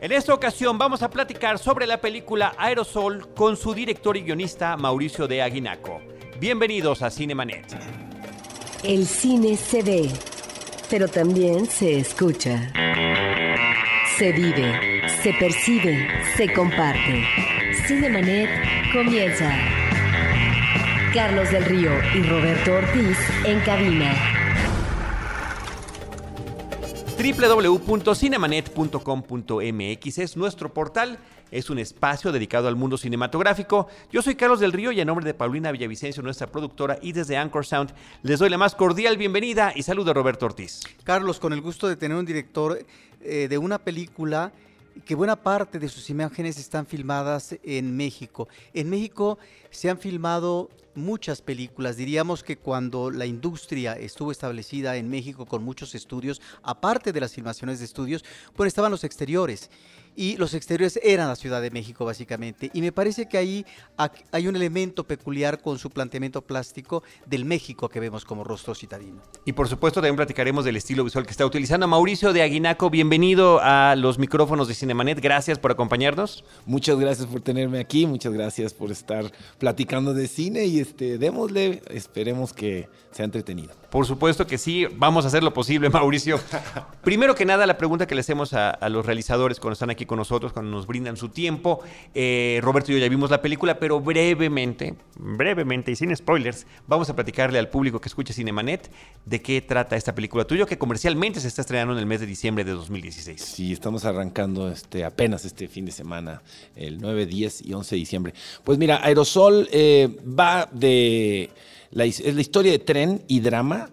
En 0.00 0.12
esta 0.12 0.32
ocasión 0.32 0.78
vamos 0.78 1.02
a 1.02 1.10
platicar 1.10 1.58
sobre 1.58 1.86
la 1.86 2.00
película 2.00 2.54
Aerosol 2.56 3.34
con 3.34 3.56
su 3.56 3.74
director 3.74 4.16
y 4.16 4.22
guionista 4.22 4.76
Mauricio 4.76 5.26
de 5.28 5.42
Aguinaco. 5.42 6.00
Bienvenidos 6.38 7.02
a 7.02 7.10
Cinemanet. 7.10 7.66
El 8.82 9.06
cine 9.06 9.56
se 9.56 9.82
ve, 9.82 10.10
pero 10.88 11.06
también 11.06 11.66
se 11.66 11.98
escucha. 11.98 12.72
Se 14.16 14.32
vive, 14.32 15.02
se 15.22 15.34
percibe, 15.34 16.08
se 16.36 16.50
comparte. 16.52 17.24
Cinemanet 17.86 18.48
comienza. 18.92 19.54
Carlos 21.12 21.50
del 21.50 21.64
Río 21.64 21.90
y 22.14 22.22
Roberto 22.22 22.72
Ortiz 22.72 23.18
en 23.44 23.60
cabina. 23.60 24.39
www.cinemanet.com.mx 27.20 30.18
es 30.18 30.36
nuestro 30.38 30.72
portal, 30.72 31.18
es 31.50 31.68
un 31.68 31.78
espacio 31.78 32.32
dedicado 32.32 32.66
al 32.66 32.76
mundo 32.76 32.96
cinematográfico. 32.96 33.88
Yo 34.10 34.22
soy 34.22 34.36
Carlos 34.36 34.60
del 34.60 34.72
Río 34.72 34.90
y 34.90 35.02
a 35.02 35.04
nombre 35.04 35.26
de 35.26 35.34
Paulina 35.34 35.70
Villavicencio, 35.70 36.22
nuestra 36.22 36.46
productora, 36.46 36.98
y 37.02 37.12
desde 37.12 37.36
Anchor 37.36 37.66
Sound, 37.66 37.92
les 38.22 38.38
doy 38.38 38.48
la 38.48 38.56
más 38.56 38.74
cordial 38.74 39.18
bienvenida 39.18 39.74
y 39.74 39.82
saludo 39.82 40.12
a 40.12 40.14
Roberto 40.14 40.46
Ortiz. 40.46 40.80
Carlos, 41.04 41.38
con 41.38 41.52
el 41.52 41.60
gusto 41.60 41.88
de 41.88 41.96
tener 41.96 42.16
un 42.16 42.24
director 42.24 42.86
eh, 43.20 43.48
de 43.48 43.58
una 43.58 43.78
película 43.78 44.50
que 45.04 45.14
buena 45.14 45.36
parte 45.36 45.78
de 45.78 45.88
sus 45.88 46.10
imágenes 46.10 46.58
están 46.58 46.86
filmadas 46.86 47.56
en 47.62 47.96
México. 47.96 48.48
En 48.74 48.90
México 48.90 49.38
se 49.70 49.90
han 49.90 49.98
filmado 49.98 50.70
muchas 50.94 51.42
películas. 51.42 51.96
Diríamos 51.96 52.42
que 52.42 52.56
cuando 52.56 53.10
la 53.10 53.26
industria 53.26 53.94
estuvo 53.94 54.32
establecida 54.32 54.96
en 54.96 55.08
México 55.08 55.46
con 55.46 55.62
muchos 55.62 55.94
estudios, 55.94 56.40
aparte 56.62 57.12
de 57.12 57.20
las 57.20 57.32
filmaciones 57.32 57.78
de 57.78 57.84
estudios, 57.84 58.24
pues 58.54 58.68
estaban 58.68 58.90
los 58.90 59.04
exteriores. 59.04 59.70
Y 60.16 60.36
los 60.36 60.54
exteriores 60.54 60.98
eran 61.02 61.28
la 61.28 61.36
Ciudad 61.36 61.62
de 61.62 61.70
México, 61.70 62.04
básicamente. 62.04 62.70
Y 62.74 62.80
me 62.80 62.92
parece 62.92 63.28
que 63.28 63.38
ahí 63.38 63.66
hay 64.32 64.48
un 64.48 64.56
elemento 64.56 65.04
peculiar 65.04 65.60
con 65.60 65.78
su 65.78 65.90
planteamiento 65.90 66.42
plástico 66.42 67.02
del 67.26 67.44
México 67.44 67.88
que 67.88 68.00
vemos 68.00 68.24
como 68.24 68.44
rostro 68.44 68.74
citadino. 68.74 69.22
Y 69.44 69.52
por 69.52 69.68
supuesto 69.68 70.00
también 70.00 70.16
platicaremos 70.16 70.64
del 70.64 70.76
estilo 70.76 71.04
visual 71.04 71.24
que 71.24 71.30
está 71.30 71.46
utilizando 71.46 71.86
Mauricio 71.88 72.32
de 72.32 72.42
Aguinaco. 72.42 72.90
Bienvenido 72.90 73.60
a 73.62 73.96
los 73.96 74.18
micrófonos 74.18 74.68
de 74.68 74.74
Cinemanet. 74.74 75.20
Gracias 75.20 75.58
por 75.58 75.70
acompañarnos. 75.70 76.44
Muchas 76.66 76.98
gracias 76.98 77.26
por 77.26 77.40
tenerme 77.40 77.78
aquí. 77.78 78.06
Muchas 78.06 78.32
gracias 78.32 78.74
por 78.74 78.90
estar 78.90 79.30
platicando 79.58 80.14
de 80.14 80.28
cine 80.28 80.66
y 80.66 80.80
este, 80.80 81.18
démosle, 81.18 81.82
esperemos 81.88 82.52
que 82.52 82.88
sea 83.12 83.24
entretenido. 83.24 83.79
Por 83.90 84.06
supuesto 84.06 84.46
que 84.46 84.56
sí, 84.56 84.86
vamos 84.96 85.24
a 85.24 85.28
hacer 85.28 85.42
lo 85.42 85.52
posible, 85.52 85.90
Mauricio. 85.90 86.40
Primero 87.02 87.34
que 87.34 87.44
nada, 87.44 87.66
la 87.66 87.76
pregunta 87.76 88.06
que 88.06 88.14
le 88.14 88.20
hacemos 88.20 88.52
a, 88.52 88.88
los 88.88 89.04
realizadores 89.04 89.58
cuando 89.58 89.72
están 89.72 89.90
aquí 89.90 90.06
con 90.06 90.18
nosotros, 90.18 90.52
cuando 90.52 90.70
nos 90.70 90.86
brindan 90.86 91.16
su 91.16 91.28
tiempo. 91.28 91.80
Eh, 92.14 92.60
Roberto 92.62 92.92
y 92.92 92.94
yo 92.94 93.00
ya 93.00 93.08
vimos 93.08 93.30
la 93.30 93.42
película, 93.42 93.78
pero 93.78 94.00
brevemente, 94.00 94.94
brevemente 95.16 95.90
y 95.90 95.96
sin 95.96 96.14
spoilers, 96.14 96.66
vamos 96.86 97.10
a 97.10 97.16
platicarle 97.16 97.58
al 97.58 97.68
público 97.68 98.00
que 98.00 98.08
escucha 98.08 98.32
Cinemanet 98.32 98.90
de 99.24 99.42
qué 99.42 99.60
trata 99.60 99.96
esta 99.96 100.14
película 100.14 100.44
tuyo, 100.44 100.66
que 100.66 100.78
comercialmente 100.78 101.40
se 101.40 101.48
está 101.48 101.62
estrenando 101.62 101.92
en 101.94 101.98
el 101.98 102.06
mes 102.06 102.20
de 102.20 102.26
diciembre 102.26 102.64
de 102.64 102.72
2016. 102.72 103.40
Sí, 103.40 103.72
estamos 103.72 104.04
arrancando 104.04 104.70
este, 104.70 105.04
apenas 105.04 105.44
este 105.44 105.66
fin 105.68 105.84
de 105.84 105.92
semana, 105.92 106.42
el 106.76 107.00
9, 107.00 107.26
10 107.26 107.66
y 107.66 107.74
11 107.74 107.94
de 107.94 107.98
diciembre. 107.98 108.34
Pues 108.62 108.78
mira, 108.78 109.04
Aerosol 109.04 109.68
eh, 109.72 110.16
va 110.26 110.68
de... 110.70 111.50
La, 111.92 112.04
es 112.04 112.34
la 112.34 112.40
historia 112.40 112.70
de 112.72 112.78
tren 112.78 113.22
y 113.26 113.40
drama. 113.40 113.90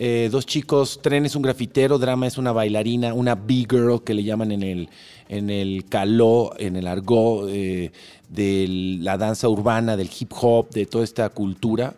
Eh, 0.00 0.28
dos 0.30 0.46
chicos, 0.46 1.00
Tren 1.02 1.26
es 1.26 1.34
un 1.34 1.42
grafitero, 1.42 1.98
Drama 1.98 2.28
es 2.28 2.38
una 2.38 2.52
bailarina, 2.52 3.14
una 3.14 3.34
B-girl 3.34 4.04
que 4.04 4.14
le 4.14 4.22
llaman 4.22 4.52
en 4.52 4.62
el, 4.62 4.88
en 5.28 5.50
el 5.50 5.86
caló, 5.88 6.52
en 6.56 6.76
el 6.76 6.86
argot 6.86 7.48
eh, 7.48 7.90
de 8.28 8.66
la 9.00 9.18
danza 9.18 9.48
urbana, 9.48 9.96
del 9.96 10.08
hip 10.16 10.30
hop, 10.40 10.70
de 10.70 10.86
toda 10.86 11.02
esta 11.02 11.28
cultura. 11.30 11.94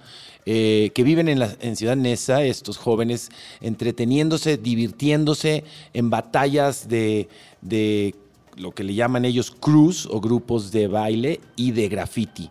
Eh, 0.47 0.93
que 0.95 1.03
viven 1.03 1.29
en, 1.29 1.41
la, 1.41 1.55
en 1.61 1.77
Ciudad 1.77 1.97
Neza, 1.97 2.43
estos 2.43 2.79
jóvenes 2.79 3.29
entreteniéndose, 3.61 4.57
divirtiéndose 4.57 5.65
en 5.93 6.09
batallas 6.09 6.89
de, 6.89 7.29
de 7.61 8.15
lo 8.57 8.73
que 8.73 8.83
le 8.83 8.95
llaman 8.95 9.27
ellos 9.27 9.51
crews 9.51 10.07
o 10.07 10.21
grupos 10.21 10.73
de 10.73 10.87
baile 10.87 11.41
y 11.57 11.73
de 11.73 11.89
graffiti. 11.89 12.51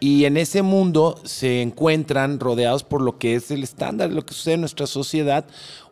Y 0.00 0.24
en 0.24 0.38
ese 0.38 0.62
mundo 0.62 1.20
se 1.24 1.60
encuentran 1.60 2.40
rodeados 2.40 2.84
por 2.84 3.02
lo 3.02 3.18
que 3.18 3.34
es 3.34 3.50
el 3.50 3.62
estándar, 3.62 4.10
lo 4.10 4.24
que 4.24 4.32
sucede 4.32 4.54
en 4.54 4.60
nuestra 4.60 4.86
sociedad, 4.86 5.44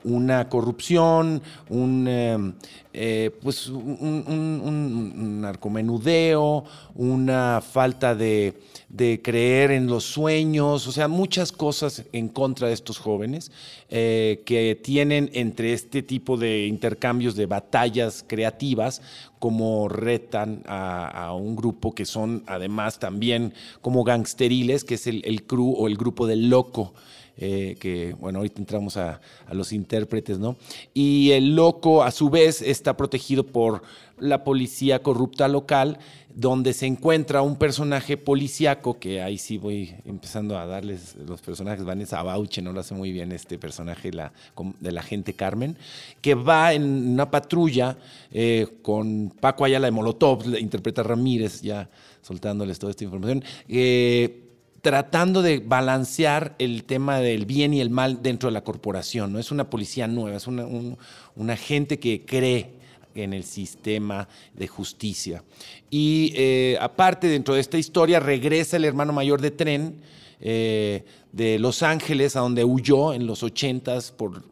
una 0.05 0.49
corrupción, 0.49 1.43
un, 1.69 2.07
eh, 2.09 2.53
eh, 2.93 3.31
pues 3.43 3.69
un, 3.69 5.41
narcomenudeo, 5.41 6.65
una 6.95 7.61
falta 7.61 8.15
de, 8.15 8.61
de, 8.89 9.21
creer 9.23 9.71
en 9.71 9.87
los 9.87 10.05
sueños, 10.05 10.87
o 10.87 10.93
sea, 10.93 11.09
muchas 11.09 11.53
cosas 11.53 12.05
en 12.13 12.29
contra 12.29 12.69
de 12.69 12.75
estos 12.75 12.99
jóvenes 12.99 13.53
eh, 13.89 14.43
que 14.47 14.81
tienen 14.83 15.31
entre 15.33 15.73
este 15.73 16.03
tipo 16.03 16.37
de 16.37 16.67
intercambios 16.67 17.37
de 17.37 17.47
batallas 17.47 18.25
creativas 18.27 19.03
como 19.39 19.89
retan 19.89 20.63
a, 20.67 21.27
a, 21.27 21.35
un 21.35 21.55
grupo 21.55 21.95
que 21.95 22.05
son 22.05 22.43
además 22.47 22.99
también 22.99 23.55
como 23.81 24.03
gangsteriles, 24.05 24.85
que 24.85 24.95
es 24.95 25.07
el, 25.07 25.23
el 25.25 25.45
crew 25.45 25.75
o 25.77 25.87
el 25.87 25.97
grupo 25.97 26.27
del 26.27 26.49
loco. 26.49 26.95
Eh, 27.41 27.77
que 27.79 28.15
bueno, 28.19 28.41
ahorita 28.41 28.59
entramos 28.59 28.97
a, 28.97 29.21
los 29.53 29.73
intérpretes, 29.73 30.39
¿no? 30.41 30.57
Y 30.93 31.31
el 31.31 31.55
loco, 31.55 32.03
a 32.03 32.11
su 32.11 32.31
vez, 32.31 32.61
está 32.63 32.97
protegido 32.97 33.47
por 33.47 33.83
la 34.19 34.43
policía 34.43 35.01
corrupta 35.05 35.47
local, 35.47 35.99
donde 36.35 36.73
se 36.73 36.87
encuentra 36.87 37.43
un 37.43 37.57
personaje 37.57 38.17
policíaco, 38.17 38.99
que 38.99 39.23
ahí 39.23 39.39
sí 39.39 39.57
voy 39.57 39.95
empezando 40.05 40.59
a 40.59 40.67
darles 40.67 41.15
los 41.27 41.41
personajes, 41.41 41.85
Vanessa 41.85 42.23
Bauche, 42.23 42.61
no 42.61 42.73
lo 42.73 42.81
hace 42.81 42.95
muy 42.95 43.13
bien 43.13 43.31
este 43.31 43.57
personaje 43.57 44.13
la, 44.13 44.33
de 44.81 44.93
la 44.93 45.03
gente 45.03 45.35
Carmen, 45.35 45.77
que 46.21 46.35
va 46.35 46.73
en 46.73 47.13
una 47.13 47.31
patrulla 47.31 47.97
eh, 48.33 48.67
con 48.83 49.33
Paco 49.41 49.65
Ayala 49.65 49.87
de 49.87 49.93
Molotov, 49.93 50.45
interpreta 50.59 51.05
Ramírez, 51.05 51.63
ya 51.63 51.89
soltándoles 52.23 52.81
toda 52.81 52.91
esta 52.91 53.05
información. 53.05 53.45
Eh, 53.69 54.48
tratando 54.81 55.43
de 55.43 55.59
balancear 55.59 56.55
el 56.59 56.85
tema 56.85 57.19
del 57.19 57.47
bien 57.47 57.75
y 57.75 57.81
el 57.81 57.91
mal 57.91 58.23
dentro 58.23 58.49
de 58.49 58.53
la 58.53 58.65
corporación. 58.65 59.33
No 59.33 59.39
es 59.39 59.51
una 59.51 59.71
policía 59.71 60.07
nueva, 60.07 60.37
es 60.37 60.47
una, 60.47 60.67
un, 60.67 60.97
una 61.35 61.57
gente 61.57 61.99
que 61.99 62.25
cree 62.25 62.79
en 63.15 63.33
el 63.33 63.45
sistema 63.45 64.29
de 64.55 64.69
justicia. 64.69 65.43
Y 65.91 66.33
eh, 66.37 66.79
aparte, 66.81 67.27
dentro 67.27 67.55
de 67.55 67.61
esta 67.61 67.79
historia, 67.79 68.21
regresa 68.21 68.77
el 68.77 68.85
hermano 68.85 69.13
mayor 69.13 69.41
de 69.41 69.51
Tren 69.51 70.01
eh, 70.41 71.05
de 71.33 71.59
Los 71.59 71.83
Ángeles, 71.83 72.37
a 72.37 72.41
donde 72.41 72.65
huyó 72.65 73.13
en 73.13 73.27
los 73.27 73.43
ochentas 73.43 74.13
por 74.13 74.45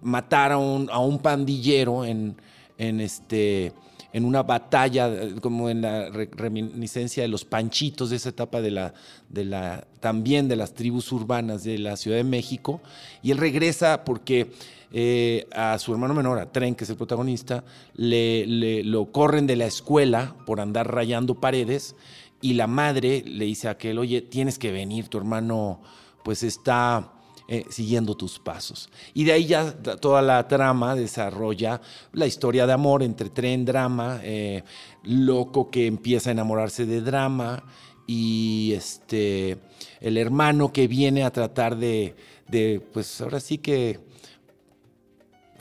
matar 0.00 0.52
a 0.52 0.58
un, 0.58 0.88
a 0.90 0.98
un 0.98 1.18
pandillero 1.18 2.04
en, 2.04 2.36
en 2.78 3.00
este 3.00 3.72
en 4.14 4.24
una 4.24 4.44
batalla, 4.44 5.10
como 5.40 5.68
en 5.68 5.82
la 5.82 6.08
reminiscencia 6.08 7.24
de 7.24 7.28
los 7.28 7.44
panchitos 7.44 8.10
de 8.10 8.16
esa 8.16 8.28
etapa 8.28 8.62
de 8.62 8.70
la, 8.70 9.86
también 9.98 10.46
de 10.46 10.54
las 10.54 10.72
tribus 10.72 11.10
urbanas 11.10 11.64
de 11.64 11.78
la 11.78 11.96
Ciudad 11.96 12.18
de 12.18 12.22
México. 12.24 12.80
Y 13.24 13.32
él 13.32 13.38
regresa 13.38 14.04
porque 14.04 14.52
eh, 14.92 15.48
a 15.52 15.76
su 15.80 15.92
hermano 15.92 16.14
menor, 16.14 16.38
a 16.38 16.52
Tren, 16.52 16.76
que 16.76 16.84
es 16.84 16.90
el 16.90 16.96
protagonista, 16.96 17.64
le, 17.96 18.46
le, 18.46 18.84
lo 18.84 19.10
corren 19.10 19.48
de 19.48 19.56
la 19.56 19.66
escuela 19.66 20.36
por 20.46 20.60
andar 20.60 20.94
rayando 20.94 21.40
paredes. 21.40 21.96
Y 22.40 22.52
la 22.52 22.68
madre 22.68 23.24
le 23.26 23.46
dice 23.46 23.66
a 23.66 23.72
aquel, 23.72 23.98
oye, 23.98 24.22
tienes 24.22 24.60
que 24.60 24.70
venir, 24.70 25.08
tu 25.08 25.18
hermano 25.18 25.82
pues 26.22 26.44
está 26.44 27.13
eh, 27.46 27.66
siguiendo 27.68 28.14
tus 28.14 28.38
pasos. 28.38 28.88
Y 29.12 29.24
de 29.24 29.32
ahí 29.32 29.46
ya 29.46 29.72
toda 29.72 30.22
la 30.22 30.48
trama 30.48 30.94
desarrolla 30.94 31.80
la 32.12 32.26
historia 32.26 32.66
de 32.66 32.72
amor 32.72 33.02
entre 33.02 33.28
tren, 33.28 33.64
drama, 33.64 34.20
eh, 34.22 34.64
loco 35.02 35.70
que 35.70 35.86
empieza 35.86 36.30
a 36.30 36.32
enamorarse 36.32 36.86
de 36.86 37.02
drama 37.02 37.62
y 38.06 38.72
este, 38.74 39.58
el 40.00 40.16
hermano 40.16 40.72
que 40.72 40.88
viene 40.88 41.22
a 41.22 41.30
tratar 41.30 41.76
de, 41.76 42.16
de 42.48 42.80
pues 42.92 43.20
ahora 43.20 43.40
sí 43.40 43.58
que 43.58 44.00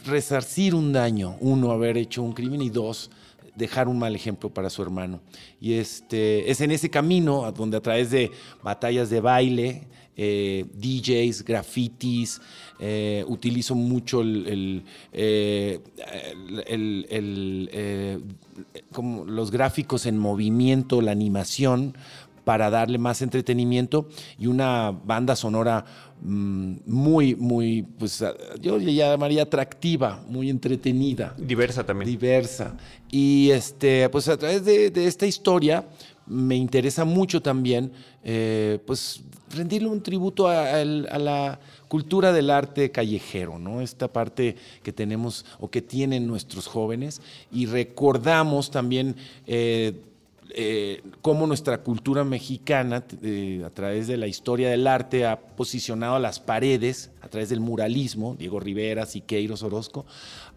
resarcir 0.06 0.76
un 0.76 0.94
daño, 0.94 1.38
uno, 1.40 1.72
haber 1.72 1.98
hecho 1.98 2.24
un 2.24 2.34
crimen 2.34 2.62
y 2.62 2.70
dos, 2.70 3.10
dejar 3.56 3.88
un 3.88 4.00
mal 4.00 4.16
ejemplo 4.16 4.50
para 4.50 4.70
su 4.70 4.82
hermano. 4.82 5.22
Y 5.60 5.74
este, 5.74 6.50
es 6.50 6.62
en 6.62 6.72
ese 6.72 6.90
camino 6.90 7.52
donde 7.52 7.78
a 7.78 7.82
través 7.82 8.12
de 8.12 8.32
batallas 8.62 9.10
de 9.10 9.22
baile, 9.22 9.88
eh, 10.16 10.66
DJs, 10.74 11.44
grafitis, 11.44 12.42
eh, 12.80 13.24
utilizo 13.28 13.76
mucho 13.76 14.22
eh, 14.24 15.80
los 19.28 19.52
gráficos 19.52 20.06
en 20.06 20.18
movimiento, 20.18 21.02
la 21.02 21.12
animación, 21.12 21.96
para 22.44 22.70
darle 22.70 22.98
más 22.98 23.22
entretenimiento. 23.22 24.08
Y 24.38 24.48
una 24.48 24.92
banda 24.92 25.36
sonora 25.36 25.86
muy, 26.26 27.36
muy, 27.36 27.84
pues 28.00 28.22
ah, 28.22 28.34
yo 28.62 28.78
le 28.78 28.94
llamaría 28.94 29.44
atractiva, 29.44 30.24
muy 30.28 30.50
entretenida. 30.50 31.36
Diversa 31.38 31.86
también. 31.86 32.10
Diversa. 32.10 32.78
Y 33.12 33.52
este, 33.52 34.08
pues 34.10 34.28
a 34.30 34.38
través 34.38 34.64
de, 34.64 34.90
de 34.90 35.06
esta 35.06 35.26
historia 35.26 35.86
me 36.26 36.56
interesa 36.56 37.04
mucho 37.06 37.42
también, 37.42 37.92
eh, 38.24 38.80
pues 38.86 39.24
rendirle 39.54 39.88
un 39.90 40.02
tributo 40.02 40.48
a 40.48 40.84
la 40.84 41.60
cultura 41.88 42.32
del 42.32 42.50
arte 42.50 42.92
callejero, 42.92 43.60
¿no? 43.60 43.82
Esta 43.82 44.12
parte 44.12 44.56
que 44.82 44.92
tenemos 44.92 45.46
o 45.60 45.70
que 45.70 45.82
tienen 45.82 46.26
nuestros 46.26 46.66
jóvenes 46.68 47.22
y 47.52 47.68
recordamos 47.68 48.72
también 48.72 49.16
eh, 49.46 50.02
eh, 50.56 51.02
cómo 51.22 51.48
nuestra 51.48 51.80
cultura 51.80 52.24
mexicana, 52.24 53.04
eh, 53.22 53.64
a 53.66 53.70
través 53.72 54.08
de 54.08 54.18
la 54.18 54.28
historia 54.28 54.70
del 54.70 54.86
arte, 54.86 55.26
ha 55.26 55.40
posicionado 55.40 56.20
las 56.20 56.40
paredes, 56.40 57.12
a 57.22 57.28
través 57.28 57.50
del 57.50 57.60
muralismo, 57.60 58.36
Diego 58.38 58.60
Rivera, 58.60 59.06
Siqueiros, 59.06 59.64
Orozco, 59.64 60.06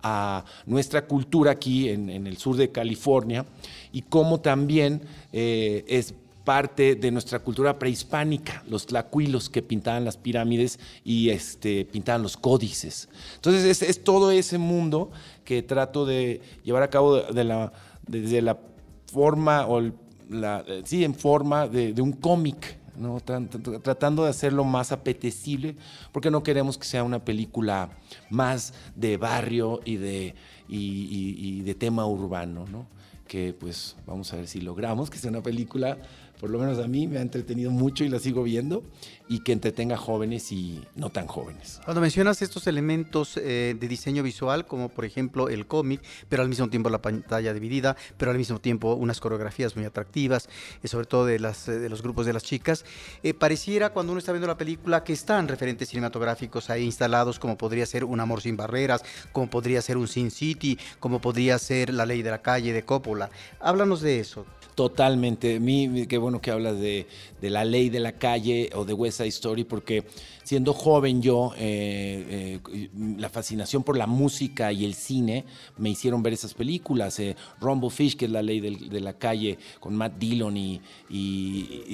a 0.02 0.44
nuestra 0.66 1.06
cultura 1.06 1.52
aquí 1.52 1.88
en, 1.88 2.08
el 2.08 2.36
sur 2.36 2.56
de 2.56 2.70
California, 2.70 3.46
y 3.90 4.02
cómo 4.02 4.40
también 4.40 5.00
eh, 5.32 5.84
es 5.88 6.14
parte 6.44 6.94
de 6.94 7.10
nuestra 7.10 7.40
cultura 7.40 7.78
prehispánica, 7.78 8.62
los 8.68 8.86
tlacuilos 8.86 9.50
que 9.50 9.62
pintaban 9.62 10.04
las 10.04 10.16
pirámides 10.16 10.78
y 11.04 11.30
este, 11.30 11.84
pintaban 11.86 12.22
los 12.22 12.36
códices. 12.36 13.08
Entonces 13.34 13.82
es, 13.82 14.04
todo 14.04 14.30
ese 14.30 14.56
mundo 14.56 15.10
que 15.44 15.62
trato 15.62 16.06
de 16.06 16.40
llevar 16.62 16.84
a 16.84 16.90
cabo 16.90 17.16
de 17.20 17.44
la, 17.44 17.72
desde 18.06 18.42
la 18.42 18.58
forma, 19.06 19.66
o 19.66 19.78
el- 19.78 19.94
la, 20.28 20.64
eh, 20.66 20.82
sí, 20.84 21.04
en 21.04 21.14
forma 21.14 21.68
de, 21.68 22.00
un 22.00 22.12
cómic, 22.12 22.78
¿no? 22.96 23.20
Tratando 23.20 24.24
de 24.24 24.30
hacerlo 24.30 24.64
más 24.64 24.90
apetecible, 24.90 25.76
porque 26.12 26.30
no 26.30 26.42
queremos 26.42 26.78
que 26.78 26.86
sea 26.86 27.04
una 27.04 27.24
película 27.24 27.90
más 28.30 28.74
de 28.94 29.16
barrio 29.16 29.80
y 29.84 29.96
de, 29.96 30.34
y 30.68 31.60
de 31.60 31.74
tema 31.74 32.06
urbano, 32.06 32.64
¿no? 32.66 32.86
que 33.26 33.52
pues 33.52 33.96
vamos 34.06 34.32
a 34.32 34.36
ver 34.36 34.46
si 34.46 34.60
logramos 34.60 35.10
que 35.10 35.18
sea 35.18 35.30
una 35.30 35.42
película, 35.42 35.98
por 36.40 36.50
lo 36.50 36.58
menos 36.58 36.78
a 36.78 36.86
mí 36.86 37.06
me 37.06 37.18
ha 37.18 37.22
entretenido 37.22 37.70
mucho 37.70 38.04
y 38.04 38.08
la 38.08 38.18
sigo 38.18 38.42
viendo, 38.42 38.84
y 39.28 39.40
que 39.40 39.52
entretenga 39.52 39.96
jóvenes 39.96 40.52
y 40.52 40.82
no 40.94 41.10
tan 41.10 41.26
jóvenes. 41.26 41.80
Cuando 41.84 42.00
mencionas 42.00 42.42
estos 42.42 42.66
elementos 42.66 43.36
eh, 43.36 43.76
de 43.78 43.88
diseño 43.88 44.22
visual, 44.22 44.66
como 44.66 44.88
por 44.88 45.04
ejemplo 45.04 45.48
el 45.48 45.66
cómic, 45.66 46.00
pero 46.28 46.42
al 46.42 46.48
mismo 46.48 46.68
tiempo 46.68 46.90
la 46.90 47.02
pantalla 47.02 47.52
dividida, 47.52 47.96
pero 48.16 48.30
al 48.30 48.38
mismo 48.38 48.60
tiempo 48.60 48.94
unas 48.94 49.20
coreografías 49.20 49.76
muy 49.76 49.84
atractivas, 49.84 50.48
eh, 50.82 50.88
sobre 50.88 51.06
todo 51.06 51.26
de, 51.26 51.38
las, 51.38 51.68
eh, 51.68 51.78
de 51.78 51.88
los 51.88 52.02
grupos 52.02 52.26
de 52.26 52.32
las 52.32 52.44
chicas, 52.44 52.84
eh, 53.22 53.34
pareciera 53.34 53.90
cuando 53.90 54.12
uno 54.12 54.18
está 54.18 54.32
viendo 54.32 54.46
la 54.46 54.56
película 54.56 55.02
que 55.04 55.12
están 55.12 55.48
referentes 55.48 55.88
cinematográficos 55.88 56.70
ahí 56.70 56.84
instalados, 56.84 57.38
como 57.38 57.56
podría 57.56 57.86
ser 57.86 58.04
Un 58.04 58.20
Amor 58.20 58.42
Sin 58.42 58.56
Barreras, 58.56 59.02
como 59.32 59.50
podría 59.50 59.82
ser 59.82 59.96
un 59.96 60.08
Sin 60.08 60.30
City, 60.30 60.78
como 61.00 61.20
podría 61.20 61.58
ser 61.58 61.92
La 61.92 62.06
Ley 62.06 62.22
de 62.22 62.30
la 62.30 62.42
Calle 62.42 62.72
de 62.72 62.84
Coppola. 62.84 63.30
Háblanos 63.60 64.00
de 64.00 64.20
eso. 64.20 64.46
Totalmente. 64.76 65.58
Mí, 65.58 66.06
qué 66.06 66.18
bueno 66.18 66.42
que 66.42 66.50
hablas 66.50 66.78
de, 66.78 67.06
la 67.40 67.64
ley 67.64 67.88
de 67.88 67.98
la 67.98 68.12
calle 68.12 68.68
o 68.74 68.84
de 68.84 68.92
West 68.92 69.16
Side 69.16 69.30
Story, 69.30 69.64
porque 69.64 70.04
siendo 70.44 70.74
joven 70.74 71.22
yo, 71.22 71.54
eh, 71.56 72.60
eh, 72.68 72.88
la 73.16 73.30
fascinación 73.30 73.82
por 73.82 73.96
la 73.96 74.06
música 74.06 74.70
y 74.74 74.84
el 74.84 74.92
cine 74.92 75.46
me 75.78 75.88
hicieron 75.88 76.22
ver 76.22 76.34
esas 76.34 76.52
películas. 76.52 77.18
Eh, 77.20 77.36
Rumble 77.58 77.88
Fish, 77.88 78.16
que 78.18 78.26
es 78.26 78.30
la 78.30 78.42
ley 78.42 78.60
de 78.60 79.00
la 79.00 79.14
calle, 79.14 79.58
con 79.80 79.96
Matt 79.96 80.18
Dillon 80.18 80.54
y, 80.58 80.82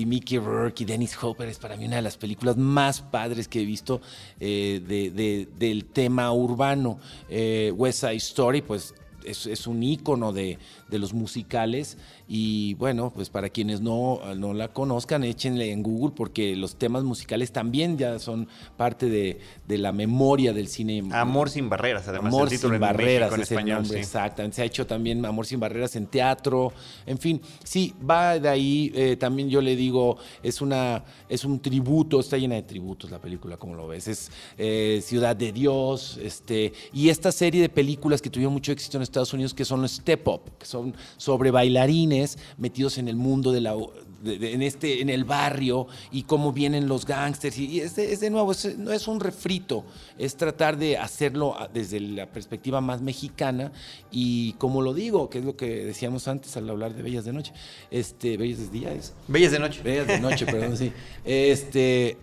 Mickey 0.05 0.39
Rourke 0.39 0.83
y 0.83 0.85
Dennis 0.85 1.17
Hopper, 1.23 1.49
es 1.49 1.61
para 1.61 1.77
mí 1.77 1.85
una 1.85 1.97
de 1.97 2.03
las 2.03 2.17
películas 2.17 2.57
más 2.57 3.01
padres 3.01 3.47
que 3.47 3.61
he 3.61 3.65
visto 3.65 4.01
eh, 4.41 4.83
de- 4.85 5.13
de- 5.13 5.49
del 5.57 5.85
tema 5.85 6.33
urbano. 6.33 6.99
West 7.31 8.01
Side 8.01 8.17
Story, 8.17 8.61
pues 8.61 8.93
es, 9.25 9.47
es 9.47 9.69
un 9.69 9.83
ícono 9.85 10.33
de, 10.33 10.59
de 10.93 10.99
los 10.99 11.15
musicales 11.15 11.97
y 12.29 12.75
bueno, 12.75 13.11
pues 13.13 13.31
para 13.31 13.49
quienes 13.49 13.81
no, 13.81 14.21
no 14.37 14.55
la 14.55 14.69
conozcan, 14.69 15.25
échenle 15.25 15.73
en 15.73 15.83
Google 15.83 16.13
porque 16.15 16.55
los 16.55 16.77
temas 16.77 17.03
musicales 17.03 17.51
también 17.51 17.99
ya 17.99 18.19
son 18.19 18.47
parte 18.77 19.07
de, 19.09 19.41
de 19.67 19.79
la 19.79 19.91
memoria 19.91 20.53
del 20.53 20.69
cine. 20.69 21.03
Amor 21.11 21.51
sin 21.51 21.69
barreras, 21.69 22.07
además. 22.07 22.33
Amor 22.33 22.45
el 22.45 22.51
título 22.51 22.69
sin 22.71 22.75
en 22.75 22.81
barreras 22.81 23.31
México, 23.31 23.35
en 23.35 23.41
es 23.41 23.51
el 23.51 23.57
español, 23.57 23.79
nombre, 23.79 23.99
sí. 23.99 24.01
exactamente. 24.01 24.57
Se 24.57 24.63
ha 24.63 24.65
hecho 24.67 24.87
también 24.87 25.25
Amor 25.25 25.47
sin 25.47 25.59
barreras 25.59 25.97
en 25.97 26.07
teatro, 26.07 26.73
en 27.07 27.19
fin, 27.19 27.41
sí, 27.65 27.95
va 28.09 28.39
de 28.39 28.49
ahí. 28.49 28.93
eh, 28.95 29.17
también 29.17 29.49
yo 29.49 29.61
le 29.61 29.75
digo, 29.77 30.19
es 30.43 30.61
una, 30.61 31.05
es 31.29 31.45
un 31.45 31.61
tributo, 31.61 32.21
está 32.21 32.37
llena 32.37 32.57
de 32.57 32.63
tributos 32.63 33.11
la 33.11 33.19
película, 33.19 33.57
como 33.57 33.75
lo 33.75 33.89
ves. 33.89 34.09
Es 34.09 34.31
eh, 34.59 35.01
Ciudad 35.03 35.35
de 35.35 35.53
Dios, 35.53 36.19
este, 36.23 36.73
y 36.93 37.09
esta 37.09 37.33
serie 37.33 37.63
de 37.63 37.69
películas 37.69 38.21
que 38.21 38.29
tuvieron 38.29 38.53
mucho 38.53 38.73
éxito 38.73 38.99
en 38.99 39.03
Estados 39.03 39.33
Unidos, 39.33 39.55
que 39.55 39.65
son 39.65 39.81
los 39.81 39.93
Step 39.93 40.27
Up, 40.29 40.43
que 40.59 40.67
son 40.67 40.82
sobre 41.17 41.51
bailarines 41.51 42.39
metidos 42.59 42.99
en 42.99 43.09
el 43.09 43.17
mundo 43.17 43.53
de 43.53 43.61
la 43.61 43.75
de- 44.23 44.39
de- 44.39 44.53
en 44.53 44.63
este 44.63 45.01
en 45.03 45.11
el 45.11 45.25
barrio 45.25 45.89
y 46.13 46.23
cómo 46.23 46.53
vienen 46.53 46.87
los 46.87 47.05
gángsters. 47.07 47.59
Y, 47.59 47.67
y 47.67 47.81
es, 47.81 47.97
de, 47.97 48.13
es 48.13 48.21
de 48.21 48.31
nuevo 48.31 48.53
es- 48.53 48.79
no 48.79 48.93
es 48.93 49.09
un 49.09 49.19
refrito 49.19 49.85
es 50.17 50.37
tratar 50.37 50.77
de 50.79 50.97
hacerlo 50.97 51.57
desde 51.75 51.99
la 51.99 52.27
perspectiva 52.31 52.81
más 52.81 53.01
mexicana 53.03 53.73
y 54.13 54.53
como 54.55 54.81
lo 54.81 54.95
digo 54.95 55.29
que 55.29 55.39
es 55.41 55.45
lo 55.45 55.57
que 55.57 55.85
decíamos 55.85 56.29
antes 56.29 56.57
al 56.57 56.71
hablar 56.71 56.95
de 56.95 57.03
bellas 57.03 57.25
de 57.25 57.33
noche 57.33 57.53
este 57.91 58.37
bellas 58.37 58.59
de 58.61 58.69
día 58.79 58.93
es 58.93 59.13
Bellas 59.27 59.51
de 59.53 59.59
noche. 59.59 59.83
bellas 59.83 60.07
de 60.07 60.21
noche 60.21 60.47
perdón 60.47 60.77
sí. 60.77 60.93
Este 61.25 62.17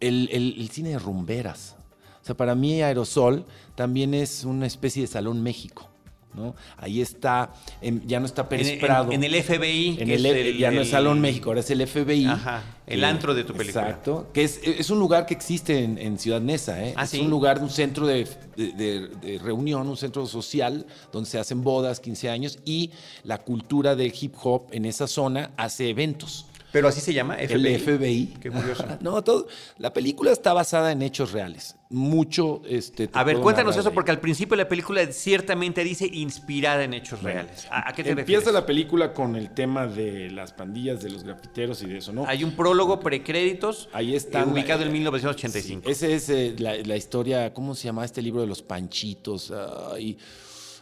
el- 0.00 0.28
el 0.30 0.68
cine 0.70 0.90
de 0.90 0.98
rumberas. 0.98 1.74
O 2.22 2.24
sea 2.26 2.36
para 2.36 2.54
mí 2.54 2.80
aerosol 2.82 3.44
también 3.74 4.14
es 4.14 4.44
una 4.44 4.66
especie 4.66 5.02
de 5.02 5.08
salón 5.08 5.42
México 5.42 5.88
¿no? 6.36 6.54
Ahí 6.76 7.00
está, 7.00 7.52
em, 7.80 8.00
ya 8.06 8.20
no 8.20 8.26
está 8.26 8.48
Pérez 8.48 8.68
en- 8.68 8.78
Prado. 8.80 9.10
en 9.10 9.24
el 9.24 9.34
FBI. 9.42 9.96
En 9.98 10.06
que 10.06 10.14
el, 10.14 10.26
es 10.26 10.58
ya 10.58 10.70
no 10.70 10.80
es 10.82 10.90
Salón 10.90 11.20
México, 11.20 11.50
ahora 11.50 11.60
es 11.60 11.70
el 11.70 11.80
FBI. 11.86 12.26
Ajá, 12.26 12.62
el 12.86 13.02
antro 13.02 13.34
de 13.34 13.42
tu 13.44 13.54
película. 13.54 13.84
Exacto, 13.88 14.28
que 14.32 14.44
es, 14.44 14.60
es 14.62 14.90
un 14.90 14.98
lugar 14.98 15.26
que 15.26 15.34
existe 15.34 15.82
en, 15.82 15.98
en 15.98 16.18
Ciudad 16.18 16.40
Neza, 16.40 16.84
¿eh? 16.84 16.92
Ah, 16.96 17.04
es 17.04 17.10
¿sí? 17.10 17.20
un 17.20 17.30
lugar, 17.30 17.60
un 17.60 17.70
centro 17.70 18.06
de, 18.06 18.28
de- 18.56 18.72
de- 18.72 19.08
de 19.08 19.38
reunión, 19.38 19.88
un 19.88 19.96
centro 19.96 20.26
social 20.26 20.86
donde 21.12 21.28
se 21.28 21.38
hacen 21.38 21.62
bodas, 21.64 21.98
15 22.00 22.28
años 22.30 22.58
y 22.64 22.90
la 23.24 23.38
cultura 23.38 23.96
del 23.96 24.12
hip 24.20 24.34
hop 24.42 24.68
en 24.72 24.84
esa 24.84 25.06
zona 25.06 25.50
hace 25.56 25.88
eventos. 25.88 26.46
Pero 26.76 26.88
así 26.88 27.00
se 27.00 27.14
llama, 27.14 27.36
FBI. 27.36 27.52
El 27.74 27.80
FBI. 27.80 28.26
Qué 28.38 28.50
curioso. 28.50 28.84
no, 29.00 29.24
todo, 29.24 29.46
la 29.78 29.94
película 29.94 30.30
está 30.30 30.52
basada 30.52 30.92
en 30.92 31.00
hechos 31.00 31.32
reales. 31.32 31.74
Mucho, 31.88 32.60
este. 32.68 33.08
te 33.08 33.18
A 33.18 33.24
ver, 33.24 33.38
cuéntanos 33.38 33.74
eso, 33.78 33.92
porque 33.92 34.10
al 34.10 34.20
principio 34.20 34.54
la 34.58 34.68
película 34.68 35.10
ciertamente 35.10 35.82
dice 35.84 36.06
inspirada 36.12 36.84
en 36.84 36.92
hechos 36.92 37.22
reales. 37.22 37.66
¿A, 37.70 37.88
a 37.88 37.92
qué 37.94 38.04
te 38.04 38.10
Empieza 38.10 38.40
refieres? 38.40 38.52
la 38.52 38.66
película 38.66 39.14
con 39.14 39.36
el 39.36 39.54
tema 39.54 39.86
de 39.86 40.30
las 40.30 40.52
pandillas, 40.52 41.02
de 41.02 41.08
los 41.08 41.24
grafiteros 41.24 41.82
y 41.82 41.86
de 41.86 41.96
eso, 41.96 42.12
¿no? 42.12 42.26
Hay 42.26 42.44
un 42.44 42.54
prólogo 42.54 43.00
precréditos 43.00 43.88
Ahí 43.94 44.14
está. 44.14 44.42
eh, 44.42 44.44
ubicado 44.44 44.82
en 44.82 44.92
1985. 44.92 45.82
Sí, 45.86 45.90
ese 45.90 46.14
es 46.14 46.28
eh, 46.28 46.56
la, 46.58 46.76
la 46.76 46.96
historia, 46.98 47.54
¿cómo 47.54 47.74
se 47.74 47.84
llama 47.84 48.04
este 48.04 48.20
libro 48.20 48.42
de 48.42 48.48
los 48.48 48.60
panchitos? 48.62 49.50
Ay, 49.94 50.18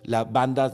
la 0.05 0.25
banda, 0.25 0.73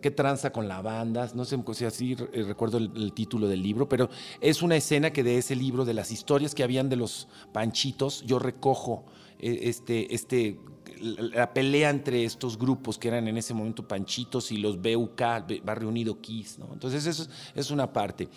¿qué 0.00 0.10
tranza 0.10 0.50
con 0.50 0.66
la 0.66 0.82
banda? 0.82 1.30
No 1.34 1.44
sé 1.44 1.56
si 1.72 1.84
así 1.84 2.16
eh, 2.32 2.42
recuerdo 2.42 2.78
el, 2.78 3.12
título 3.12 3.46
del 3.46 3.62
libro, 3.62 3.88
pero 3.88 4.10
es 4.40 4.62
una 4.62 4.76
escena 4.76 5.12
que 5.12 5.22
de 5.22 5.38
ese 5.38 5.54
libro, 5.54 5.84
de 5.84 5.94
las 5.94 6.10
historias 6.10 6.54
que 6.54 6.64
habían 6.64 6.88
de 6.88 6.96
los 6.96 7.28
panchitos, 7.52 8.22
yo 8.22 8.40
recojo 8.40 9.04
eh, 9.38 9.60
este, 9.62 10.12
este, 10.12 10.58
la, 11.00 11.54
pelea 11.54 11.90
entre 11.90 12.24
estos 12.24 12.58
grupos 12.58 12.98
que 12.98 13.08
eran 13.08 13.28
en 13.28 13.36
ese 13.36 13.54
momento 13.54 13.86
panchitos 13.86 14.50
y 14.50 14.56
los 14.56 14.80
BUK, 14.80 15.22
Barrio 15.62 15.88
Unido 15.88 16.20
Kiss, 16.20 16.58
¿no? 16.58 16.70
Entonces 16.72 17.06
eso 17.06 17.28
es, 17.54 17.70
una 17.70 17.92
parte. 17.92 18.28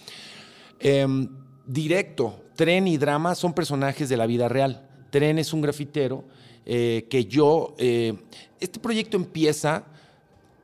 Em, 0.80 1.28
directo, 1.66 2.40
Tren 2.56 2.88
y 2.88 2.98
Drama 2.98 3.34
son 3.34 3.54
personajes 3.54 4.10
de 4.10 4.18
la 4.18 4.28
vida 4.28 4.48
real. 4.48 4.88
Tren 5.10 5.40
es 5.40 5.54
un 5.54 5.62
grafitero 5.62 6.26
eh, 6.66 7.08
que 7.10 7.26
yo, 7.26 7.76
este 7.78 8.80
proyecto 8.80 9.18
empieza, 9.18 9.88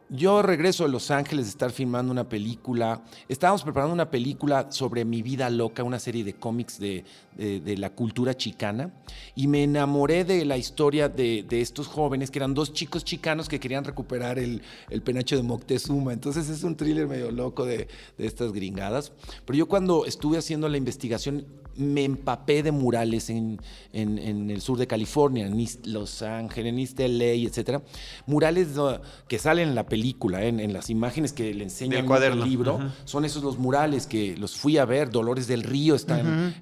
yo 0.10 0.42
regreso 0.42 0.86
a 0.86 0.88
Los 0.88 1.12
Ángeles 1.12 1.46
de 1.46 1.52
estar 1.52 1.72
filmando 1.72 2.12
una 2.12 2.28
película, 2.28 3.02
estábamos 3.28 3.64
preparando 3.64 3.94
una 3.94 4.10
película 4.10 4.72
sobre 4.72 5.06
mi 5.06 5.22
vida 5.22 5.50
loca, 5.50 5.84
una 5.84 6.00
serie 6.00 6.24
de 6.24 6.34
cómics 6.34 6.80
de, 6.80 7.06
de- 7.38 7.60
de 7.62 7.78
la 7.78 7.90
cultura 7.92 8.36
chicana, 8.36 8.92
y 9.36 9.48
me 9.48 9.64
enamoré 9.64 10.26
de 10.26 10.44
la 10.46 10.58
historia 10.58 11.08
de, 11.10 11.44
de 11.48 11.62
estos 11.62 11.88
jóvenes, 11.88 12.32
que 12.32 12.40
eran 12.40 12.54
dos 12.54 12.74
chicos 12.74 13.04
chicanos 13.06 13.48
que 13.48 13.60
querían 13.60 13.84
recuperar 13.86 14.38
el, 14.40 14.62
el 14.90 15.02
penacho 15.02 15.36
de 15.38 15.44
Moctezuma, 15.44 16.12
entonces 16.14 16.50
es 16.50 16.64
un 16.64 16.76
thriller 16.76 17.08
medio 17.08 17.32
loco 17.32 17.66
de, 17.66 17.88
de 18.18 18.26
estas 18.28 18.52
gringadas, 18.52 19.12
pero 19.46 19.58
yo 19.58 19.68
cuando 19.68 20.06
estuve 20.06 20.38
haciendo 20.38 20.68
la 20.70 20.78
investigación 20.78 21.46
me 21.78 22.04
empapé 22.04 22.62
de 22.62 22.74
murales 22.74 23.30
en, 23.30 23.62
en- 23.94 24.18
en 24.20 24.50
el 24.52 24.60
sur 24.60 24.78
de 24.78 24.86
California, 24.86 25.48
en 25.48 25.58
East 25.62 25.86
Los 25.86 26.22
Ángeles, 26.24 26.74
en 26.74 26.80
East 26.80 27.00
LA, 27.00 27.48
etcétera. 27.48 27.82
Murales 28.26 28.68
que 29.30 29.40
salen 29.40 29.70
en 29.70 29.76
la 29.76 29.86
película 29.88 30.44
en, 30.44 30.60
en 30.60 30.74
las 30.74 30.90
imágenes 30.90 31.32
que 31.32 31.54
le 31.54 31.64
enseñan 31.64 32.00
en 32.02 32.34
el 32.34 32.50
libro, 32.50 32.80
son 33.06 33.24
esos 33.24 33.44
los 33.44 33.58
murales 33.58 34.08
que 34.08 34.36
los 34.36 34.58
fui 34.58 34.78
a 34.78 34.84
ver. 34.84 35.10
Dolores 35.10 35.48
del 35.48 35.64
Río 35.64 35.96
está 35.96 36.20
en, 36.20 36.54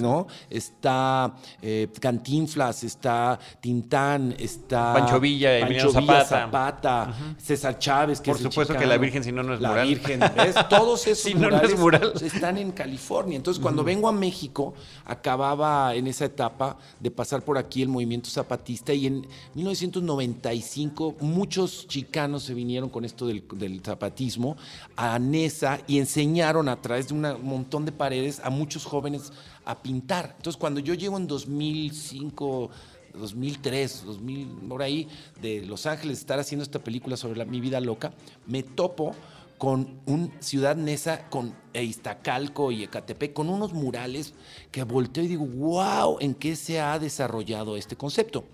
¿no? 0.00 0.26
Está 0.48 1.34
eh, 1.62 1.88
Cantinflas, 2.00 2.84
está 2.84 3.38
Tintán, 3.60 4.34
está 4.38 4.92
Pancho 4.94 5.20
Villa, 5.20 5.58
Emiliano 5.58 5.92
Pancho 5.92 6.00
Villa, 6.00 6.24
Zapata. 6.24 7.06
Zapata, 7.06 7.14
César 7.38 7.78
Chávez, 7.78 8.20
que 8.20 8.30
Por 8.30 8.36
es 8.36 8.42
supuesto 8.42 8.74
que 8.74 8.86
la 8.86 8.98
Virgen, 8.98 9.24
si 9.24 9.32
no, 9.32 9.42
no 9.42 9.54
es 9.54 9.60
la 9.60 9.70
mural. 9.70 9.88
Virgen, 9.88 10.20
¿ves? 10.36 10.54
Todos 10.68 11.06
esos 11.06 11.24
Si 11.24 11.34
no, 11.34 11.50
no 11.50 11.56
es 11.62 11.78
murales 11.78 11.78
mural. 11.78 12.12
están 12.22 12.58
en 12.58 12.72
California. 12.72 13.36
Entonces, 13.36 13.60
cuando 13.62 13.84
vengo 13.84 14.08
a 14.08 14.12
México, 14.12 14.74
acababa 15.04 15.94
en 15.94 16.06
esa 16.06 16.24
etapa 16.24 16.76
de 16.98 17.10
pasar 17.10 17.42
por 17.42 17.58
aquí 17.58 17.82
el 17.82 17.88
movimiento 17.88 18.30
zapatista 18.30 18.92
y 18.92 19.06
en 19.06 19.26
1995 19.54 21.16
muchos 21.20 21.86
chicanos 21.88 22.44
se 22.44 22.54
vinieron 22.54 22.88
con 22.88 23.04
esto 23.04 23.26
del, 23.26 23.44
del 23.54 23.80
zapatismo 23.82 24.56
a 24.96 25.18
Nesa 25.18 25.80
y 25.86 25.98
enseñaron 25.98 26.68
a 26.68 26.80
través 26.80 27.08
de 27.08 27.14
un 27.14 27.22
montón 27.42 27.84
de 27.84 27.92
paredes 27.92 28.40
a 28.42 28.50
muchos 28.50 28.84
jóvenes 28.84 29.32
a 29.64 29.82
pintar. 29.82 30.34
Entonces, 30.36 30.58
cuando 30.58 30.80
yo 30.80 30.94
llego 30.94 31.16
en 31.16 31.26
2005 31.26 32.70
2003, 33.14 34.04
2000, 34.06 34.46
por 34.68 34.82
ahí, 34.82 35.08
de 35.42 35.62
Los 35.66 35.86
Ángeles, 35.86 36.18
estar 36.20 36.38
haciendo 36.38 36.62
esta 36.62 36.78
película 36.78 37.16
sobre 37.16 37.38
la- 37.38 37.44
mi 37.44 37.60
vida 37.60 37.80
loca, 37.80 38.12
me 38.46 38.62
topo 38.62 39.16
con 39.58 40.00
un 40.06 40.32
Ciudad 40.38 40.76
Neza, 40.76 41.28
con 41.28 41.52
Iztacalco 41.74 42.70
y 42.70 42.84
Ecatepec, 42.84 43.32
con 43.32 43.50
unos 43.50 43.72
murales 43.72 44.32
que 44.70 44.84
volteo 44.84 45.24
y 45.24 45.28
digo, 45.28 45.44
wow, 45.44 46.18
¿en 46.20 46.34
qué 46.34 46.54
se 46.56 46.80
ha 46.80 46.98
desarrollado 46.98 47.76
este 47.76 47.96
concepto? 47.96 48.44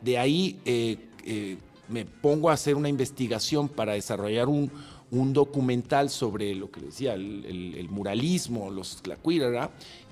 De 0.00 0.16
ahí 0.16 0.60
eh, 0.64 1.08
eh, 1.24 1.58
me 1.88 2.04
pongo 2.04 2.50
a 2.50 2.54
hacer 2.54 2.76
una 2.76 2.88
investigación 2.88 3.68
para 3.68 3.94
desarrollar 3.94 4.48
un, 4.48 4.70
un 5.10 5.32
documental 5.32 6.10
sobre 6.10 6.54
lo 6.54 6.70
que 6.70 6.80
decía, 6.80 7.14
el, 7.14 7.86
muralismo, 7.90 8.70
los 8.70 9.00
la 9.06 9.16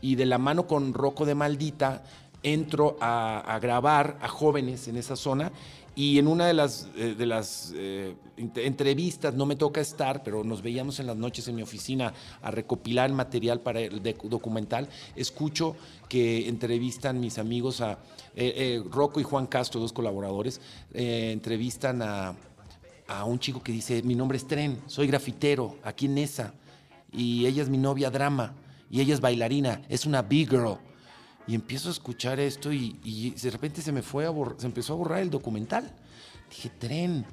y 0.01 0.15
de 0.15 0.27
la 0.27 0.39
mano 0.39 0.67
con 0.67 0.95
Rocco 0.95 1.27
de 1.27 1.35
Maldita 1.35 2.03
entro 2.43 2.97
a, 3.01 3.59
grabar 3.61 4.19
a 4.21 4.29
jóvenes 4.29 4.89
en 4.89 4.97
esa 4.97 5.17
zona 5.17 5.53
y 5.95 6.19
en 6.19 6.27
una 6.29 6.47
de 6.47 6.53
las, 6.53 6.89
eh, 6.97 7.15
de 7.17 7.25
las 7.27 7.73
eh, 7.75 8.15
ent- 8.37 8.59
entrevistas, 8.59 9.35
no 9.35 9.47
me 9.47 9.57
toca 9.57 9.81
estar, 9.81 10.23
pero 10.23 10.45
nos 10.45 10.61
veíamos 10.61 11.01
en 11.01 11.07
las 11.07 11.17
noches 11.17 11.49
en 11.49 11.57
mi 11.57 11.63
oficina 11.63 12.13
a 12.43 12.51
recopilar 12.51 13.11
material 13.13 13.61
para 13.61 13.81
el 13.81 14.03
documental, 14.25 14.89
escucho 15.17 15.75
que 16.09 16.49
entrevistan 16.49 17.19
mis 17.19 17.39
amigos 17.39 17.81
a 17.81 17.93
eh, 18.37 18.53
eh, 18.57 18.83
Rocco 18.91 19.21
y 19.21 19.23
Juan 19.23 19.47
Castro, 19.47 19.81
dos 19.81 19.95
colaboradores, 19.95 20.61
entrevistan 20.93 22.03
a, 22.03 22.35
a 23.09 23.25
un 23.25 23.39
chico 23.39 23.63
que 23.63 23.73
dice, 23.73 24.03
mi 24.03 24.15
nombre 24.15 24.39
es 24.39 24.47
Tren, 24.47 24.81
soy 24.87 25.07
grafitero, 25.07 25.79
aquí 25.83 26.07
en 26.07 26.15
Nesa, 26.15 26.55
y 27.13 27.47
ella 27.47 27.63
es 27.63 27.69
mi 27.69 27.79
novia 27.79 28.11
Drama, 28.11 28.55
y 28.91 29.01
ella 29.01 29.15
es 29.15 29.21
bailarina, 29.21 29.83
es 29.89 30.07
una 30.07 30.23
big 30.23 30.51
girl. 30.51 30.79
Y 31.47 31.55
empiezo 31.55 31.89
a 31.89 31.93
escuchar 31.93 32.41
esto 32.41 32.73
y, 32.73 33.31
de 33.41 33.51
repente 33.51 33.81
se 33.81 33.93
me 33.93 34.03
fue 34.03 34.27
a 34.27 34.33
se 34.59 34.67
empezó 34.67 34.95
a 34.95 34.97
borrar 34.97 35.21
el 35.21 35.31
documental. 35.31 35.93
Dije, 36.51 36.71
tren, 36.71 37.25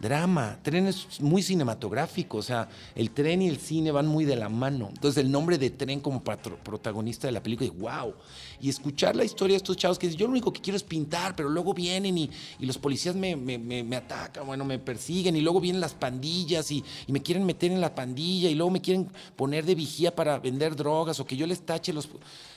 drama, 0.00 0.58
tren 0.62 0.86
es 0.86 1.20
muy 1.20 1.42
cinematográfico, 1.42 2.38
o 2.38 2.42
sea, 2.42 2.68
el 2.96 3.12
tren 3.12 3.42
y 3.42 3.48
el 3.48 3.58
cine 3.58 3.92
van 3.92 4.08
muy 4.08 4.24
de 4.24 4.34
la 4.34 4.48
mano. 4.48 4.88
Entonces 4.88 5.22
el 5.22 5.30
nombre 5.30 5.56
de 5.56 5.70
tren 5.70 6.00
como 6.00 6.24
protagonista 6.24 7.28
de 7.28 7.32
la 7.32 7.42
película, 7.42 7.68
y 7.68 7.78
wow. 7.78 8.14
Y 8.60 8.68
escuchar 8.68 9.16
la 9.16 9.24
historia 9.24 9.54
de 9.54 9.58
estos 9.58 9.76
chavos 9.76 9.98
que 9.98 10.06
dicen, 10.06 10.20
yo 10.20 10.26
lo 10.26 10.32
único 10.32 10.52
que 10.52 10.60
quiero 10.60 10.76
es 10.76 10.82
pintar, 10.82 11.34
pero 11.34 11.48
luego 11.48 11.72
vienen 11.72 12.18
y, 12.18 12.30
los 12.60 12.78
policías 12.78 13.16
me, 13.16 13.96
atacan, 13.96 14.46
bueno, 14.46 14.64
me 14.64 14.78
persiguen, 14.78 15.36
y 15.36 15.40
luego 15.40 15.60
vienen 15.60 15.80
las 15.80 15.94
pandillas 15.94 16.70
y, 16.70 16.84
y 17.06 17.12
me 17.12 17.22
quieren 17.22 17.44
meter 17.44 17.72
en 17.72 17.80
la 17.80 17.94
pandilla, 17.94 18.50
y 18.50 18.54
luego 18.54 18.70
me 18.70 18.80
quieren 18.80 19.08
poner 19.36 19.64
de 19.64 19.74
vigía 19.74 20.14
para 20.14 20.38
vender 20.38 20.76
drogas, 20.76 21.20
o 21.20 21.26
que 21.26 21.36
yo 21.36 21.46
les 21.46 21.60
tache 21.62 21.92
los... 21.92 22.08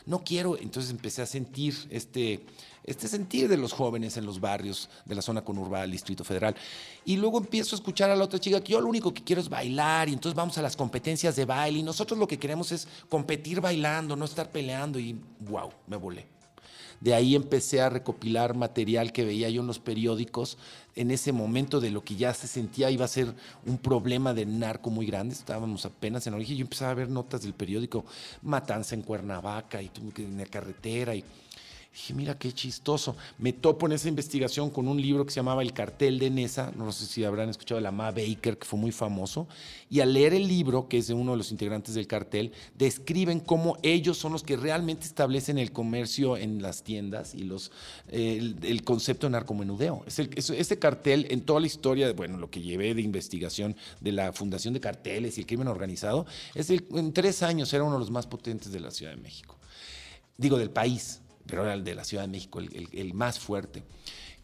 No 0.05 0.23
quiero, 0.23 0.57
entonces 0.57 0.91
empecé 0.91 1.21
a 1.21 1.25
sentir 1.25 1.73
este, 1.89 2.45
este 2.83 3.07
sentir 3.07 3.47
de 3.47 3.57
los 3.57 3.71
jóvenes 3.71 4.17
en 4.17 4.25
los 4.25 4.39
barrios 4.39 4.89
de 5.05 5.15
la 5.15 5.21
zona 5.21 5.43
conurbada 5.43 5.83
del 5.83 5.91
Distrito 5.91 6.23
Federal. 6.23 6.55
Y 7.05 7.15
luego 7.15 7.37
empiezo 7.37 7.75
a 7.75 7.79
escuchar 7.79 8.09
a 8.09 8.15
la 8.15 8.25
otra 8.25 8.39
chica 8.39 8.61
que 8.61 8.73
yo 8.73 8.81
lo 8.81 8.87
único 8.87 9.13
que 9.13 9.23
quiero 9.23 9.41
es 9.41 9.49
bailar, 9.49 10.09
y 10.09 10.13
entonces 10.13 10.35
vamos 10.35 10.57
a 10.57 10.61
las 10.61 10.75
competencias 10.75 11.35
de 11.35 11.45
baile, 11.45 11.79
y 11.79 11.83
nosotros 11.83 12.19
lo 12.19 12.27
que 12.27 12.37
queremos 12.37 12.71
es 12.71 12.87
competir 13.09 13.61
bailando, 13.61 14.15
no 14.15 14.25
estar 14.25 14.51
peleando, 14.51 14.99
y 14.99 15.15
wow, 15.39 15.71
me 15.93 15.97
volé. 15.97 16.25
De 16.99 17.13
ahí 17.13 17.35
empecé 17.35 17.81
a 17.81 17.89
recopilar 17.89 18.55
material 18.55 19.11
que 19.11 19.25
veía 19.25 19.49
yo 19.49 19.61
en 19.61 19.67
los 19.67 19.79
periódicos 19.79 20.57
en 20.95 21.11
ese 21.11 21.31
momento 21.31 21.81
de 21.81 21.91
lo 21.91 22.03
que 22.03 22.15
ya 22.15 22.33
se 22.33 22.47
sentía 22.47 22.89
iba 22.89 23.03
a 23.03 23.09
ser 23.09 23.33
un 23.65 23.77
problema 23.77 24.33
de 24.33 24.45
narco 24.45 24.89
muy 24.89 25.05
grande. 25.05 25.35
Estábamos 25.35 25.85
apenas 25.85 26.25
en 26.27 26.33
origen. 26.33 26.55
Yo 26.55 26.63
empezaba 26.63 26.91
a 26.91 26.95
ver 26.95 27.09
notas 27.09 27.41
del 27.41 27.53
periódico, 27.53 28.05
matanza 28.41 28.95
en 28.95 29.01
Cuernavaca 29.01 29.81
y 29.81 29.91
en 30.17 30.37
la 30.37 30.45
carretera. 30.45 31.13
Y 31.13 31.23
dije, 31.93 32.13
mira 32.13 32.37
qué 32.37 32.51
chistoso. 32.51 33.15
Me 33.37 33.53
topo 33.53 33.85
en 33.85 33.93
esa 33.93 34.09
investigación 34.09 34.71
con 34.71 34.87
un 34.87 34.99
libro 34.99 35.25
que 35.25 35.31
se 35.31 35.35
llamaba 35.35 35.61
El 35.61 35.73
cartel 35.73 36.17
de 36.17 36.31
Nesa. 36.31 36.71
No 36.75 36.91
sé 36.91 37.05
si 37.05 37.23
habrán 37.23 37.49
escuchado 37.49 37.77
de 37.77 37.83
la 37.83 37.91
Ma 37.91 38.11
Baker, 38.11 38.57
que 38.57 38.65
fue 38.65 38.79
muy 38.79 38.91
famoso. 38.91 39.47
Y 39.91 39.99
al 39.99 40.11
leer 40.11 40.33
el 40.33 40.47
libro, 40.47 40.87
que 40.87 40.97
es 40.97 41.07
de 41.07 41.13
uno 41.13 41.31
de 41.31 41.37
los 41.37 41.51
integrantes 41.51 41.93
del 41.93 42.07
cartel, 42.07 42.51
describen 42.75 43.39
cómo 43.39 43.77
ellos 43.83 44.17
son 44.17 44.33
los 44.33 44.41
que 44.41 44.57
realmente 44.57 45.05
establecen 45.05 45.59
el 45.59 45.71
comercio 45.71 46.35
en 46.35 46.63
las 46.63 46.83
tiendas 46.83 47.35
y 47.35 47.43
los, 47.43 47.71
eh, 48.09 48.55
el, 48.63 48.83
concepto 48.83 49.27
de 49.27 49.31
narcomenudeo. 49.31 50.03
Es 50.07 50.17
ese 50.49 50.79
cartel, 50.79 51.27
en 51.29 51.41
toda 51.41 51.59
la 51.59 51.67
historia, 51.67 52.11
bueno, 52.13 52.37
lo 52.37 52.49
que 52.49 52.61
llevé 52.61 52.95
de 52.95 53.03
investigación 53.03 53.75
de 54.01 54.11
la 54.13 54.33
Fundación 54.33 54.73
de 54.73 54.79
Carteles 54.79 55.37
y 55.37 55.41
el 55.41 55.47
crimen 55.47 55.67
organizado, 55.67 56.25
es 56.55 56.71
el, 56.71 56.85
en 56.95 57.13
tres 57.13 57.43
años 57.43 57.71
era 57.71 57.83
uno 57.83 57.93
de 57.93 57.99
los 57.99 58.09
más 58.09 58.25
potentes 58.25 58.71
de 58.71 58.79
la 58.79 58.89
Ciudad 58.89 59.11
de 59.11 59.21
México. 59.21 59.57
Digo, 60.37 60.57
del 60.57 60.71
país, 60.71 61.21
pero 61.45 61.63
era 61.63 61.73
el 61.73 61.83
de 61.83 61.95
la 61.95 62.03
Ciudad 62.03 62.23
de 62.23 62.29
México, 62.29 62.59
el, 62.59 62.75
el- 62.75 62.89
el 62.91 63.13
más 63.13 63.39
fuerte. 63.39 63.83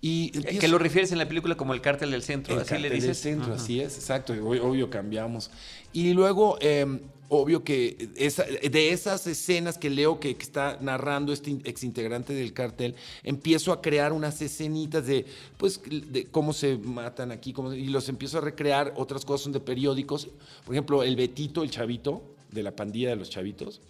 Y 0.02 0.30
Que 0.32 0.38
empiezo- 0.40 0.68
lo 0.70 0.78
refieres 0.78 1.12
en 1.12 1.18
la 1.18 1.28
película 1.28 1.56
como 1.56 1.74
el 1.74 1.82
cártel 1.82 2.12
del 2.12 2.24
centro, 2.24 2.54
el 2.56 2.62
así 2.62 2.70
le 2.76 2.76
cartel 2.84 2.92
del 2.92 3.02
dices. 3.02 3.18
centro, 3.18 3.54
así 3.54 3.82
es, 3.82 3.96
exacto. 3.96 4.34
Ob- 4.34 4.62
Obvio 4.62 4.90
cambiamos. 4.90 5.52
Y 5.92 6.14
luego, 6.14 6.58
eh, 6.62 7.02
obvio 7.28 7.66
que 7.66 8.10
esa- 8.16 8.46
de 8.46 8.92
esas 8.94 9.28
escenas 9.28 9.78
que 9.78 9.90
leo 9.90 10.20
que, 10.22 10.36
que 10.36 10.44
está 10.44 10.78
narrando 10.82 11.34
este 11.34 11.50
in- 11.52 11.62
exintegrante 11.66 12.34
del 12.34 12.54
cartel, 12.54 12.96
empiezo 13.24 13.74
a 13.74 13.82
crear 13.82 14.14
unas 14.14 14.42
escenitas 14.42 15.06
de, 15.06 15.26
pues, 15.58 15.82
de 15.86 16.28
cómo 16.32 16.54
se 16.54 16.78
matan 16.78 17.32
aquí, 17.34 17.52
cómo- 17.52 17.74
y 17.74 17.88
los 17.88 18.08
empiezo 18.08 18.38
a 18.38 18.42
recrear. 18.42 18.94
Otras 18.96 19.26
cosas 19.26 19.44
son 19.44 19.52
de 19.52 19.60
periódicos. 19.60 20.30
Por 20.66 20.74
ejemplo, 20.76 21.04
el 21.04 21.18
Betito, 21.18 21.62
el 21.62 21.70
chavito, 21.72 22.24
de 22.52 22.64
la 22.64 22.76
pandilla 22.76 23.10
de 23.10 23.16
los 23.16 23.30
chavitos, 23.30 23.82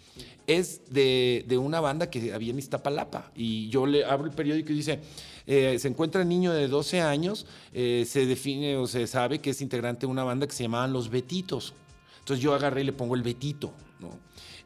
es 0.47 0.81
de, 0.89 1.45
de 1.47 1.57
una 1.57 1.79
banda 1.79 2.09
que 2.09 2.33
había 2.33 2.51
en 2.51 2.59
Iztapalapa. 2.59 3.31
Y 3.35 3.69
yo 3.69 3.85
le 3.85 4.05
abro 4.05 4.25
el 4.25 4.33
periódico 4.33 4.71
y 4.71 4.75
dice, 4.75 4.99
eh, 5.47 5.79
se 5.79 5.87
encuentra 5.87 6.21
el 6.21 6.29
niño 6.29 6.53
de 6.53 6.67
12 6.67 7.01
años, 7.01 7.45
eh, 7.73 8.05
se 8.07 8.25
define 8.25 8.77
o 8.77 8.87
se 8.87 9.07
sabe 9.07 9.39
que 9.39 9.49
es 9.49 9.61
integrante 9.61 10.01
de 10.05 10.11
una 10.11 10.23
banda 10.23 10.45
que 10.45 10.53
se 10.53 10.63
llamaban 10.63 10.93
Los 10.93 11.09
Betitos. 11.09 11.73
Entonces 12.19 12.43
yo 12.43 12.53
agarré 12.53 12.81
y 12.81 12.83
le 12.85 12.93
pongo 12.93 13.15
el 13.15 13.23
Betito, 13.23 13.73
¿no? 13.99 14.09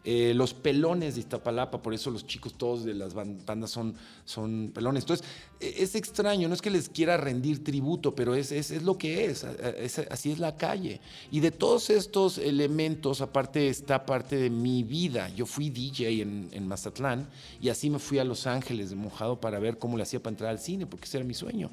Eh, 0.06 0.34
los 0.36 0.54
pelones 0.54 1.14
de 1.16 1.22
Iztapalapa, 1.22 1.82
por 1.82 1.94
eso 1.94 2.12
los 2.12 2.28
chicos 2.28 2.56
todos 2.58 2.84
de 2.84 2.94
las 2.94 3.14
ban- 3.16 3.38
bandas 3.46 3.72
son, 3.72 3.96
son 4.26 4.72
pelones. 4.74 5.04
Entonces, 5.04 5.26
e- 5.62 5.76
es 5.82 5.96
extraño, 5.96 6.50
no 6.50 6.54
es 6.54 6.62
que 6.62 6.70
les 6.70 6.90
quiera 6.90 7.16
rendir 7.16 7.64
tributo, 7.64 8.14
pero 8.14 8.36
es, 8.36 8.52
es, 8.52 8.72
es 8.72 8.84
lo 8.84 8.98
que 8.98 9.26
es, 9.26 9.46
es- 9.78 10.00
así 10.12 10.32
es 10.32 10.40
la 10.40 10.58
calle. 10.58 11.00
Y 11.32 11.40
de 11.40 11.52
todos 11.52 11.90
estos 11.90 12.38
elementos, 12.38 13.22
aparte 13.22 13.70
está 13.70 14.06
parte 14.06 14.36
de 14.36 14.50
mi 14.50 14.84
vida. 14.84 15.30
Yo 15.30 15.46
fui 15.46 15.70
DJ 15.70 16.22
en, 16.22 16.50
en 16.52 16.68
Mazatlán 16.68 17.30
y 17.62 17.70
así 17.70 17.90
me 17.90 17.98
fui 18.00 18.20
a 18.20 18.26
Los 18.26 18.46
Ángeles 18.46 18.90
de 18.90 18.98
mojado 18.98 19.40
para 19.40 19.58
ver 19.60 19.78
cómo 19.78 19.96
le 19.96 20.04
hacía 20.04 20.22
para 20.22 20.34
entrar 20.34 20.50
al 20.50 20.60
cine, 20.60 20.86
porque 20.86 21.06
ese 21.06 21.18
era 21.18 21.26
mi 21.26 21.34
sueño 21.34 21.70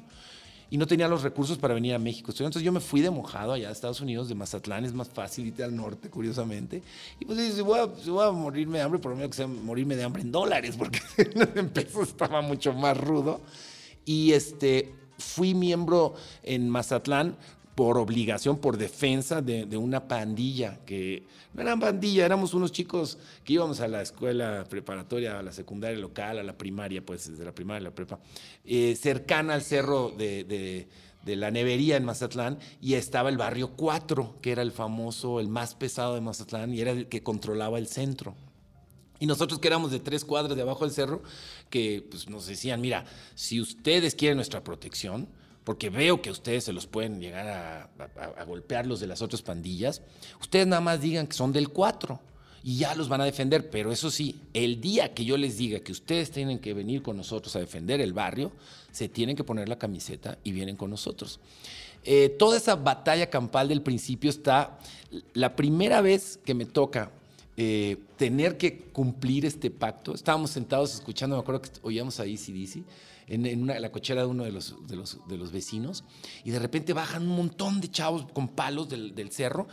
y 0.71 0.77
no 0.77 0.87
tenía 0.87 1.09
los 1.09 1.21
recursos 1.21 1.57
para 1.57 1.73
venir 1.73 1.93
a 1.93 1.99
México. 1.99 2.31
Entonces 2.31 2.63
yo 2.63 2.71
me 2.71 2.79
fui 2.79 3.01
de 3.01 3.11
mojado 3.11 3.51
allá 3.51 3.67
a 3.67 3.71
Estados 3.73 3.99
Unidos, 3.99 4.29
de 4.29 4.35
Mazatlán, 4.35 4.85
es 4.85 4.93
más 4.93 5.09
fácil 5.09 5.47
irte 5.47 5.65
al 5.65 5.75
norte, 5.75 6.09
curiosamente. 6.09 6.81
Y 7.19 7.25
pues 7.25 7.53
si 7.53 7.61
voy 7.61 7.77
a, 7.77 7.89
si 8.01 8.09
voy 8.09 8.25
a 8.25 8.31
morirme 8.31 8.77
de 8.77 8.85
hambre, 8.85 8.97
por 8.97 9.11
lo 9.11 9.17
menos 9.17 9.31
que 9.31 9.35
sea 9.35 9.47
morirme 9.47 9.97
de 9.97 10.03
hambre 10.05 10.21
en 10.21 10.31
dólares, 10.31 10.75
porque 10.79 11.01
en 11.55 11.69
pesos 11.69 12.07
estaba 12.07 12.41
mucho 12.41 12.71
más 12.73 12.97
rudo. 12.97 13.41
Y 14.05 14.31
este, 14.31 14.95
fui 15.17 15.53
miembro 15.53 16.15
en 16.41 16.69
Mazatlán 16.69 17.35
por 17.75 17.97
obligación, 17.97 18.57
por 18.57 18.77
defensa 18.77 19.41
de, 19.41 19.77
una 19.77 20.07
pandilla, 20.07 20.79
que 20.85 21.23
no 21.53 21.61
eran 21.61 21.79
pandilla, 21.79 22.25
éramos 22.25 22.53
unos 22.53 22.71
chicos 22.71 23.17
que 23.43 23.53
íbamos 23.53 23.79
a 23.79 23.87
la 23.87 24.01
escuela 24.01 24.65
preparatoria, 24.69 25.39
a 25.39 25.43
la 25.43 25.51
secundaria 25.51 25.97
local, 25.97 26.39
a 26.39 26.43
la 26.43 26.57
primaria, 26.57 27.05
pues 27.05 27.29
desde 27.29 27.45
la 27.45 27.53
primaria 27.53 27.79
a 27.79 27.89
la 27.89 27.95
prepa, 27.95 28.19
eh, 28.65 28.95
cercana 28.95 29.53
al 29.53 29.61
cerro 29.61 30.09
de 30.11 30.87
la 31.25 31.51
nevería 31.51 31.97
en 31.97 32.05
Mazatlán, 32.05 32.59
y 32.81 32.95
estaba 32.95 33.29
el 33.29 33.37
barrio 33.37 33.71
4, 33.75 34.37
que 34.41 34.51
era 34.51 34.61
el 34.61 34.71
famoso, 34.71 35.39
el 35.39 35.47
más 35.47 35.75
pesado 35.75 36.15
de 36.15 36.21
Mazatlán, 36.21 36.73
y 36.73 36.81
era 36.81 36.91
el 36.91 37.07
que 37.07 37.23
controlaba 37.23 37.79
el 37.79 37.87
centro. 37.87 38.35
Y 39.21 39.27
nosotros 39.27 39.59
que 39.59 39.67
éramos 39.67 39.91
de 39.91 39.99
tres 39.99 40.25
cuadras 40.25 40.55
de 40.55 40.63
abajo 40.63 40.83
del 40.83 40.95
cerro, 40.95 41.21
que 41.69 42.03
pues, 42.09 42.27
nos 42.27 42.47
decían, 42.47 42.81
mira, 42.81 43.05
si 43.35 43.61
ustedes 43.61 44.15
quieren 44.15 44.35
nuestra 44.35 44.63
protección, 44.63 45.27
porque 45.63 45.89
veo 45.89 46.21
que 46.21 46.31
ustedes 46.31 46.63
se 46.63 46.73
los 46.73 46.87
pueden 46.87 47.19
llegar 47.19 47.47
a, 47.47 47.89
a, 48.19 48.41
a 48.41 48.43
golpear 48.45 48.87
los 48.87 48.99
de 48.99 49.07
las 49.07 49.21
otras 49.21 49.41
pandillas, 49.41 50.01
ustedes 50.39 50.67
nada 50.67 50.81
más 50.81 51.01
digan 51.01 51.27
que 51.27 51.33
son 51.33 51.51
del 51.51 51.69
4 51.69 52.19
y 52.63 52.77
ya 52.77 52.95
los 52.95 53.09
van 53.09 53.21
a 53.21 53.25
defender. 53.25 53.69
Pero 53.69 53.91
eso 53.91 54.11
sí, 54.11 54.39
el 54.53 54.81
día 54.81 55.13
que 55.13 55.25
yo 55.25 55.37
les 55.37 55.57
diga 55.57 55.79
que 55.79 55.91
ustedes 55.91 56.31
tienen 56.31 56.59
que 56.59 56.73
venir 56.73 57.01
con 57.01 57.17
nosotros 57.17 57.55
a 57.55 57.59
defender 57.59 58.01
el 58.01 58.13
barrio, 58.13 58.51
se 58.91 59.09
tienen 59.09 59.35
que 59.35 59.43
poner 59.43 59.69
la 59.69 59.77
camiseta 59.77 60.37
y 60.43 60.51
vienen 60.51 60.75
con 60.75 60.89
nosotros. 60.89 61.39
Eh, 62.03 62.29
toda 62.29 62.57
esa 62.57 62.75
batalla 62.75 63.29
campal 63.29 63.67
del 63.67 63.81
principio 63.81 64.29
está, 64.29 64.79
la 65.33 65.55
primera 65.55 66.01
vez 66.01 66.39
que 66.43 66.53
me 66.53 66.65
toca 66.65 67.11
eh, 67.57 67.97
tener 68.17 68.57
que 68.57 68.77
cumplir 68.91 69.45
este 69.45 69.69
pacto, 69.69 70.15
estábamos 70.15 70.51
sentados 70.51 70.95
escuchando, 70.95 71.35
me 71.35 71.41
acuerdo 71.41 71.61
que 71.61 71.69
oíamos 71.83 72.19
ahí 72.19 72.37
CDC, 72.37 72.83
en, 73.33 73.45
en 73.45 73.63
una, 73.63 73.79
la 73.79 73.91
cochera 73.91 74.21
de 74.21 74.27
uno 74.27 74.43
de 74.43 74.51
los, 74.51 74.75
de, 74.87 74.95
los, 74.95 75.17
de 75.27 75.37
los 75.37 75.51
vecinos, 75.51 76.03
y 76.43 76.51
de 76.51 76.59
repente 76.59 76.93
bajan 76.93 77.23
un 77.23 77.35
montón 77.35 77.81
de 77.81 77.89
chavos 77.89 78.25
con 78.33 78.47
palos 78.47 78.89
del, 78.89 79.15
del 79.15 79.31
cerro 79.31 79.67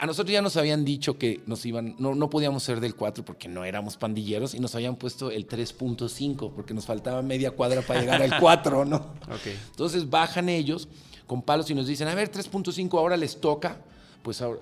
a 0.00 0.06
nosotros 0.06 0.32
ya 0.32 0.42
nos 0.42 0.56
habían 0.56 0.84
dicho 0.84 1.18
que 1.18 1.42
nos 1.46 1.66
iban, 1.66 1.96
no, 1.98 2.14
no 2.14 2.30
podíamos 2.30 2.62
ser 2.62 2.80
del 2.80 2.94
4 2.94 3.24
porque 3.24 3.48
no 3.48 3.64
éramos 3.64 3.96
pandilleros 3.96 4.54
y 4.54 4.60
nos 4.60 4.74
habían 4.74 4.96
puesto 4.96 5.30
el 5.30 5.48
3.5 5.48 6.52
porque 6.54 6.72
nos 6.72 6.86
faltaba 6.86 7.20
media 7.22 7.50
cuadra 7.50 7.82
para 7.82 8.00
llegar 8.00 8.22
al 8.22 8.38
4, 8.38 8.84
¿no? 8.84 9.18
Okay. 9.38 9.58
Entonces 9.70 10.08
bajan 10.08 10.48
ellos 10.48 10.88
con 11.26 11.42
palos 11.42 11.68
y 11.70 11.74
nos 11.74 11.86
dicen, 11.86 12.08
a 12.08 12.14
ver, 12.14 12.30
3.5 12.30 12.96
ahora 12.98 13.16
les 13.16 13.40
toca, 13.40 13.80
pues 14.22 14.40
ahora, 14.40 14.60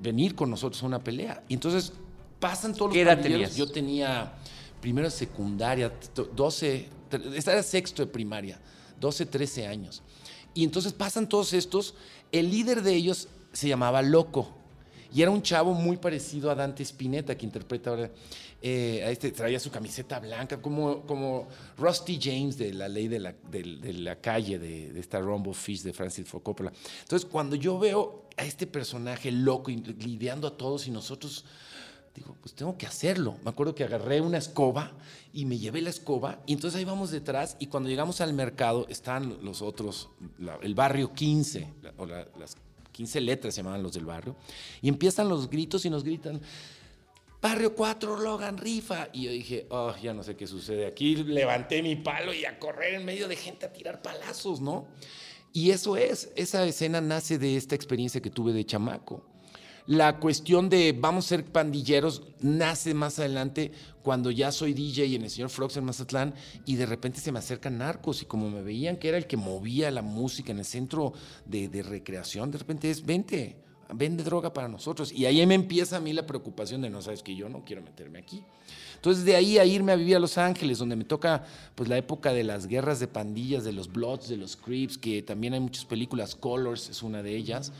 venir 0.00 0.34
con 0.34 0.50
nosotros 0.50 0.82
a 0.82 0.86
una 0.86 0.98
pelea. 0.98 1.42
Y 1.48 1.54
entonces 1.54 1.92
pasan 2.40 2.72
todos 2.72 2.88
los 2.88 2.94
¿Qué 2.94 3.02
edad 3.02 3.14
pandilleros. 3.14 3.50
tenías? 3.50 3.56
Yo 3.56 3.72
tenía 3.72 4.32
primero 4.80 5.08
secundaria, 5.10 5.92
12, 6.34 6.88
esta 7.34 7.52
era 7.52 7.62
sexto 7.62 8.04
de 8.04 8.12
primaria, 8.12 8.60
12, 9.00 9.26
13 9.26 9.66
años. 9.66 10.02
Y 10.54 10.64
entonces 10.64 10.92
pasan 10.92 11.28
todos 11.28 11.52
estos, 11.52 11.94
el 12.30 12.50
líder 12.50 12.82
de 12.82 12.94
ellos 12.94 13.28
se 13.52 13.68
llamaba 13.68 14.02
Loco. 14.02 14.52
Y 15.14 15.20
era 15.20 15.30
un 15.30 15.42
chavo 15.42 15.74
muy 15.74 15.98
parecido 15.98 16.50
a 16.50 16.54
Dante 16.54 16.82
Spinetta, 16.82 17.36
que 17.36 17.44
interpreta 17.44 17.90
ahora. 17.90 18.10
Eh, 18.64 19.02
a 19.04 19.10
este, 19.10 19.32
traía 19.32 19.58
su 19.58 19.72
camiseta 19.72 20.20
blanca, 20.20 20.62
como, 20.62 21.02
como 21.02 21.48
Rusty 21.76 22.18
James 22.22 22.56
de 22.56 22.72
La 22.72 22.88
Ley 22.88 23.08
de 23.08 23.18
la, 23.18 23.34
de, 23.50 23.62
de 23.62 23.92
la 23.92 24.20
Calle, 24.20 24.58
de, 24.58 24.92
de, 24.92 25.00
esta 25.00 25.18
Rumble 25.18 25.52
Fish 25.52 25.82
de 25.82 25.92
Francis 25.92 26.28
Ford 26.28 26.44
Coppola. 26.44 26.72
Entonces, 27.02 27.28
cuando 27.28 27.56
yo 27.56 27.76
veo 27.78 28.28
a 28.36 28.44
este 28.44 28.68
personaje 28.68 29.32
loco 29.32 29.70
lidiando 29.70 30.46
a 30.46 30.56
todos 30.56 30.86
y 30.86 30.92
nosotros, 30.92 31.44
digo, 32.14 32.36
pues 32.40 32.54
tengo 32.54 32.76
que 32.76 32.86
hacerlo. 32.86 33.36
Me 33.44 33.50
acuerdo 33.50 33.74
que 33.74 33.84
agarré 33.84 34.20
una 34.20 34.38
escoba 34.38 34.92
y 35.32 35.44
me 35.44 35.58
llevé 35.58 35.80
la 35.80 35.90
escoba 35.90 36.40
y 36.46 36.52
entonces 36.52 36.78
ahí 36.78 36.84
vamos 36.84 37.10
detrás 37.10 37.56
y 37.58 37.66
cuando 37.66 37.88
llegamos 37.88 38.20
al 38.20 38.32
mercado 38.34 38.86
están 38.88 39.38
los 39.42 39.62
otros, 39.62 40.10
la, 40.38 40.56
el 40.62 40.74
barrio 40.74 41.12
15, 41.12 41.68
la, 41.82 41.94
o 41.96 42.06
la, 42.06 42.26
las 42.38 42.56
15 42.92 43.20
letras 43.20 43.54
se 43.54 43.60
llamaban 43.60 43.82
los 43.82 43.94
del 43.94 44.04
barrio, 44.04 44.36
y 44.80 44.88
empiezan 44.88 45.28
los 45.28 45.48
gritos 45.48 45.84
y 45.84 45.90
nos 45.90 46.04
gritan, 46.04 46.40
Barrio 47.42 47.74
4, 47.74 48.20
Logan, 48.20 48.56
rifa. 48.56 49.08
Y 49.12 49.24
yo 49.24 49.32
dije, 49.32 49.66
oh, 49.70 49.92
ya 50.00 50.14
no 50.14 50.22
sé 50.22 50.36
qué 50.36 50.46
sucede 50.46 50.86
aquí. 50.86 51.16
Levanté 51.16 51.82
mi 51.82 51.96
palo 51.96 52.32
y 52.32 52.44
a 52.44 52.56
correr 52.60 52.94
en 52.94 53.04
medio 53.04 53.26
de 53.26 53.34
gente 53.34 53.66
a 53.66 53.72
tirar 53.72 54.00
palazos, 54.00 54.60
¿no? 54.60 54.86
Y 55.52 55.70
eso 55.70 55.96
es, 55.96 56.30
esa 56.36 56.64
escena 56.64 57.00
nace 57.00 57.38
de 57.38 57.56
esta 57.56 57.74
experiencia 57.74 58.22
que 58.22 58.30
tuve 58.30 58.52
de 58.52 58.64
chamaco. 58.64 59.26
La 59.86 60.18
cuestión 60.18 60.68
de 60.68 60.96
vamos 60.96 61.26
a 61.26 61.28
ser 61.30 61.44
pandilleros 61.44 62.22
nace 62.40 62.94
más 62.94 63.18
adelante 63.18 63.72
cuando 64.02 64.30
ya 64.30 64.52
soy 64.52 64.74
DJ 64.74 65.16
en 65.16 65.22
el 65.22 65.30
señor 65.30 65.50
Frogs 65.50 65.76
en 65.76 65.84
Mazatlán 65.84 66.34
y 66.64 66.76
de 66.76 66.86
repente 66.86 67.20
se 67.20 67.32
me 67.32 67.40
acercan 67.40 67.78
narcos 67.78 68.22
y 68.22 68.26
como 68.26 68.48
me 68.48 68.62
veían 68.62 68.96
que 68.96 69.08
era 69.08 69.18
el 69.18 69.26
que 69.26 69.36
movía 69.36 69.90
la 69.90 70.02
música 70.02 70.52
en 70.52 70.60
el 70.60 70.64
centro 70.64 71.12
de, 71.46 71.68
de 71.68 71.82
recreación, 71.82 72.52
de 72.52 72.58
repente 72.58 72.90
es, 72.90 73.04
vente, 73.04 73.56
vende 73.92 74.22
droga 74.22 74.52
para 74.52 74.68
nosotros. 74.68 75.12
Y 75.12 75.26
ahí 75.26 75.44
me 75.46 75.54
empieza 75.54 75.96
a 75.96 76.00
mí 76.00 76.12
la 76.12 76.26
preocupación 76.26 76.82
de, 76.82 76.90
no 76.90 77.02
sabes 77.02 77.22
que 77.22 77.34
yo 77.34 77.48
no 77.48 77.64
quiero 77.64 77.82
meterme 77.82 78.18
aquí. 78.20 78.42
Entonces 79.02 79.24
de 79.24 79.34
ahí 79.34 79.58
a 79.58 79.64
irme 79.64 79.90
a 79.90 79.96
vivir 79.96 80.14
a 80.14 80.20
Los 80.20 80.38
Ángeles, 80.38 80.78
donde 80.78 80.94
me 80.94 81.02
toca 81.02 81.44
pues 81.74 81.88
la 81.88 81.98
época 81.98 82.32
de 82.32 82.44
las 82.44 82.68
guerras 82.68 83.00
de 83.00 83.08
pandillas, 83.08 83.64
de 83.64 83.72
los 83.72 83.92
Bloods, 83.92 84.28
de 84.28 84.36
los 84.36 84.54
Crips, 84.54 84.96
que 84.96 85.22
también 85.22 85.54
hay 85.54 85.58
muchas 85.58 85.84
películas, 85.84 86.36
Colors 86.36 86.88
es 86.88 87.02
una 87.02 87.20
de 87.20 87.34
ellas, 87.34 87.72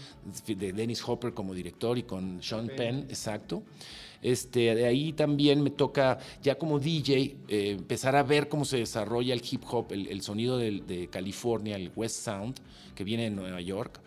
de 0.45 0.73
Dennis 0.73 1.01
Hopper 1.07 1.33
como 1.33 1.55
director 1.55 1.97
y 1.97 2.03
con 2.03 2.43
Sean 2.43 2.67
Penn, 2.67 3.07
exacto. 3.09 3.63
Este, 4.21 4.75
de 4.75 4.85
ahí 4.85 5.13
también 5.13 5.63
me 5.63 5.71
toca, 5.71 6.19
ya 6.43 6.57
como 6.57 6.81
DJ, 6.81 7.37
eh, 7.47 7.77
empezar 7.79 8.17
a 8.17 8.25
ver 8.25 8.49
cómo 8.49 8.65
se 8.65 8.79
desarrolla 8.79 9.33
el 9.33 9.43
hip 9.49 9.63
hop, 9.71 9.93
el, 9.93 10.09
el 10.09 10.23
sonido 10.23 10.59
de, 10.59 10.81
de, 10.81 11.07
California, 11.07 11.77
el 11.77 11.93
West 11.95 12.25
Sound, 12.25 12.57
que 12.97 13.05
viene 13.05 13.23
de 13.23 13.31
Nueva 13.31 13.61
York. 13.61 14.01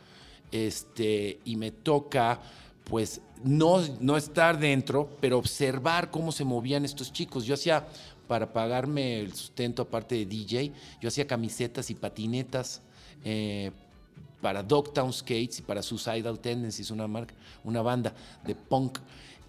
Este, 0.51 1.39
y 1.45 1.55
me 1.55 1.71
toca, 1.71 2.41
pues, 2.89 3.21
no, 3.43 3.81
no 3.99 4.17
estar 4.17 4.59
dentro, 4.59 5.09
pero 5.19 5.37
observar 5.37 6.11
cómo 6.11 6.31
se 6.31 6.45
movían 6.45 6.85
estos 6.85 7.11
chicos. 7.11 7.45
Yo 7.45 7.53
hacía, 7.53 7.87
para 8.27 8.51
pagarme 8.51 9.19
el 9.19 9.33
sustento 9.33 9.83
aparte 9.83 10.15
de 10.15 10.25
DJ, 10.25 10.71
yo 11.01 11.09
hacía 11.09 11.27
camisetas 11.27 11.89
y 11.89 11.95
patinetas. 11.95 12.81
Eh, 13.23 13.71
para 14.41 14.61
Dogtown 14.61 15.11
Skates 15.11 15.57
y 15.57 15.61
para 15.63 15.81
Suicidal 15.81 16.39
Tendencies, 16.39 16.91
una 16.91 17.07
marca, 17.07 17.33
una 17.63 17.81
banda 17.81 18.13
de 18.45 18.53
punk. 18.53 18.99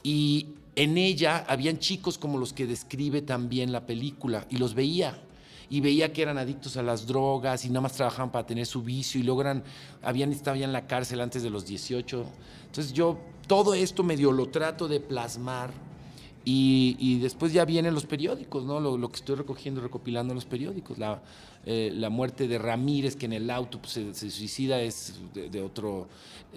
Y 0.03 0.55
en 0.75 0.97
ella 0.97 1.45
habían 1.49 1.79
chicos 1.79 2.17
como 2.17 2.39
los 2.39 2.55
que 2.55 2.67
describe 2.67 3.21
también 3.21 3.73
la 3.73 3.85
película 3.85 4.47
y 4.49 4.57
los 4.57 4.73
veía 4.73 5.19
y 5.69 5.81
veía 5.81 6.13
que 6.13 6.23
eran 6.23 6.39
adictos 6.39 6.77
a 6.77 6.83
las 6.83 7.07
drogas 7.07 7.65
y 7.65 7.69
nada 7.69 7.83
más 7.83 7.93
trabajaban 7.95 8.31
para 8.31 8.47
tener 8.47 8.67
su 8.67 8.83
vicio 8.83 9.21
y 9.21 9.25
luego 9.25 9.41
eran, 9.41 9.65
habían 10.03 10.33
estado 10.33 10.57
ya 10.57 10.65
en 10.65 10.73
la 10.73 10.87
cárcel 10.87 11.21
antes 11.21 11.43
de 11.43 11.51
los 11.51 11.67
18. 11.67 12.25
Entonces 12.67 12.93
yo 12.93 13.19
todo 13.47 13.75
esto 13.75 14.03
medio 14.03 14.33
lo 14.33 14.49
trato 14.49 14.89
de 14.89 15.01
plasmar 15.01 15.71
y, 16.45 16.97
y 17.01 17.19
después 17.19 17.53
ya 17.53 17.65
vienen 17.65 17.93
los 17.93 18.07
periódicos, 18.07 18.65
¿no? 18.65 18.79
Lo, 18.79 18.97
lo, 18.97 19.09
que 19.09 19.17
estoy 19.17 19.35
recogiendo, 19.35 19.81
recopilando 19.81 20.33
en 20.33 20.37
los 20.37 20.45
periódicos. 20.45 20.97
La, 20.97 21.21
eh, 21.65 21.91
la 21.93 22.09
muerte 22.09 22.47
de 22.47 22.57
Ramírez, 22.59 23.17
que 23.17 23.27
en 23.27 23.33
el 23.33 23.51
auto 23.51 23.81
pues, 23.81 23.95
se, 23.95 24.15
se, 24.15 24.31
suicida, 24.31 24.81
es 24.81 25.15
de, 25.35 25.51
de 25.51 25.61
otro, 25.61 26.07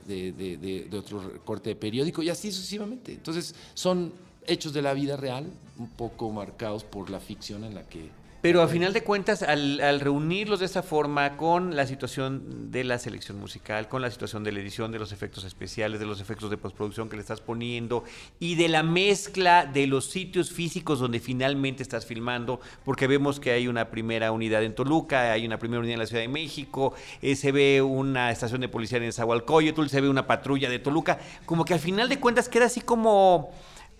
de, 0.06 0.32
de, 0.32 0.58
de, 0.58 0.95
otro 0.95 1.43
corte 1.43 1.72
de 1.72 1.76
periódico 1.76 2.22
y 2.22 2.30
así 2.30 2.52
sucesivamente. 2.52 3.13
Entonces 3.13 3.56
son 3.74 4.13
hechos 4.45 4.74
de 4.74 4.84
la 4.84 4.93
vida 4.93 5.17
real, 5.17 5.48
un 5.80 5.89
poco 5.89 6.30
marcados 6.32 6.84
por 6.84 7.10
la 7.10 7.19
ficción 7.19 7.63
en 7.63 7.74
la 7.74 7.88
que 7.88 8.12
pero 8.41 8.62
a 8.62 8.67
final 8.67 8.93
de 8.93 9.04
cuentas, 9.04 9.43
al, 9.43 9.82
al, 9.82 9.99
reunirlos 9.99 10.60
de 10.60 10.65
esa 10.65 10.82
forma 10.82 11.36
con 11.36 11.75
la 11.75 11.86
situación 11.86 12.71
de 12.71 12.84
la 12.84 12.97
selección 12.97 13.39
musical, 13.39 13.89
con 13.89 14.02
la 14.02 14.10
situación 14.10 14.43
de 14.43 14.52
la 14.52 14.60
edición, 14.60 14.91
de 14.91 14.99
los 14.99 15.12
efectos 15.12 15.43
especiales, 15.43 15.99
de 15.99 16.06
los 16.06 16.21
efectos 16.21 16.49
de 16.49 16.58
postproducción 16.58 17.10
que 17.10 17.17
le 17.17 17.21
estás 17.21 17.41
poniendo 17.41 18.04
y 18.39 18.56
de 18.56 18.69
la 18.69 18.84
mezcla 18.84 19.65
de 19.65 19.88
los 19.88 20.06
sitios 20.06 20.52
físicos 20.52 20.99
donde 20.99 21.19
finalmente 21.19 21.84
estás 21.84 22.06
filmando, 22.06 22.62
porque 22.86 23.08
vemos 23.08 23.39
que 23.39 23.52
hay 23.52 23.67
una 23.67 23.89
primera 23.89 24.32
unidad 24.32 24.63
en 24.63 24.73
Toluca, 24.73 25.34
hay 25.34 25.45
una 25.45 25.60
primera 25.60 25.80
unidad 25.80 25.95
en 25.95 25.99
la 25.99 26.08
Ciudad 26.08 26.21
de 26.21 26.30
México, 26.30 26.93
eh, 27.21 27.36
se 27.36 27.52
ve 27.52 27.82
una 27.82 28.32
estación 28.32 28.62
de 28.62 28.69
policía 28.69 28.99
en 28.99 29.12
Zahualcóyotl, 29.12 29.88
se 29.88 30.02
ve 30.02 30.10
una 30.10 30.28
patrulla 30.28 30.69
de 30.69 30.80
Toluca, 30.80 31.19
como 31.45 31.65
que 31.65 31.73
al 31.73 31.80
final 31.80 32.08
de 32.08 32.19
cuentas 32.19 32.47
queda 32.47 32.65
así 32.65 32.82
como 32.82 33.52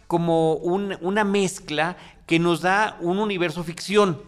como 0.10 0.56
un, 0.56 0.98
una 1.02 1.24
mezcla 1.24 1.96
que 2.26 2.40
nos 2.40 2.62
da 2.62 2.98
un 3.00 3.20
universo 3.20 3.64
ficción 3.64 4.20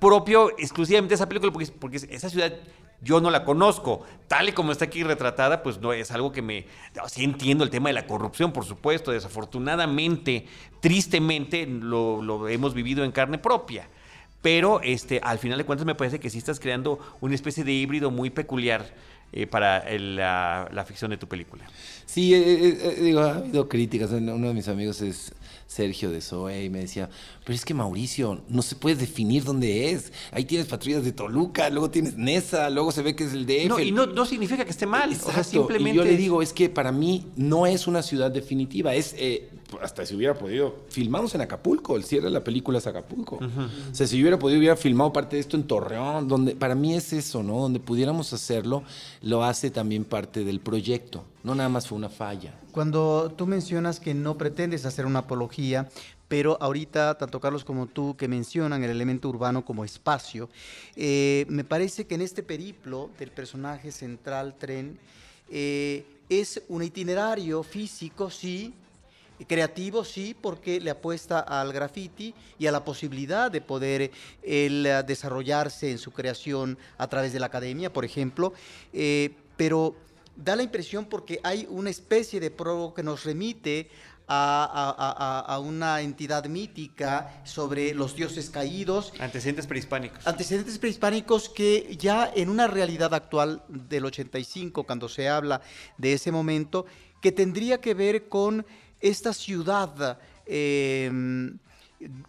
propio 0.00 0.50
exclusivamente 0.58 1.10
de 1.10 1.14
esa 1.14 1.28
película, 1.28 1.52
porque, 1.52 1.70
porque, 1.78 1.98
esa 2.10 2.28
ciudad 2.28 2.52
yo 3.02 3.20
no 3.20 3.30
la 3.30 3.44
conozco. 3.44 4.02
Tal 4.26 4.48
y 4.48 4.52
como 4.52 4.72
está 4.72 4.86
aquí 4.86 5.04
retratada, 5.04 5.62
pues 5.62 5.78
no 5.78 5.92
es 5.92 6.10
algo 6.10 6.32
que 6.32 6.42
me... 6.42 6.66
Sí 7.06 7.22
entiendo 7.22 7.62
el 7.62 7.70
tema 7.70 7.88
de 7.88 7.92
la 7.92 8.08
corrupción, 8.08 8.52
por 8.52 8.64
supuesto, 8.64 9.12
desafortunadamente, 9.12 10.46
tristemente, 10.80 11.66
lo, 11.66 12.20
lo 12.20 12.48
hemos 12.48 12.74
vivido 12.74 13.04
en 13.04 13.12
carne 13.12 13.38
propia. 13.38 13.86
Pero 14.40 14.80
este, 14.82 15.20
al 15.22 15.38
final 15.38 15.56
de 15.56 15.64
cuentas 15.64 15.86
me 15.86 15.94
parece 15.94 16.18
que 16.18 16.30
sí 16.30 16.38
estás 16.38 16.58
creando 16.58 16.98
una 17.20 17.36
especie 17.36 17.62
de 17.62 17.70
híbrido 17.70 18.10
muy 18.10 18.30
peculiar 18.30 18.92
eh, 19.32 19.46
para 19.46 19.78
el, 19.78 20.16
la, 20.16 20.68
la, 20.72 20.84
ficción 20.84 21.10
de 21.10 21.16
tu 21.16 21.26
película. 21.26 21.64
Sí, 22.04 22.34
eh, 22.34 22.42
eh, 22.68 22.98
digo, 23.00 23.20
ha 23.20 23.36
habido 23.36 23.68
críticas. 23.68 24.10
Uno 24.10 24.48
de 24.48 24.54
mis 24.54 24.68
amigos 24.68 25.00
es 25.00 25.32
Sergio 25.66 26.10
de 26.10 26.20
Zoe 26.20 26.64
y 26.64 26.70
me 26.70 26.80
decía, 26.80 27.08
pero 27.44 27.54
es 27.54 27.64
que 27.64 27.72
Mauricio, 27.72 28.42
no 28.48 28.60
se 28.60 28.76
puede 28.76 28.96
definir 28.96 29.42
dónde 29.44 29.90
es. 29.90 30.12
Ahí 30.30 30.44
tienes 30.44 30.66
patrullas 30.66 31.02
de 31.02 31.12
Toluca, 31.12 31.70
luego 31.70 31.90
tienes 31.90 32.16
Nesa, 32.16 32.68
luego 32.68 32.92
se 32.92 33.00
ve 33.00 33.16
que 33.16 33.24
es 33.24 33.32
el 33.32 33.46
DF. 33.46 33.68
No, 33.68 33.80
y 33.80 33.90
no, 33.90 34.04
no 34.04 34.26
significa 34.26 34.64
que 34.64 34.70
esté 34.70 34.84
mal. 34.84 35.10
Exacto. 35.10 35.30
O 35.30 35.32
sea, 35.32 35.44
simplemente... 35.44 35.94
Y 35.94 35.96
yo 35.96 36.04
le 36.04 36.16
digo, 36.18 36.42
es 36.42 36.52
que 36.52 36.68
para 36.68 36.92
mí 36.92 37.26
no 37.36 37.66
es 37.66 37.86
una 37.86 38.02
ciudad 38.02 38.30
definitiva, 38.30 38.94
es... 38.94 39.14
Eh, 39.16 39.48
hasta 39.80 40.04
si 40.04 40.14
hubiera 40.14 40.34
podido, 40.34 40.74
filmamos 40.88 41.34
en 41.34 41.40
Acapulco, 41.40 41.96
el 41.96 42.04
cierre 42.04 42.24
de 42.24 42.30
la 42.30 42.44
película 42.44 42.78
es 42.78 42.86
Acapulco. 42.86 43.36
Uh 43.36 43.44
-huh. 43.44 43.90
O 43.92 43.94
sea, 43.94 44.06
si 44.06 44.20
hubiera 44.20 44.38
podido, 44.38 44.58
hubiera 44.58 44.76
filmado 44.76 45.12
parte 45.12 45.36
de 45.36 45.40
esto 45.40 45.56
en 45.56 45.64
Torreón, 45.64 46.28
donde 46.28 46.54
para 46.54 46.74
mí 46.74 46.94
es 46.94 47.12
eso, 47.12 47.42
¿no? 47.42 47.58
Donde 47.60 47.80
pudiéramos 47.80 48.32
hacerlo, 48.32 48.82
lo 49.22 49.44
hace 49.44 49.70
también 49.70 50.04
parte 50.04 50.44
del 50.44 50.60
proyecto, 50.60 51.24
no 51.44 51.54
nada 51.54 51.68
más 51.68 51.86
fue 51.86 51.96
una 51.96 52.08
falla. 52.08 52.54
Cuando 52.72 53.32
tú 53.36 53.46
mencionas 53.46 54.00
que 54.00 54.14
no 54.14 54.36
pretendes 54.36 54.84
hacer 54.84 55.06
una 55.06 55.20
apología, 55.20 55.88
pero 56.28 56.56
ahorita 56.62 57.18
tanto 57.18 57.40
Carlos 57.40 57.62
como 57.62 57.86
tú 57.86 58.16
que 58.16 58.26
mencionan 58.26 58.82
el 58.82 58.90
elemento 58.90 59.28
urbano 59.28 59.66
como 59.66 59.84
espacio, 59.84 60.48
eh, 60.96 61.44
me 61.48 61.62
parece 61.62 62.06
que 62.06 62.14
en 62.14 62.22
este 62.22 62.42
periplo 62.42 63.10
del 63.18 63.30
personaje 63.30 63.92
central 63.92 64.54
tren 64.58 64.98
eh, 65.50 66.06
es 66.30 66.62
un 66.68 66.82
itinerario 66.82 67.62
físico, 67.62 68.30
sí, 68.30 68.72
creativo, 69.46 70.04
sí, 70.04 70.36
porque 70.38 70.80
le 70.80 70.90
apuesta 70.90 71.40
al 71.40 71.72
graffiti 71.72 72.34
y 72.58 72.66
a 72.66 72.72
la 72.72 72.84
posibilidad 72.84 73.50
de 73.50 73.60
poder 73.60 74.10
el, 74.42 74.86
eh, 74.86 75.02
desarrollarse 75.06 75.90
en 75.90 75.98
su 75.98 76.12
creación 76.12 76.78
a 76.98 77.08
través 77.08 77.32
de 77.32 77.40
la 77.40 77.46
academia, 77.46 77.92
por 77.92 78.04
ejemplo, 78.04 78.52
eh, 78.92 79.34
pero 79.56 79.94
da 80.36 80.56
la 80.56 80.62
impresión 80.62 81.04
porque 81.04 81.40
hay 81.42 81.66
una 81.68 81.90
especie 81.90 82.40
de 82.40 82.50
prólogo 82.50 82.94
que 82.94 83.02
nos 83.02 83.24
remite 83.24 83.90
a, 84.28 85.44
a, 85.44 85.54
a, 85.54 85.58
una 85.58 86.00
entidad 86.00 86.46
mítica 86.46 87.42
sobre 87.44 87.92
los 87.92 88.16
dioses 88.16 88.48
caídos. 88.50 89.12
Antecedentes 89.18 89.66
prehispánicos. 89.66 90.26
Antecedentes 90.26 90.78
prehispánicos 90.78 91.48
que 91.48 91.96
ya 91.98 92.30
en 92.34 92.48
una 92.48 92.66
realidad 92.66 93.12
actual 93.14 93.62
del 93.68 94.06
85, 94.06 94.84
cuando 94.84 95.08
se 95.08 95.28
habla 95.28 95.60
de 95.98 96.14
ese 96.14 96.32
momento, 96.32 96.86
que 97.20 97.32
tendría 97.32 97.80
que 97.80 97.94
ver 97.94 98.28
con 98.28 98.64
esta 99.02 99.32
ciudad 99.34 100.18
eh, 100.46 101.10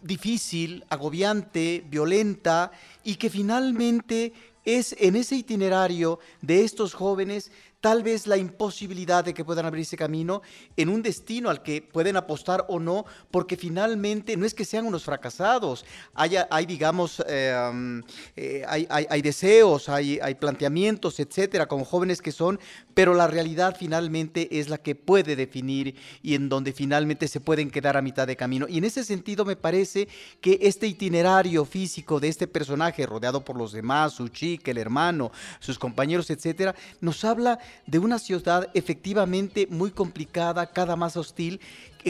difícil, 0.02 0.84
agobiante, 0.88 1.84
violenta, 1.88 2.70
y 3.02 3.16
que 3.16 3.30
finalmente 3.30 4.32
es 4.64 4.94
en 4.98 5.16
ese 5.16 5.36
itinerario 5.36 6.18
de 6.40 6.64
estos 6.64 6.94
jóvenes 6.94 7.50
tal 7.84 8.02
vez 8.02 8.26
la 8.26 8.38
imposibilidad 8.38 9.22
de 9.22 9.34
que 9.34 9.44
puedan 9.44 9.66
abrirse 9.66 9.94
camino 9.94 10.40
en 10.74 10.88
un 10.88 11.02
destino 11.02 11.50
al 11.50 11.62
que 11.62 11.82
pueden 11.82 12.16
apostar 12.16 12.64
o 12.70 12.80
no, 12.80 13.04
porque 13.30 13.58
finalmente 13.58 14.38
no 14.38 14.46
es 14.46 14.54
que 14.54 14.64
sean 14.64 14.86
unos 14.86 15.04
fracasados, 15.04 15.84
hay, 16.14 16.36
hay 16.50 16.64
digamos, 16.64 17.22
eh, 17.28 18.00
eh, 18.36 18.64
hay, 18.66 18.86
hay, 18.88 19.06
hay, 19.10 19.20
deseos, 19.20 19.90
hay, 19.90 20.18
hay 20.22 20.34
planteamientos, 20.34 21.20
etcétera, 21.20 21.66
como 21.66 21.84
jóvenes 21.84 22.22
que 22.22 22.32
son, 22.32 22.58
pero 22.94 23.12
la 23.12 23.26
realidad 23.26 23.76
finalmente 23.78 24.58
es 24.58 24.70
la 24.70 24.78
que 24.78 24.94
puede 24.94 25.36
definir 25.36 25.94
y 26.22 26.36
en 26.36 26.48
donde 26.48 26.72
finalmente 26.72 27.28
se 27.28 27.40
pueden 27.40 27.70
quedar 27.70 27.98
a 27.98 28.02
mitad 28.02 28.26
de 28.26 28.34
camino. 28.36 28.66
Y 28.66 28.78
en 28.78 28.84
ese 28.84 29.04
sentido 29.04 29.44
me 29.44 29.56
parece 29.56 30.08
que 30.40 30.58
este 30.62 30.86
itinerario 30.86 31.66
físico 31.66 32.18
de 32.18 32.28
este 32.28 32.46
personaje, 32.46 33.04
rodeado 33.04 33.44
por 33.44 33.58
los 33.58 33.72
demás, 33.72 34.14
su 34.14 34.28
chica, 34.28 34.70
el 34.70 34.78
hermano, 34.78 35.32
sus 35.60 35.78
compañeros, 35.78 36.30
etcétera, 36.30 36.74
nos 37.02 37.22
habla 37.24 37.58
de 37.86 37.98
una 37.98 38.18
ciudad 38.18 38.68
efectivamente 38.74 39.66
muy 39.70 39.90
complicada, 39.90 40.66
cada 40.66 40.96
más 40.96 41.16
hostil, 41.16 41.60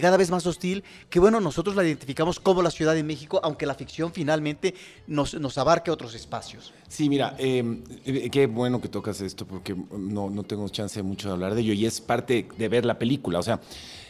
cada 0.00 0.16
vez 0.16 0.30
más 0.30 0.46
hostil, 0.46 0.82
que 1.08 1.20
bueno, 1.20 1.40
nosotros 1.40 1.76
la 1.76 1.84
identificamos 1.84 2.40
como 2.40 2.62
la 2.62 2.70
Ciudad 2.70 2.94
de 2.94 3.02
México, 3.02 3.40
aunque 3.42 3.66
la 3.66 3.74
ficción 3.74 4.12
finalmente 4.12 4.74
nos, 5.06 5.34
nos 5.34 5.56
abarque 5.58 5.90
otros 5.90 6.14
espacios. 6.14 6.72
Sí, 6.88 7.08
mira, 7.08 7.36
eh, 7.38 8.30
qué 8.30 8.46
bueno 8.46 8.80
que 8.80 8.88
tocas 8.88 9.20
esto, 9.20 9.46
porque 9.46 9.74
no, 9.74 10.30
no 10.30 10.42
tengo 10.42 10.68
chance 10.68 11.02
mucho 11.02 11.28
de 11.28 11.34
hablar 11.34 11.54
de 11.54 11.60
ello, 11.60 11.72
y 11.72 11.86
es 11.86 12.00
parte 12.00 12.48
de 12.56 12.68
ver 12.68 12.84
la 12.84 12.98
película, 12.98 13.38
o 13.38 13.42
sea, 13.42 13.60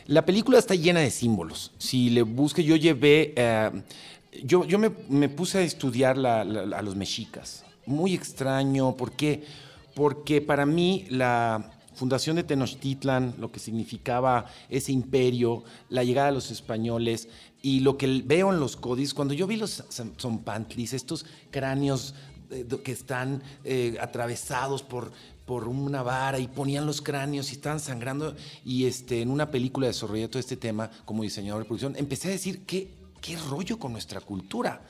la 0.06 0.24
película 0.26 0.58
está 0.58 0.74
llena 0.74 1.00
de 1.00 1.10
símbolos. 1.10 1.72
Si 1.78 2.10
le 2.10 2.22
busque, 2.22 2.62
yo 2.62 2.76
llevé, 2.76 3.32
eh, 3.36 3.70
yo, 4.42 4.64
yo 4.64 4.78
me, 4.78 5.28
puse 5.28 5.58
a 5.58 5.62
estudiar 5.62 6.18
la, 6.18 6.40
a 6.42 6.82
los 6.82 6.96
mexicas, 6.96 7.64
muy 7.86 8.14
extraño, 8.14 8.96
¿por 8.96 9.12
qué? 9.12 9.44
Porque 9.94 10.40
para 10.40 10.66
mí 10.66 11.06
la, 11.08 11.70
fundación 11.94 12.36
de 12.36 12.42
Tenochtitlan, 12.42 13.34
lo 13.38 13.50
que 13.50 13.60
significaba 13.60 14.46
ese 14.68 14.92
imperio, 14.92 15.64
la 15.88 16.04
llegada 16.04 16.28
de 16.28 16.34
los 16.34 16.50
españoles 16.50 17.28
y 17.62 17.80
lo 17.80 17.96
que 17.96 18.22
veo 18.24 18.52
en 18.52 18.60
los 18.60 18.76
códices, 18.76 19.14
cuando 19.14 19.34
yo 19.34 19.46
vi 19.46 19.56
los 19.56 19.84
zompantlis, 20.18 20.92
estos 20.92 21.24
cráneos 21.50 22.14
eh, 22.50 22.66
que 22.82 22.92
están 22.92 23.42
eh, 23.62 23.96
atravesados 24.00 24.82
por, 24.82 25.12
por 25.46 25.68
una 25.68 26.02
vara 26.02 26.38
y 26.38 26.48
ponían 26.48 26.84
los 26.84 27.00
cráneos 27.00 27.50
y 27.50 27.54
estaban 27.54 27.80
sangrando 27.80 28.34
y 28.64 28.84
este, 28.86 29.22
en 29.22 29.30
una 29.30 29.50
película 29.50 29.86
desarrollé 29.86 30.28
todo 30.28 30.40
este 30.40 30.56
tema 30.56 30.90
como 31.04 31.22
diseñador 31.22 31.62
de 31.62 31.66
producción, 31.66 31.94
empecé 31.96 32.28
a 32.28 32.32
decir 32.32 32.64
qué, 32.66 32.90
qué 33.20 33.36
rollo 33.36 33.78
con 33.78 33.92
nuestra 33.92 34.20
cultura. 34.20 34.82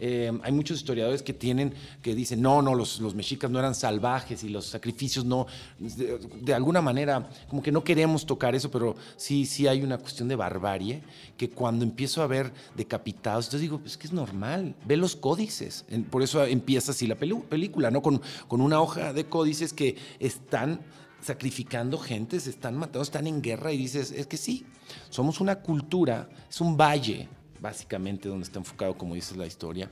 Eh, 0.00 0.32
hay 0.42 0.52
muchos 0.52 0.78
historiadores 0.78 1.22
que 1.22 1.32
tienen, 1.34 1.74
que 2.02 2.14
dicen, 2.14 2.40
no, 2.40 2.62
no, 2.62 2.74
los, 2.74 3.00
los 3.00 3.14
mexicas 3.14 3.50
no 3.50 3.58
eran 3.58 3.74
salvajes 3.74 4.42
y 4.42 4.48
los 4.48 4.66
sacrificios 4.66 5.24
no, 5.24 5.46
de, 5.78 6.54
alguna 6.54 6.80
manera, 6.80 7.28
como 7.48 7.62
que 7.62 7.70
no 7.70 7.84
queremos 7.84 8.24
tocar 8.24 8.54
eso, 8.54 8.70
pero 8.70 8.96
sí, 9.16 9.44
sí 9.44 9.66
hay 9.66 9.82
una 9.82 9.98
cuestión 9.98 10.28
de 10.28 10.36
barbarie, 10.36 11.02
que 11.36 11.50
cuando 11.50 11.84
empiezo 11.84 12.22
a 12.22 12.26
ver 12.26 12.52
decapitados, 12.76 13.46
entonces 13.46 13.60
digo, 13.60 13.80
es 13.84 13.96
que 13.96 14.06
es 14.06 14.12
normal, 14.12 14.74
ve 14.86 14.96
los 14.96 15.16
códices, 15.16 15.84
por 16.10 16.22
eso 16.22 16.44
empieza 16.44 16.92
así 16.92 17.06
la 17.06 17.16
película, 17.16 17.90
¿no? 17.90 18.02
Con, 18.02 18.22
con 18.48 18.60
una 18.60 18.80
hoja 18.80 19.12
de 19.12 19.26
códices 19.26 19.72
que 19.72 19.96
están 20.18 20.80
sacrificando 21.20 21.98
gente, 21.98 22.40
se 22.40 22.50
están 22.50 22.76
matando, 22.76 23.02
están 23.02 23.26
en 23.26 23.42
guerra 23.42 23.72
y 23.72 23.76
dices, 23.76 24.10
es 24.12 24.26
que 24.26 24.36
sí, 24.36 24.64
somos 25.10 25.40
una 25.40 25.56
cultura, 25.56 26.28
es 26.48 26.60
un 26.60 26.76
valle, 26.76 27.28
básicamente 27.60 28.28
donde 28.28 28.44
está 28.44 28.58
enfocado, 28.58 28.96
como 28.96 29.14
dice 29.14 29.36
la 29.36 29.46
historia, 29.46 29.90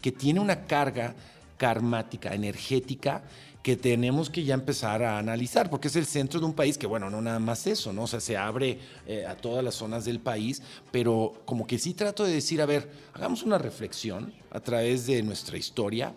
que 0.00 0.12
tiene 0.12 0.40
una 0.40 0.66
carga 0.66 1.14
karmática, 1.56 2.34
energética, 2.34 3.22
que 3.62 3.76
tenemos 3.76 4.30
que 4.30 4.44
ya 4.44 4.54
empezar 4.54 5.02
a 5.02 5.18
analizar, 5.18 5.68
porque 5.68 5.88
es 5.88 5.96
el 5.96 6.06
centro 6.06 6.40
de 6.40 6.46
un 6.46 6.54
país 6.54 6.78
que, 6.78 6.86
bueno, 6.86 7.10
no 7.10 7.20
nada 7.20 7.38
más 7.38 7.66
eso, 7.66 7.92
¿no? 7.92 8.04
O 8.04 8.06
sea, 8.06 8.20
se 8.20 8.36
abre 8.36 8.78
eh, 9.06 9.26
a 9.26 9.36
todas 9.36 9.62
las 9.62 9.74
zonas 9.74 10.06
del 10.06 10.20
país, 10.20 10.62
pero 10.90 11.42
como 11.44 11.66
que 11.66 11.78
sí 11.78 11.92
trato 11.92 12.24
de 12.24 12.32
decir, 12.32 12.62
a 12.62 12.66
ver, 12.66 12.90
hagamos 13.12 13.42
una 13.42 13.58
reflexión 13.58 14.32
a 14.50 14.60
través 14.60 15.06
de 15.06 15.22
nuestra 15.22 15.58
historia. 15.58 16.14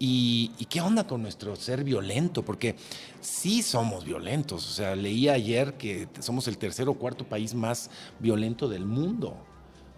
Y, 0.00 0.52
y, 0.58 0.64
qué 0.64 0.80
onda 0.80 1.06
con 1.06 1.22
nuestro 1.22 1.54
ser 1.56 1.84
violento? 1.84 2.42
Porque 2.42 2.74
sí 3.20 3.62
somos 3.62 4.04
violentos. 4.04 4.66
O 4.66 4.72
sea, 4.72 4.96
leí 4.96 5.28
ayer 5.28 5.74
que 5.74 6.08
somos 6.20 6.48
el 6.48 6.56
tercer 6.56 6.88
o 6.88 6.94
cuarto 6.94 7.28
país 7.28 7.52
más 7.52 7.90
violento 8.18 8.66
del 8.66 8.86
mundo. 8.86 9.36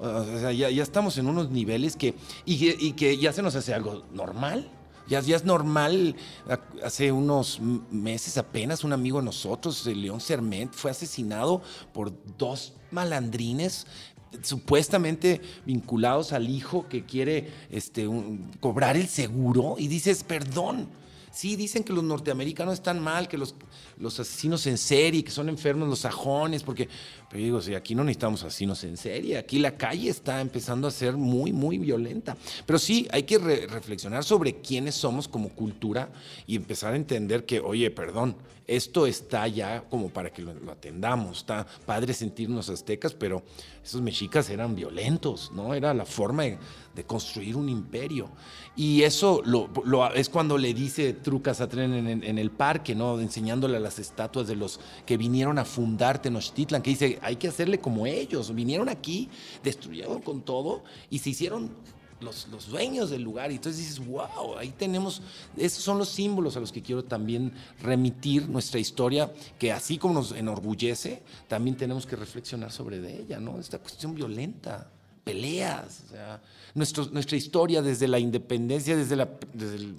Ya, 0.01 0.71
ya, 0.71 0.83
estamos 0.83 1.17
en 1.19 1.27
unos 1.27 1.51
niveles 1.51 1.97
que 1.97 2.15
y, 2.45 2.93
que 2.93 3.17
ya 3.17 3.33
se 3.33 3.43
nos 3.43 3.55
hace 3.55 3.73
algo 3.73 4.05
normal. 4.13 4.69
Ya, 5.09 5.19
es 5.19 5.45
normal. 5.45 6.17
Hace 6.83 7.13
unos 7.13 7.61
meses 7.61 8.39
apenas 8.39 8.85
un 8.85 8.93
amigo 8.93 9.19
de 9.19 9.27
nosotros, 9.27 9.87
León 9.87 10.21
Serment, 10.21 10.73
fue 10.73 10.91
asesinado 10.91 11.63
por 11.93 12.13
dos 12.39 12.75
malandrines 12.91 13.87
supuestamente 14.43 15.43
vinculados 15.67 16.33
al 16.33 16.49
hijo 16.49 16.89
que 16.89 17.05
quiere 17.05 17.53
este, 17.71 18.09
cobrar 18.61 18.97
el 18.97 19.09
seguro 19.09 19.75
y 19.79 19.89
dices, 19.89 20.25
perdón, 20.25 20.89
Sí, 21.33 21.57
dicen 21.57 21.83
que 21.83 21.95
los 21.95 22.05
norteamericanos 22.05 22.75
están 22.75 23.01
mal, 23.01 23.27
que 23.27 23.39
los, 23.39 23.55
los 23.97 24.21
asesinos 24.21 24.67
en 24.67 24.77
serie, 24.77 25.25
que 25.25 25.31
son 25.31 25.49
enfermos 25.49 25.89
los 25.89 26.01
sajones, 26.01 26.63
porque, 26.63 26.91
pero 27.33 27.45
digo, 27.45 27.63
sí, 27.63 27.75
aquí 27.75 27.95
no 27.95 28.05
necesitamos 28.05 28.45
asesinos 28.45 28.85
en 28.85 28.99
serie, 28.99 29.39
aquí 29.39 29.59
la 29.59 29.79
calle 29.79 30.11
está 30.11 30.43
empezando 30.43 30.87
a 30.87 30.91
ser 30.91 31.17
muy, 31.17 31.51
muy 31.51 31.79
violenta. 31.79 32.37
Pero 32.67 32.79
sí, 32.79 33.09
hay 33.11 33.23
que 33.23 33.39
re 33.39 33.67
reflexionar 33.67 34.23
sobre 34.23 34.57
quiénes 34.57 34.97
somos 34.97 35.29
como 35.29 35.49
cultura 35.49 36.11
y 36.47 36.57
empezar 36.57 36.93
a 36.93 36.97
entender 36.97 37.47
que, 37.47 37.59
oye, 37.59 37.91
perdón, 37.91 38.37
esto 38.67 39.07
está 39.07 39.49
ya 39.49 39.83
como 39.89 40.09
para 40.09 40.33
que 40.33 40.43
lo, 40.43 40.53
atendamos. 40.71 41.39
Está 41.39 41.67
padre 41.85 42.15
sentirnos 42.15 42.69
aztecas, 42.69 43.15
pero 43.15 43.43
esos 43.83 44.01
mexicas 44.01 44.49
eran 44.51 44.75
violentos, 44.75 45.51
¿no? 45.53 45.75
Era 45.75 45.93
la 45.93 46.05
forma 46.05 46.45
de, 46.45 46.59
de 46.95 47.05
construir 47.05 47.57
un 47.57 47.69
imperio. 47.69 48.29
Y 48.77 49.03
eso 49.03 49.43
lo, 49.45 49.69
lo, 49.85 50.13
es 50.15 50.29
cuando 50.29 50.57
le 50.57 50.73
dice 50.73 51.13
Trucas 51.13 51.61
a 51.61 51.69
Tren 51.69 51.93
en, 51.93 52.09
en, 52.09 52.25
en, 52.25 52.39
el 52.39 52.51
parque, 52.51 52.95
¿no? 52.95 53.21
Enseñándole 53.21 53.77
a 53.77 53.81
las 53.81 53.99
estatuas 53.99 54.47
de 54.47 54.57
los 54.57 54.81
que 55.05 55.17
vinieron 55.17 55.59
a 55.59 55.65
fundar 55.65 56.23
Tenochtitlan, 56.23 56.83
que 56.83 56.91
dice, 56.91 57.19
hay 57.23 57.37
que 57.37 57.49
hacerle 57.49 57.79
como 57.79 58.07
ellos. 58.07 58.55
Vinieron 58.55 58.89
aquí, 58.89 59.29
destruyeron 59.63 60.21
con 60.21 60.43
todo 60.43 60.85
y 61.11 61.19
se 61.19 61.31
hicieron 61.31 61.71
los, 62.21 62.49
los, 62.49 62.69
dueños 62.69 63.11
del 63.11 63.23
lugar. 63.23 63.51
Y 63.51 63.57
entonces 63.57 63.81
dices, 63.81 64.07
wow, 64.07 64.57
ahí 64.59 64.71
tenemos, 64.71 65.23
esos 65.57 65.83
son 65.83 65.99
los 65.99 66.09
símbolos 66.09 66.57
a 66.57 66.61
los 66.61 66.73
que 66.73 66.83
quiero 66.83 67.05
también 67.05 67.53
remitir 67.81 68.49
nuestra 68.49 68.81
historia, 68.81 69.33
que 69.59 69.73
así 69.73 69.99
como 69.99 70.15
nos 70.15 70.33
enorgullece, 70.33 71.23
también 71.49 71.77
tenemos 71.77 72.07
que 72.07 72.17
reflexionar 72.17 72.73
sobre 72.73 72.99
ella, 73.21 73.41
¿no? 73.41 73.59
Esta 73.59 73.79
cuestión 73.79 74.15
violenta, 74.15 74.91
peleas, 75.25 76.05
o 76.07 76.09
sea, 76.11 76.43
nuestra 76.75 77.37
historia 77.37 77.83
desde 77.83 78.09
la 78.09 78.19
independencia, 78.19 78.97
desde 78.97 79.17
la... 79.17 79.29
Desde 79.53 79.77
el, 79.77 79.97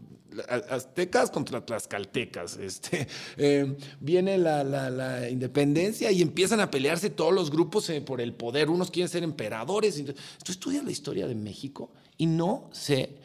aztecas 0.69 1.31
contra 1.31 1.65
tlaxcaltecas. 1.65 2.57
Este, 2.63 3.07
eh, 3.37 3.75
viene 3.99 4.37
la, 4.37 4.63
la, 4.63 5.29
independencia 5.29 6.11
y 6.11 6.21
empiezan 6.21 6.59
a 6.59 6.71
pelearse 6.71 7.09
todos 7.09 7.33
los 7.33 7.51
grupos 7.51 7.89
eh, 7.89 8.01
por 8.01 8.21
el 8.21 8.33
poder. 8.33 8.69
Unos 8.69 8.89
quieren 8.89 9.09
ser 9.09 9.23
emperadores. 9.23 10.01
Tú 10.43 10.51
estudias 10.51 10.83
la 10.83 10.91
historia 10.91 11.27
de 11.27 11.35
México 11.35 11.91
y 12.17 12.25
no 12.25 12.69
sé, 12.71 13.17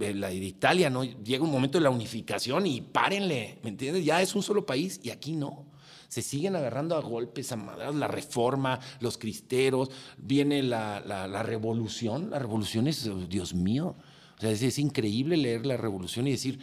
eh, 0.00 0.14
la 0.14 0.28
de 0.28 0.36
Italia, 0.36 0.90
¿no? 0.90 1.04
Llega 1.04 1.44
un 1.44 1.50
momento 1.50 1.78
de 1.78 1.84
la 1.84 1.90
unificación 1.90 2.66
y 2.66 2.80
párenle, 2.80 3.58
¿me 3.62 3.70
entiendes? 3.70 4.04
Ya 4.04 4.22
es 4.22 4.34
un 4.34 4.42
solo 4.42 4.64
país 4.64 5.00
y 5.02 5.10
aquí 5.10 5.32
no. 5.32 5.66
se 6.08 6.22
siguen 6.22 6.56
agarrando 6.56 6.96
a 6.96 7.00
golpes, 7.00 7.52
a 7.52 7.56
madras, 7.56 7.94
la 7.94 8.08
reforma, 8.08 8.80
los 8.98 9.16
cristeros, 9.16 9.90
viene 10.18 10.62
la, 10.62 11.00
la, 11.00 11.28
la 11.28 11.42
revolución. 11.44 12.30
La 12.30 12.40
revolución 12.40 12.88
es, 12.88 13.06
oh, 13.06 13.26
Dios 13.28 13.54
mío, 13.54 13.94
o 14.40 14.42
sea, 14.42 14.50
es, 14.52 14.78
increíble 14.78 15.36
leer 15.36 15.66
la 15.66 15.76
revolución 15.76 16.26
y 16.26 16.30
decir, 16.30 16.58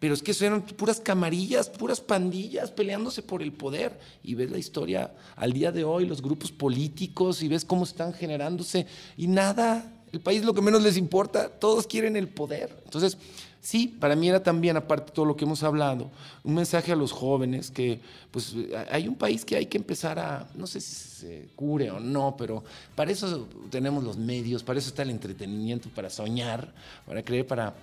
pero 0.00 0.12
es 0.12 0.22
que 0.24 0.34
eran 0.44 0.62
puras 0.62 0.98
camarillas, 0.98 1.70
puras 1.70 2.00
pandillas 2.00 2.72
peleándose 2.72 3.22
por 3.22 3.42
el 3.42 3.52
poder. 3.52 3.96
Y 4.24 4.34
ves 4.34 4.50
la 4.50 4.58
historia 4.58 5.14
al 5.36 5.52
día 5.52 5.70
de 5.70 5.84
hoy, 5.84 6.04
los 6.04 6.20
grupos 6.20 6.50
políticos, 6.50 7.40
y 7.40 7.46
ves 7.46 7.64
cómo 7.64 7.84
están 7.84 8.12
generándose. 8.12 8.88
Y 9.16 9.28
nada, 9.28 10.02
el 10.10 10.20
país 10.20 10.44
lo 10.44 10.52
que 10.52 10.62
menos 10.62 10.82
les 10.82 10.96
importa, 10.96 11.48
todos 11.48 11.86
quieren 11.86 12.16
el 12.16 12.28
poder. 12.28 12.82
Entonces, 12.84 13.16
sí, 13.62 13.96
para 13.98 14.14
mí 14.16 14.28
era 14.28 14.42
también, 14.42 14.76
aparte 14.76 15.06
de 15.06 15.12
todo 15.12 15.24
lo 15.24 15.36
que 15.36 15.44
hemos 15.44 15.62
hablado, 15.62 16.10
un 16.44 16.54
mensaje 16.54 16.92
a 16.92 16.96
los 16.96 17.12
jóvenes 17.12 17.70
que, 17.70 18.00
pues, 18.30 18.54
hay 18.90 19.08
un 19.08 19.14
país 19.14 19.44
que 19.44 19.56
hay 19.56 19.66
que 19.66 19.78
empezar 19.78 20.18
a, 20.18 20.48
no 20.54 20.66
sé 20.66 20.80
si 20.80 20.94
se 20.94 21.48
cure 21.54 21.90
o 21.90 22.00
no, 22.00 22.36
pero 22.36 22.64
para 22.94 23.10
eso 23.10 23.48
tenemos 23.70 24.04
los 24.04 24.18
medios, 24.18 24.62
para 24.62 24.78
eso 24.78 24.88
está 24.88 25.02
el 25.02 25.10
entretenimiento, 25.10 25.88
para 25.88 26.10
soñar, 26.10 26.74
para 27.06 27.22
creer, 27.22 27.46
para 27.46 27.74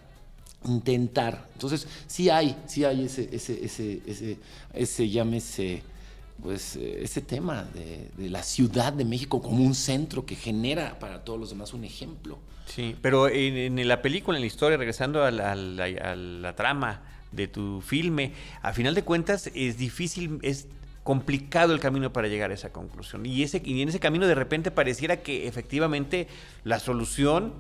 intentar. 0.65 1.47
Entonces, 1.53 1.87
sí 2.05 2.29
hay, 2.29 2.55
sí 2.67 2.83
hay 2.83 3.05
ese, 3.05 3.29
ese, 3.31 3.63
ese, 3.63 4.01
ese, 4.05 4.37
ese 4.73 5.09
llámese, 5.09 5.81
pues, 6.41 6.75
eh, 6.75 6.99
ese 7.03 7.21
tema 7.21 7.67
de, 7.73 8.29
la 8.29 8.43
Ciudad 8.43 8.93
de 8.93 9.05
México 9.05 9.41
como 9.41 9.63
un 9.63 9.75
centro 9.75 10.25
que 10.25 10.35
genera 10.35 10.99
para 10.99 11.23
todos 11.23 11.39
los 11.39 11.49
demás 11.49 11.73
un 11.73 11.83
ejemplo. 11.83 12.37
Sí, 12.65 12.95
pero 13.01 13.27
en, 13.27 13.87
la 13.87 14.01
película, 14.01 14.37
en 14.37 14.41
la 14.41 14.47
historia, 14.47 14.77
regresando 14.77 15.23
a 15.23 15.31
la, 15.31 16.55
trama 16.55 17.01
de 17.31 17.47
tu 17.47 17.81
filme, 17.81 18.33
a 18.61 18.73
final 18.73 18.93
de 18.95 19.03
cuentas 19.03 19.49
es 19.55 19.77
difícil, 19.77 20.39
es 20.43 20.67
complicado 21.03 21.73
el 21.73 21.79
camino 21.79 22.13
para 22.13 22.27
llegar 22.27 22.51
a 22.51 22.53
esa 22.53 22.71
conclusión. 22.71 23.25
Y, 23.25 23.41
ese, 23.41 23.61
y 23.65 23.81
en 23.81 23.89
ese 23.89 23.99
camino 23.99 24.27
de 24.27 24.35
repente 24.35 24.69
pareciera 24.69 25.17
que 25.17 25.47
efectivamente 25.47 26.27
la 26.63 26.79
solución 26.79 27.53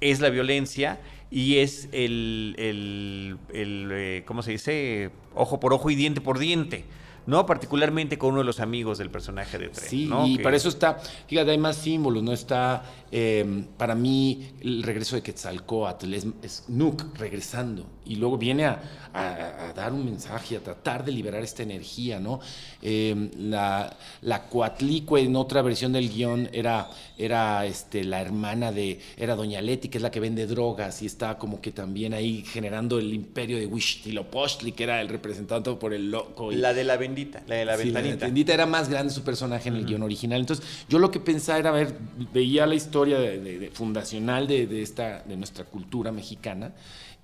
es 0.00 0.20
la 0.20 0.30
violencia 0.30 0.98
y 1.30 1.58
es 1.58 1.88
el, 1.92 2.54
el, 2.58 3.38
el 3.52 3.88
eh, 3.92 4.22
¿cómo 4.26 4.42
se 4.42 4.52
dice? 4.52 5.10
Ojo 5.34 5.60
por 5.60 5.72
ojo 5.72 5.90
y 5.90 5.94
diente 5.94 6.20
por 6.20 6.38
diente. 6.38 6.84
¿No? 7.26 7.46
Particularmente 7.46 8.18
con 8.18 8.30
uno 8.30 8.40
de 8.40 8.44
los 8.44 8.60
amigos 8.60 8.98
del 8.98 9.10
personaje 9.10 9.58
de 9.58 9.68
Tren. 9.68 9.88
Sí, 9.88 10.06
¿no? 10.06 10.26
y 10.26 10.36
que... 10.36 10.42
para 10.42 10.56
eso 10.56 10.68
está, 10.68 10.98
fíjate, 11.26 11.50
hay 11.50 11.58
más 11.58 11.76
símbolos, 11.76 12.22
¿no? 12.22 12.32
Está, 12.32 12.84
eh, 13.10 13.64
para 13.76 13.94
mí, 13.94 14.52
el 14.60 14.82
regreso 14.82 15.16
de 15.16 15.22
Quetzalcoatl, 15.22 16.14
es, 16.14 16.26
es 16.42 16.64
Nuke 16.68 17.04
regresando, 17.16 17.86
y 18.06 18.16
luego 18.16 18.38
viene 18.38 18.66
a, 18.66 18.80
a, 19.12 19.68
a, 19.68 19.72
dar 19.72 19.92
un 19.92 20.04
mensaje, 20.04 20.56
a 20.56 20.60
tratar 20.60 21.04
de 21.04 21.12
liberar 21.12 21.42
esta 21.42 21.62
energía, 21.62 22.20
¿no? 22.20 22.40
Eh, 22.82 23.30
la, 23.38 23.96
la 24.22 24.48
Coatlicue, 24.48 25.22
en 25.22 25.36
otra 25.36 25.62
versión 25.62 25.92
del 25.92 26.08
guion, 26.10 26.48
era, 26.52 26.90
era 27.16 27.64
este, 27.66 28.04
la 28.04 28.20
hermana 28.20 28.72
de, 28.72 29.00
era 29.16 29.36
Doña 29.36 29.60
Leti, 29.60 29.88
que 29.88 29.98
es 29.98 30.02
la 30.02 30.10
que 30.10 30.20
vende 30.20 30.46
drogas, 30.46 31.02
y 31.02 31.06
está 31.06 31.38
como 31.38 31.60
que 31.60 31.72
también 31.72 32.12
ahí 32.14 32.44
generando 32.44 32.98
el 32.98 33.12
imperio 33.12 33.56
de 33.56 33.66
Huitzilopochtli, 33.66 34.72
que 34.72 34.84
era 34.84 35.00
el 35.00 35.08
representante 35.08 35.72
por 35.74 35.94
el 35.94 36.10
loco. 36.10 36.52
Y, 36.52 36.56
la 36.56 36.74
de 36.74 36.84
la 36.84 36.96
bendita, 36.96 37.42
la 37.46 37.56
de 37.56 37.64
la 37.64 37.76
sí, 37.76 37.84
ventanita. 37.84 38.16
La 38.20 38.26
bendita 38.26 38.54
era 38.54 38.66
más 38.66 38.88
grande 38.88 39.12
su 39.12 39.22
personaje 39.22 39.68
en 39.68 39.76
el 39.76 39.80
uh 39.80 39.84
-huh. 39.84 39.88
guion 39.88 40.02
original. 40.02 40.40
Entonces, 40.40 40.64
yo 40.88 40.98
lo 40.98 41.10
que 41.10 41.20
pensaba 41.20 41.58
era 41.58 41.70
ver, 41.70 41.94
veía 42.32 42.66
la 42.66 42.74
historia 42.74 43.18
de, 43.18 43.38
de, 43.38 43.58
de 43.58 43.70
fundacional 43.70 44.46
de, 44.46 44.82
esta, 44.82 45.22
de 45.22 45.36
nuestra 45.36 45.64
cultura 45.64 46.12
mexicana 46.12 46.72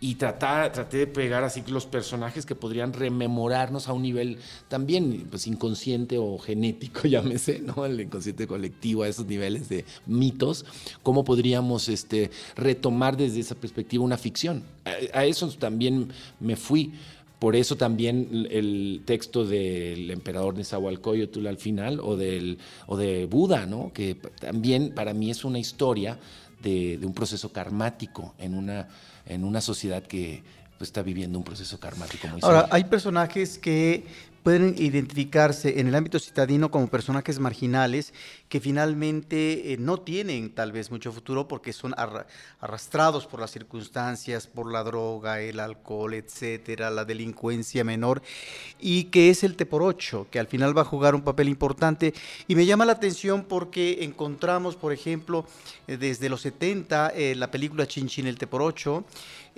y 0.03 0.15
tratar, 0.15 0.73
traté 0.73 0.97
de 0.97 1.07
pegar 1.07 1.45
así 1.45 1.63
los 1.69 1.85
personajes 1.85 2.47
que 2.47 2.55
podrían 2.55 2.95
rememorarnos 2.95 3.87
a 3.87 3.93
un 3.93 4.01
nivel 4.01 4.39
también 4.69 5.27
pues 5.29 5.47
inconsciente 5.47 6.17
o 6.17 6.39
genético, 6.39 7.03
llámese, 7.07 7.61
¿no? 7.61 7.85
El 7.85 8.01
inconsciente 8.01 8.47
colectivo, 8.47 9.03
a 9.03 9.09
esos 9.09 9.27
niveles 9.27 9.69
de 9.69 9.85
mitos, 10.07 10.65
cómo 11.03 11.23
podríamos 11.23 11.91
este, 11.91 12.31
retomar 12.57 13.19
desde 13.19 13.41
esa 13.41 13.55
perspectiva 13.55 14.03
una 14.03 14.17
ficción. 14.17 14.65
A, 15.13 15.27
eso 15.27 15.47
también 15.51 16.11
me 16.41 16.57
fui. 16.57 16.93
Por 17.39 17.57
eso 17.57 17.77
también 17.77 18.47
el 18.51 19.01
texto 19.07 19.47
del 19.47 20.11
emperador 20.11 20.57
Nezahualcóyotl 20.57 21.47
al 21.47 21.57
final, 21.57 21.99
o, 22.01 22.17
del, 22.17 22.59
o 22.87 22.99
de 22.99 23.25
Buda, 23.25 23.65
¿no? 23.65 23.93
que 23.95 24.15
también 24.39 24.93
para 24.95 25.15
mí 25.15 25.31
es 25.31 25.43
una 25.43 25.59
historia 25.59 26.19
de, 26.63 26.99
de 26.99 27.07
un 27.07 27.15
proceso 27.15 27.53
karmático 27.53 28.35
en 28.39 28.55
una, 28.55 28.89
en 29.27 29.45
una 29.45 29.61
sociedad 29.61 30.03
que 30.03 30.43
pues, 30.79 30.89
está 30.89 31.03
viviendo 31.03 31.39
un 31.39 31.45
proceso 31.45 31.79
karmático 31.79 32.27
muy 32.29 32.41
Ahora, 32.43 32.61
serio. 32.63 32.75
hay 32.75 32.85
personajes 32.85 33.59
que 33.59 34.07
pueden 34.43 34.75
identificarse 34.79 35.81
en 35.81 35.89
el 35.89 35.95
ámbito 35.95 36.19
citadino 36.19 36.71
como 36.71 36.89
personajes 36.89 37.39
marginales 37.39 38.13
que 38.49 38.61
finalmente 38.61 39.73
eh, 39.73 39.77
no 39.79 39.99
tienen 39.99 40.51
tal 40.51 40.73
vez 40.73 40.91
mucho 40.91 41.13
futuro 41.13 41.47
porque 41.47 41.73
son 41.73 41.95
arra 41.97 42.27
arrastrados 42.61 43.27
por 43.27 43.41
las 43.41 43.51
circunstancias, 43.51 44.47
por 44.47 44.71
la 44.71 44.83
droga, 44.83 45.41
el 45.41 45.61
alcohol, 45.61 46.15
etcétera, 46.15 46.91
la 46.91 47.05
delincuencia 47.05 47.85
menor, 47.85 48.23
y 48.79 49.05
que 49.05 49.31
es 49.31 49.45
el 49.45 49.57
Teporocho, 49.57 50.27
que 50.31 50.39
al 50.39 50.47
final 50.47 50.77
va 50.77 50.83
a 50.83 50.85
jugar 50.85 51.15
un 51.15 51.23
papel 51.23 51.49
importante. 51.49 52.13
Y 52.49 52.55
me 52.55 52.67
llama 52.67 52.85
la 52.85 52.93
atención 52.93 53.45
porque 53.45 54.05
encontramos, 54.05 54.77
por 54.77 54.93
ejemplo, 54.93 55.47
eh, 55.87 55.97
desde 55.97 56.29
los 56.29 56.43
70, 56.43 57.11
eh, 57.11 57.35
la 57.35 57.51
película 57.51 57.87
Chin 57.87 58.09
Chin 58.09 58.27
el 58.27 58.39
Teporocho, 58.39 59.05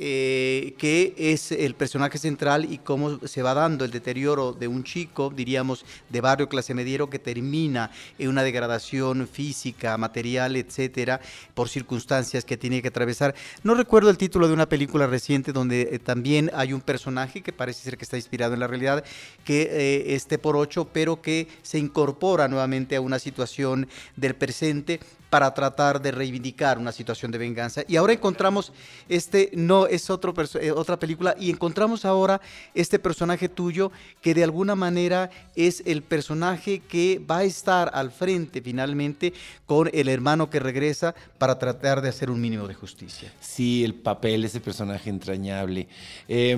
eh, 0.04 0.74
que 0.78 1.14
es 1.16 1.52
el 1.52 1.76
personaje 1.76 2.18
central 2.18 2.66
y 2.72 2.78
cómo 2.78 3.20
se 3.24 3.40
va 3.40 3.54
dando 3.54 3.84
el 3.84 3.92
deterioro 3.92 4.52
de 4.52 4.66
un 4.66 4.82
chico, 4.82 5.32
diríamos, 5.32 5.84
de 6.08 6.20
barrio 6.20 6.48
clase 6.48 6.74
mediero 6.74 7.08
que 7.08 7.20
termina 7.20 7.92
en 8.18 8.28
una 8.28 8.42
degradación 8.42 9.28
física, 9.28 9.96
material, 9.96 10.56
etcétera, 10.56 11.20
por 11.54 11.68
circunstancias 11.68 12.44
que 12.44 12.56
tiene 12.56 12.82
que 12.82 12.88
atravesar. 12.88 13.36
No 13.62 13.74
recuerdo 13.74 14.10
el 14.10 14.18
título 14.18 14.48
de 14.48 14.54
una 14.54 14.68
película 14.68 15.06
reciente 15.06 15.52
donde 15.52 15.82
eh, 15.92 16.00
también 16.00 16.50
hay 16.52 16.72
un 16.72 16.80
personaje 16.80 17.40
que 17.40 17.52
parece 17.52 17.84
ser 17.84 17.96
que 17.96 18.02
está 18.02 18.16
inspirado 18.16 18.54
en 18.54 18.60
la 18.60 18.66
realidad, 18.66 19.04
que 19.44 19.62
eh, 19.70 20.16
esté 20.16 20.36
por 20.36 20.56
ocho, 20.56 20.88
pero 20.92 21.22
que 21.22 21.46
se 21.62 21.78
incorpora 21.78 22.48
nuevamente 22.48 22.96
a 22.96 23.00
una 23.00 23.20
situación 23.20 23.86
del 24.16 24.34
presente 24.34 24.98
para 25.32 25.54
tratar 25.54 26.02
de 26.02 26.10
reivindicar 26.10 26.78
una 26.78 26.92
situación 26.92 27.30
de 27.30 27.38
venganza. 27.38 27.84
Y 27.88 27.96
ahora 27.96 28.12
encontramos 28.12 28.70
este, 29.08 29.48
no 29.54 29.86
es 29.94 30.08
eh, 30.08 30.72
otra 30.72 30.98
película, 30.98 31.34
y 31.38 31.50
encontramos 31.50 32.04
ahora 32.04 32.40
este 32.74 32.98
personaje 32.98 33.48
tuyo 33.48 33.92
que 34.20 34.34
de 34.34 34.44
alguna 34.44 34.74
manera 34.74 35.30
es 35.54 35.82
el 35.86 36.02
personaje 36.02 36.80
que 36.80 37.20
va 37.30 37.38
a 37.38 37.44
estar 37.44 37.90
al 37.94 38.10
frente 38.10 38.62
finalmente 38.62 39.32
con 39.66 39.90
el 39.92 40.08
hermano 40.08 40.50
que 40.50 40.60
regresa 40.60 41.14
para 41.38 41.58
tratar 41.58 42.00
de 42.00 42.08
hacer 42.08 42.30
un 42.30 42.40
mínimo 42.40 42.66
de 42.68 42.74
justicia. 42.74 43.32
Sí, 43.40 43.84
el 43.84 43.94
papel, 43.94 44.44
ese 44.44 44.60
personaje 44.60 45.10
entrañable. 45.10 45.88
Eh, 46.28 46.56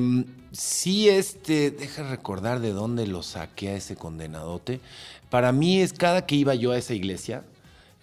sí, 0.52 1.08
este, 1.08 1.70
deja 1.70 2.08
recordar 2.08 2.60
de 2.60 2.72
dónde 2.72 3.06
lo 3.06 3.22
saqué 3.22 3.70
a 3.70 3.76
ese 3.76 3.96
condenadote. 3.96 4.80
Para 5.30 5.52
mí 5.52 5.80
es 5.80 5.92
cada 5.92 6.26
que 6.26 6.36
iba 6.36 6.54
yo 6.54 6.72
a 6.72 6.78
esa 6.78 6.94
iglesia, 6.94 7.44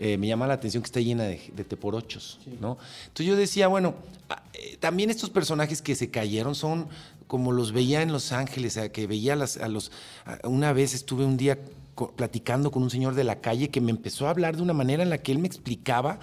eh, 0.04 0.18
me 0.18 0.26
llama 0.26 0.48
la 0.48 0.56
atención 0.56 0.82
que 0.82 0.88
está 0.88 1.00
llena 1.00 1.26
de, 1.26 1.40
de 1.56 1.64
teporochos, 1.64 2.40
sí. 2.44 2.58
¿no? 2.60 2.80
Entonces 3.04 3.28
yo 3.28 3.36
decía, 3.36 3.68
bueno, 3.68 3.94
eh, 4.54 4.76
también 4.80 5.12
estos 5.12 5.30
personajes 5.30 5.84
que 5.84 5.94
se 5.94 6.10
cayeron 6.10 6.56
son 6.56 6.88
como 7.28 7.52
los 7.52 7.72
veía 7.72 8.02
en 8.02 8.12
Los 8.12 8.32
Ángeles, 8.32 8.78
a 8.78 8.90
que 8.90 9.06
veía 9.06 9.34
a, 9.34 9.36
las, 9.36 9.58
a 9.58 9.68
los... 9.68 9.92
A 10.26 10.48
una 10.48 10.74
vez 10.74 10.96
estuve 10.96 11.24
un 11.24 11.38
día 11.38 11.60
platicando 12.16 12.72
con 12.72 12.82
un 12.82 12.90
señor 12.90 13.14
de 13.14 13.24
la 13.24 13.42
calle 13.42 13.70
que 13.70 13.80
me 13.80 13.92
empezó 13.92 14.26
a 14.26 14.32
hablar 14.32 14.56
de 14.56 14.64
una 14.64 14.74
manera 14.74 15.04
en 15.04 15.12
la 15.12 15.20
que 15.20 15.32
él 15.32 15.38
me 15.38 15.48
explicaba 15.48 16.20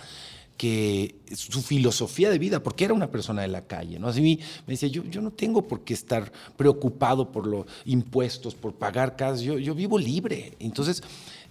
que 0.58 1.14
su 1.34 1.62
filosofía 1.62 2.30
de 2.30 2.38
vida, 2.38 2.62
porque 2.62 2.84
era 2.84 2.92
una 2.92 3.10
persona 3.10 3.42
de 3.42 3.48
la 3.48 3.66
calle, 3.66 3.98
¿no? 3.98 4.08
Así 4.08 4.20
me 4.66 4.72
decía, 4.72 4.88
yo, 4.88 5.04
yo 5.04 5.22
no 5.22 5.30
tengo 5.30 5.62
por 5.62 5.82
qué 5.82 5.94
estar 5.94 6.32
preocupado 6.56 7.30
por 7.30 7.46
los 7.46 7.64
impuestos, 7.84 8.54
por 8.56 8.74
pagar 8.74 9.16
casas, 9.16 9.40
yo, 9.40 9.56
yo 9.58 9.74
vivo 9.74 9.98
libre. 9.98 10.54
Entonces, 10.58 11.02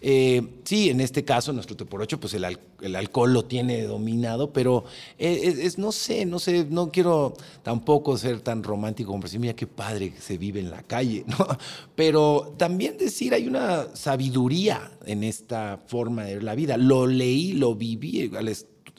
eh, 0.01 0.45
sí, 0.63 0.89
en 0.89 1.01
este 1.01 1.23
caso, 1.23 1.53
nuestro 1.53 1.75
Teporocho, 1.75 2.19
pues 2.19 2.33
el, 2.33 2.45
el, 2.81 2.95
alcohol 2.95 3.33
lo 3.33 3.45
tiene 3.45 3.83
dominado, 3.83 4.51
pero 4.53 4.83
es, 5.17 5.57
es, 5.57 5.77
no 5.77 5.91
sé, 5.91 6.25
no 6.25 6.37
sé, 6.37 6.65
no 6.69 6.91
quiero 6.91 7.33
tampoco 7.63 8.17
ser 8.17 8.41
tan 8.41 8.61
romántico 8.61 9.11
como 9.11 9.23
decir, 9.23 9.39
mira 9.39 9.55
qué 9.55 9.65
padre 9.65 10.13
que 10.13 10.21
se 10.21 10.37
vive 10.37 10.59
en 10.59 10.69
la 10.69 10.83
calle, 10.83 11.23
¿no? 11.27 11.47
Pero 11.95 12.53
también 12.57 12.97
decir, 12.97 13.33
hay 13.33 13.47
una 13.47 13.87
sabiduría 13.95 14.91
en 15.05 15.23
esta 15.23 15.79
forma 15.87 16.25
de 16.25 16.41
la 16.41 16.53
vida. 16.55 16.77
Lo 16.77 17.07
leí, 17.07 17.53
lo 17.53 17.73
viví 17.73 18.29
al 18.35 18.49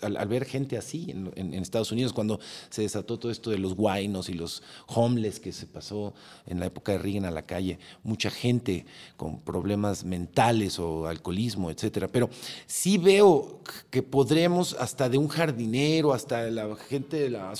al, 0.02 0.28
ver 0.28 0.44
gente 0.44 0.76
así 0.76 1.10
en, 1.10 1.54
Estados 1.54 1.92
Unidos, 1.92 2.12
cuando 2.12 2.40
se 2.70 2.82
desató 2.82 3.18
todo 3.18 3.30
esto 3.30 3.50
de 3.50 3.58
los 3.58 3.74
guainos 3.74 4.28
y 4.28 4.34
los 4.34 4.62
homeless 4.86 5.40
que 5.40 5.52
se 5.52 5.66
pasó 5.66 6.14
en 6.46 6.60
la 6.60 6.66
época 6.66 6.92
de 6.92 6.98
Reagan 6.98 7.24
a 7.24 7.30
la 7.30 7.42
calle, 7.42 7.78
mucha 8.02 8.30
gente 8.30 8.86
con 9.16 9.40
problemas 9.40 10.04
mentales 10.04 10.78
o 10.78 11.06
alcoholismo, 11.06 11.70
etcétera. 11.70 12.08
Pero 12.08 12.30
sí 12.66 12.98
veo 12.98 13.60
que 13.90 14.02
podremos, 14.02 14.74
hasta 14.74 15.08
de 15.08 15.18
un 15.18 15.28
jardinero, 15.28 16.12
hasta 16.12 16.50
la 16.50 16.74
gente 16.76 17.18
de 17.18 17.30
la. 17.30 17.52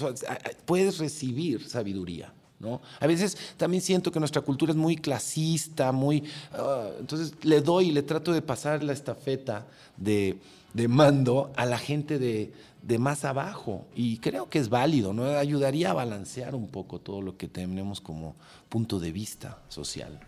Puedes 0.65 0.99
recibir 0.99 1.69
sabiduría. 1.69 2.33
¿no? 2.61 2.81
A 2.99 3.07
veces 3.07 3.37
también 3.57 3.83
siento 3.83 4.11
que 4.11 4.19
nuestra 4.19 4.43
cultura 4.43 4.73
es 4.73 4.77
muy 4.77 4.97
clasista, 4.97 5.93
muy... 5.93 6.25
ah, 6.53 6.91
entonces 6.99 7.33
le 7.43 7.61
doy 7.61 7.93
le 7.93 8.03
trato 8.03 8.33
de 8.33 8.43
pasar 8.43 8.83
la 8.83 8.93
estafeta 8.93 9.67
de, 9.97 10.39
de 10.75 10.89
mando 10.89 11.53
a 11.57 11.67
la 11.67 11.79
gente 11.79 12.19
de, 12.19 12.53
de 12.83 12.99
más 12.99 13.25
abajo. 13.25 13.87
Y 13.95 14.19
creo 14.19 14.49
que 14.49 14.59
es 14.59 14.69
válido, 14.69 15.13
¿no? 15.13 15.25
Ayudaría 15.25 15.91
a 15.91 15.95
balancear 15.95 16.55
un 16.55 16.69
poco 16.69 17.01
todo 17.01 17.23
lo 17.23 17.37
que 17.37 17.49
tenemos 17.49 18.01
como 18.01 18.37
punto 18.69 18.99
de 18.99 19.13
vista 19.13 19.59
social. 19.69 20.21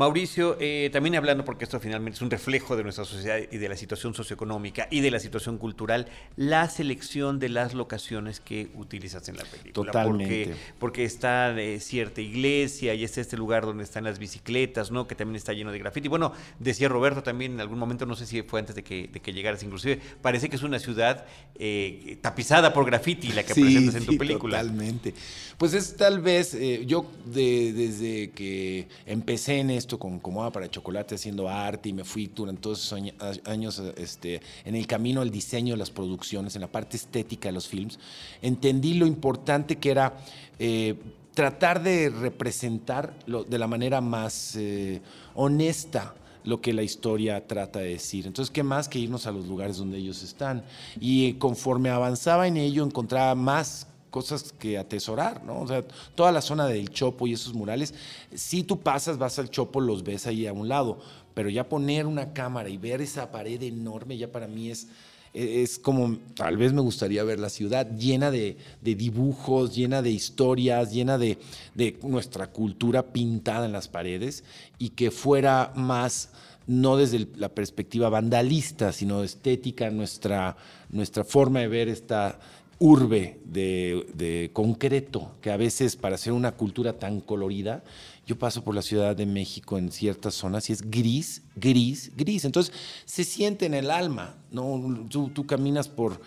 Mauricio, 0.00 0.56
eh, 0.60 0.88
también 0.92 1.14
hablando, 1.14 1.44
porque 1.44 1.64
esto 1.64 1.78
finalmente 1.78 2.16
es 2.16 2.22
un 2.22 2.30
reflejo 2.30 2.74
de 2.74 2.82
nuestra 2.82 3.04
sociedad 3.04 3.38
y 3.50 3.58
de 3.58 3.68
la 3.68 3.76
situación 3.76 4.14
socioeconómica 4.14 4.88
y 4.90 5.00
de 5.00 5.10
la 5.10 5.20
situación 5.20 5.58
cultural, 5.58 6.06
la 6.36 6.70
selección 6.70 7.38
de 7.38 7.50
las 7.50 7.74
locaciones 7.74 8.40
que 8.40 8.70
utilizas 8.76 9.28
en 9.28 9.36
la 9.36 9.44
película. 9.44 9.92
Totalmente. 9.92 10.46
Porque, 10.46 10.60
porque 10.78 11.04
está 11.04 11.54
eh, 11.60 11.80
cierta 11.80 12.22
iglesia 12.22 12.94
y 12.94 13.04
está 13.04 13.20
este 13.20 13.36
lugar 13.36 13.66
donde 13.66 13.84
están 13.84 14.04
las 14.04 14.18
bicicletas, 14.18 14.90
¿no? 14.90 15.06
Que 15.06 15.14
también 15.14 15.36
está 15.36 15.52
lleno 15.52 15.70
de 15.70 15.78
grafiti. 15.78 16.08
Bueno, 16.08 16.32
decía 16.58 16.88
Roberto 16.88 17.22
también 17.22 17.52
en 17.52 17.60
algún 17.60 17.78
momento, 17.78 18.06
no 18.06 18.16
sé 18.16 18.24
si 18.24 18.40
fue 18.40 18.58
antes 18.60 18.74
de 18.74 18.82
que, 18.82 19.06
de 19.12 19.20
que 19.20 19.34
llegaras, 19.34 19.62
inclusive, 19.62 20.00
parece 20.22 20.48
que 20.48 20.56
es 20.56 20.62
una 20.62 20.78
ciudad 20.78 21.26
eh, 21.56 22.16
tapizada 22.22 22.72
por 22.72 22.86
grafiti 22.86 23.28
la 23.32 23.42
que 23.42 23.52
presentas 23.54 23.96
en 23.96 24.06
tu 24.06 24.12
sí, 24.12 24.18
película. 24.18 24.62
Totalmente. 24.62 25.12
Pues 25.58 25.74
es 25.74 25.94
tal 25.94 26.20
vez, 26.22 26.56
yo 26.86 27.04
de- 27.26 27.74
desde 27.74 28.30
que 28.30 28.88
empecé 29.04 29.58
en 29.58 29.68
esto 29.68 29.89
con 29.98 30.18
Comoda 30.20 30.50
para 30.50 30.70
Chocolate 30.70 31.14
haciendo 31.14 31.48
arte 31.48 31.88
y 31.88 31.92
me 31.92 32.04
fui 32.04 32.26
durante 32.34 32.60
todos 32.62 32.78
esos 32.84 33.00
años 33.46 33.78
este, 33.96 34.40
en 34.64 34.74
el 34.76 34.86
camino 34.86 35.20
al 35.20 35.30
diseño 35.30 35.74
de 35.74 35.78
las 35.78 35.90
producciones, 35.90 36.54
en 36.54 36.60
la 36.62 36.68
parte 36.70 36.96
estética 36.96 37.48
de 37.48 37.52
los 37.52 37.68
films, 37.68 37.98
entendí 38.42 38.94
lo 38.94 39.06
importante 39.06 39.76
que 39.76 39.90
era 39.90 40.18
eh, 40.58 40.94
tratar 41.34 41.82
de 41.82 42.10
representar 42.10 43.14
lo- 43.26 43.44
de 43.44 43.58
la 43.58 43.66
manera 43.66 44.00
más 44.00 44.56
eh, 44.56 45.00
honesta 45.34 46.14
lo 46.44 46.60
que 46.62 46.72
la 46.72 46.82
historia 46.82 47.46
trata 47.46 47.80
de 47.80 47.90
decir. 47.90 48.26
Entonces, 48.26 48.50
¿qué 48.50 48.62
más 48.62 48.88
que 48.88 48.98
irnos 48.98 49.26
a 49.26 49.30
los 49.30 49.46
lugares 49.46 49.76
donde 49.76 49.98
ellos 49.98 50.22
están? 50.22 50.64
Y 50.98 51.34
conforme 51.34 51.90
avanzaba 51.90 52.48
en 52.48 52.56
ello, 52.56 52.82
encontraba 52.82 53.34
más 53.34 53.86
cosas 54.10 54.52
que 54.58 54.76
atesorar, 54.76 55.44
¿no? 55.44 55.60
O 55.60 55.66
sea, 55.66 55.82
toda 56.14 56.32
la 56.32 56.40
zona 56.40 56.66
del 56.66 56.90
Chopo 56.90 57.26
y 57.26 57.32
esos 57.32 57.54
murales, 57.54 57.94
si 58.34 58.62
tú 58.62 58.80
pasas, 58.80 59.18
vas 59.18 59.38
al 59.38 59.50
Chopo, 59.50 59.80
los 59.80 60.02
ves 60.02 60.26
ahí 60.26 60.46
a 60.46 60.52
un 60.52 60.68
lado, 60.68 60.98
pero 61.34 61.48
ya 61.48 61.68
poner 61.68 62.06
una 62.06 62.32
cámara 62.32 62.68
y 62.68 62.76
ver 62.76 63.00
esa 63.00 63.30
pared 63.30 63.62
enorme, 63.62 64.18
ya 64.18 64.30
para 64.30 64.46
mí 64.46 64.70
es, 64.70 64.88
es 65.32 65.78
como, 65.78 66.18
tal 66.34 66.56
vez 66.56 66.72
me 66.72 66.80
gustaría 66.80 67.22
ver 67.22 67.38
la 67.38 67.50
ciudad 67.50 67.88
llena 67.96 68.30
de, 68.30 68.56
de 68.82 68.94
dibujos, 68.94 69.74
llena 69.74 70.02
de 70.02 70.10
historias, 70.10 70.92
llena 70.92 71.18
de, 71.18 71.38
de 71.74 71.98
nuestra 72.02 72.48
cultura 72.48 73.12
pintada 73.12 73.66
en 73.66 73.72
las 73.72 73.88
paredes 73.88 74.44
y 74.78 74.90
que 74.90 75.10
fuera 75.10 75.72
más 75.76 76.30
no 76.66 76.96
desde 76.96 77.26
la 77.36 77.48
perspectiva 77.48 78.08
vandalista, 78.10 78.92
sino 78.92 79.24
estética, 79.24 79.90
nuestra, 79.90 80.56
nuestra 80.90 81.24
forma 81.24 81.60
de 81.60 81.68
ver 81.68 81.88
esta 81.88 82.38
urbe 82.80 83.38
de, 83.44 84.50
concreto, 84.54 85.36
que 85.42 85.50
a 85.50 85.56
veces 85.58 85.96
para 85.96 86.16
ser 86.16 86.32
una 86.32 86.52
cultura 86.52 86.98
tan 86.98 87.20
colorida, 87.20 87.84
yo 88.26 88.38
paso 88.38 88.64
por 88.64 88.74
la 88.74 88.80
Ciudad 88.82 89.14
de 89.14 89.26
México 89.26 89.76
en 89.76 89.92
ciertas 89.92 90.34
zonas 90.34 90.70
y 90.70 90.72
es 90.72 90.90
gris, 90.90 91.42
gris, 91.56 92.10
gris. 92.16 92.44
Entonces 92.46 92.74
se 93.04 93.24
siente 93.24 93.66
en 93.66 93.74
el 93.74 93.90
alma, 93.90 94.36
¿no? 94.50 95.06
Tú, 95.10 95.46
caminas 95.46 95.88
por, 95.88 96.22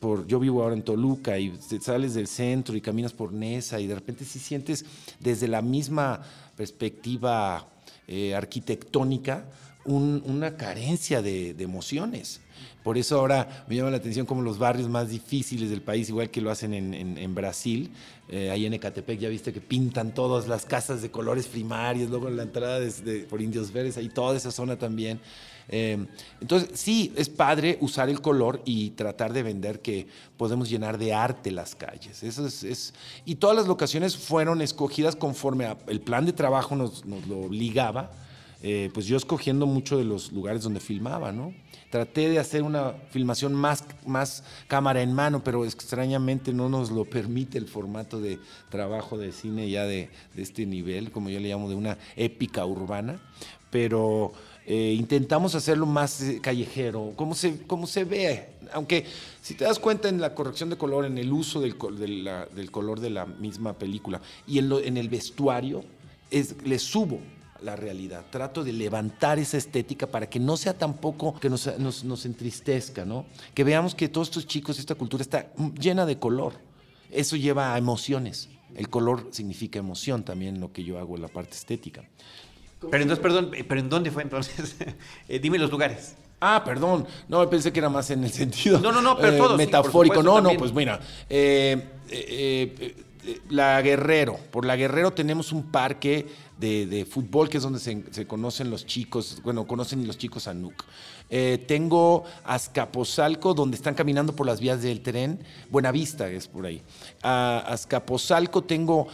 por, 0.00 0.26
yo 0.26 0.40
vivo 0.40 0.62
ahora 0.64 0.74
en 0.74 0.82
Toluca 0.82 1.38
y 1.38 1.56
sales 1.80 2.14
del 2.14 2.26
centro 2.26 2.76
y 2.76 2.80
caminas 2.80 3.12
por 3.12 3.32
Nesa 3.32 3.78
y 3.80 3.86
de 3.86 3.94
repente 3.94 4.24
sí 4.24 4.40
sientes 4.40 4.84
desde 5.20 5.46
la 5.46 5.62
misma 5.62 6.22
perspectiva 6.56 7.68
eh, 8.08 8.34
arquitectónica 8.34 9.48
un- 9.84 10.22
una 10.26 10.56
carencia 10.56 11.22
de 11.22 11.50
emociones. 11.58 12.40
Por 12.84 12.98
eso 12.98 13.18
ahora 13.18 13.64
me 13.66 13.74
llama 13.74 13.90
la 13.90 13.96
atención 13.96 14.26
como 14.26 14.42
los 14.42 14.58
barrios 14.58 14.88
más 14.88 15.08
difíciles 15.08 15.70
del 15.70 15.80
país, 15.82 16.08
igual 16.10 16.30
que 16.30 16.40
lo 16.42 16.50
hacen 16.50 16.74
en, 16.74 16.92
en- 16.94 17.16
en 17.18 17.34
Brasil, 17.34 17.90
eh, 18.28 18.50
ahí 18.50 18.66
en 18.66 18.74
Ecatepec 18.74 19.18
ya 19.18 19.28
viste 19.30 19.52
que 19.54 19.60
pintan 19.62 20.12
todas 20.14 20.46
las 20.46 20.66
casas 20.66 21.00
de 21.02 21.10
colores 21.10 21.46
primarios, 21.46 22.10
luego 22.10 22.28
en 22.28 22.36
la 22.36 22.42
entrada 22.42 22.78
desde, 22.78 23.20
por 23.24 23.40
Indios 23.40 23.72
Verdes, 23.72 23.96
ahí 23.96 24.08
toda 24.10 24.36
esa 24.36 24.50
zona 24.52 24.76
también. 24.78 25.18
Eh, 25.70 25.96
entonces, 26.42 26.78
sí, 26.78 27.10
es 27.16 27.30
padre 27.30 27.78
usar 27.80 28.10
el 28.10 28.20
color 28.20 28.60
y 28.66 28.90
tratar 28.90 29.32
de 29.32 29.42
vender 29.42 29.80
que 29.80 30.06
podemos 30.36 30.68
llenar 30.68 30.98
de 30.98 31.14
arte 31.14 31.50
las 31.50 31.74
calles. 31.74 32.22
Eso 32.22 32.46
es, 32.46 32.64
es- 32.64 32.92
y 33.24 33.36
todas 33.36 33.56
las 33.56 33.66
locaciones 33.66 34.14
fueron 34.14 34.60
escogidas 34.60 35.16
conforme 35.16 35.64
a- 35.64 35.78
el 35.86 36.02
plan 36.02 36.26
de 36.26 36.34
trabajo 36.34 36.76
nos, 36.76 37.06
nos 37.06 37.26
lo 37.26 37.38
obligaba. 37.38 38.10
Eh, 38.66 38.88
pues 38.94 39.04
yo 39.04 39.18
escogiendo 39.18 39.66
mucho 39.66 39.98
de 39.98 40.04
los 40.04 40.32
lugares 40.32 40.62
donde 40.62 40.80
filmaba, 40.80 41.32
¿no? 41.32 41.52
Traté 41.90 42.30
de 42.30 42.38
hacer 42.38 42.62
una 42.62 42.94
filmación 43.10 43.52
más, 43.52 43.84
más 44.06 44.42
cámara 44.68 45.02
en 45.02 45.12
mano, 45.12 45.44
pero 45.44 45.66
extrañamente 45.66 46.54
no 46.54 46.70
nos 46.70 46.90
lo 46.90 47.04
permite 47.04 47.58
el 47.58 47.68
formato 47.68 48.22
de 48.22 48.38
trabajo 48.70 49.18
de 49.18 49.32
cine 49.32 49.68
ya 49.68 49.84
de, 49.84 50.08
de 50.34 50.42
este 50.42 50.64
nivel, 50.64 51.12
como 51.12 51.28
yo 51.28 51.40
le 51.40 51.50
llamo, 51.50 51.68
de 51.68 51.74
una 51.74 51.98
épica 52.16 52.64
urbana. 52.64 53.20
Pero 53.70 54.32
eh, 54.64 54.94
intentamos 54.96 55.54
hacerlo 55.54 55.84
más 55.84 56.22
eh, 56.22 56.40
callejero, 56.40 57.12
como 57.16 57.34
se, 57.34 57.58
se 57.86 58.04
ve. 58.04 58.48
Aunque 58.72 59.04
si 59.42 59.52
te 59.52 59.64
das 59.64 59.78
cuenta 59.78 60.08
en 60.08 60.22
la 60.22 60.34
corrección 60.34 60.70
de 60.70 60.78
color, 60.78 61.04
en 61.04 61.18
el 61.18 61.30
uso 61.30 61.60
del, 61.60 61.76
del 62.56 62.70
color 62.70 63.00
de 63.00 63.10
la 63.10 63.26
misma 63.26 63.74
película 63.74 64.22
y 64.46 64.58
en, 64.58 64.70
lo- 64.70 64.80
en 64.80 64.96
el 64.96 65.10
vestuario, 65.10 65.84
es, 66.30 66.56
le 66.64 66.78
subo 66.78 67.20
la 67.64 67.76
realidad. 67.76 68.24
Trato 68.30 68.62
de 68.62 68.72
levantar 68.72 69.38
esa 69.38 69.56
estética 69.56 70.06
para 70.06 70.28
que 70.28 70.38
no 70.38 70.56
sea 70.56 70.74
tampoco 70.76 71.38
que 71.40 71.48
nos, 71.48 71.78
nos, 71.78 72.04
nos 72.04 72.26
entristezca, 72.26 73.04
¿no? 73.04 73.24
Que 73.54 73.64
veamos 73.64 73.94
que 73.94 74.08
todos 74.08 74.28
estos 74.28 74.46
chicos, 74.46 74.78
esta 74.78 74.94
cultura 74.94 75.22
está 75.22 75.50
llena 75.80 76.06
de 76.06 76.18
color. 76.18 76.54
Eso 77.10 77.36
lleva 77.36 77.74
a 77.74 77.78
emociones. 77.78 78.48
El 78.74 78.88
color 78.88 79.28
significa 79.30 79.78
emoción 79.78 80.24
también, 80.24 80.60
lo 80.60 80.72
que 80.72 80.84
yo 80.84 80.98
hago 80.98 81.16
en 81.16 81.22
la 81.22 81.28
parte 81.28 81.54
estética. 81.54 82.04
Pero 82.90 83.02
entonces, 83.02 83.22
perdón, 83.22 83.50
eh, 83.54 83.64
¿pero 83.64 83.80
en 83.80 83.88
dónde 83.88 84.10
fue 84.10 84.22
entonces? 84.22 84.76
Eh, 85.28 85.38
dime 85.38 85.58
los 85.58 85.70
lugares. 85.70 86.16
Ah, 86.40 86.62
perdón. 86.62 87.06
No, 87.28 87.48
pensé 87.48 87.72
que 87.72 87.78
era 87.78 87.88
más 87.88 88.10
en 88.10 88.22
el 88.24 88.30
sentido 88.30 88.78
No, 88.78 88.92
no, 88.92 89.00
no, 89.00 89.16
pero 89.16 89.32
eh, 89.32 89.38
todo, 89.38 89.46
sí, 89.46 89.48
por 89.52 89.56
metafórico. 89.56 90.14
supuesto, 90.16 90.22
no, 90.22 90.52
no, 90.52 90.58
pues 90.58 90.74
mira. 90.74 91.00
eh, 91.30 91.82
eh, 92.10 93.03
la 93.48 93.80
Guerrero. 93.82 94.38
Por 94.50 94.64
la 94.64 94.76
Guerrero 94.76 95.12
tenemos 95.12 95.52
un 95.52 95.64
parque 95.70 96.26
de, 96.58 97.06
fútbol 97.10 97.48
que 97.48 97.58
es 97.58 97.62
donde 97.62 97.78
se, 97.78 98.26
conocen 98.26 98.70
los 98.70 98.86
chicos, 98.86 99.40
bueno, 99.42 99.66
conocen 99.66 100.06
los 100.06 100.18
chicos 100.18 100.48
a 100.48 100.54
Nuc. 100.54 100.84
Eh, 101.30 101.64
tengo 101.66 102.24
Azcapotzalco, 102.44 103.54
donde 103.54 103.76
están 103.76 103.94
caminando 103.94 104.34
por 104.34 104.46
las 104.46 104.60
vías 104.60 104.82
del 104.82 105.00
tren. 105.00 105.40
Buenavista 105.70 106.28
es 106.28 106.48
por 106.48 106.66
ahí. 106.66 106.82
A 107.22 107.58
Azcapotzalco 107.66 108.62
tengo 108.62 109.08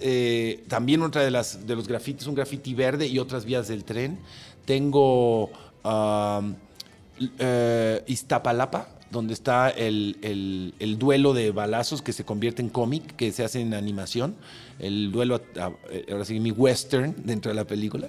eh, 0.00 0.64
también 0.68 1.02
otra 1.02 1.22
de, 1.22 1.30
las, 1.30 1.66
de 1.66 1.76
los 1.76 1.88
grafitis, 1.88 2.26
un 2.26 2.34
grafiti 2.34 2.74
verde 2.74 3.06
y 3.06 3.18
otras 3.18 3.44
vías 3.44 3.68
del 3.68 3.84
tren. 3.84 4.18
Tengo 4.64 5.50
am, 5.82 6.56
eh, 7.38 8.02
Iztapalapa, 8.06 8.88
donde 9.10 9.32
está 9.34 9.70
el, 9.70 10.16
el- 10.22 10.74
el 10.78 10.98
duelo 10.98 11.32
de 11.34 11.50
balazos 11.50 12.02
que 12.02 12.12
se 12.12 12.24
convierte 12.24 12.62
en 12.62 12.68
cómic, 12.68 13.16
que 13.16 13.32
se 13.32 13.44
hace 13.44 13.60
en 13.60 13.74
animación. 13.74 14.36
El 14.78 15.10
duelo, 15.12 15.40
a- 15.58 15.72
eh, 15.90 16.06
ahora 16.10 16.24
sí, 16.24 16.38
mi 16.40 16.50
western 16.50 17.14
dentro 17.24 17.50
de 17.50 17.54
la 17.56 17.64
película. 17.66 18.08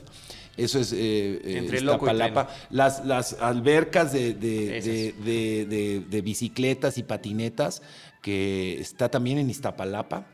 Eso 0.58 0.78
es 0.80 0.92
eh, 0.92 0.98
eh, 1.44 1.58
Entre 1.60 1.78
Iztapalapa. 1.80 2.50
Las, 2.70 3.06
las 3.06 3.34
albercas 3.40 4.12
de, 4.12 4.34
de- 4.34 6.04
de- 6.10 6.22
bicicletas 6.22 6.98
y 6.98 7.04
patinetas, 7.04 7.82
que 8.22 8.80
está 8.80 9.10
también 9.10 9.38
en 9.38 9.50
Iztapalapa. 9.50 10.28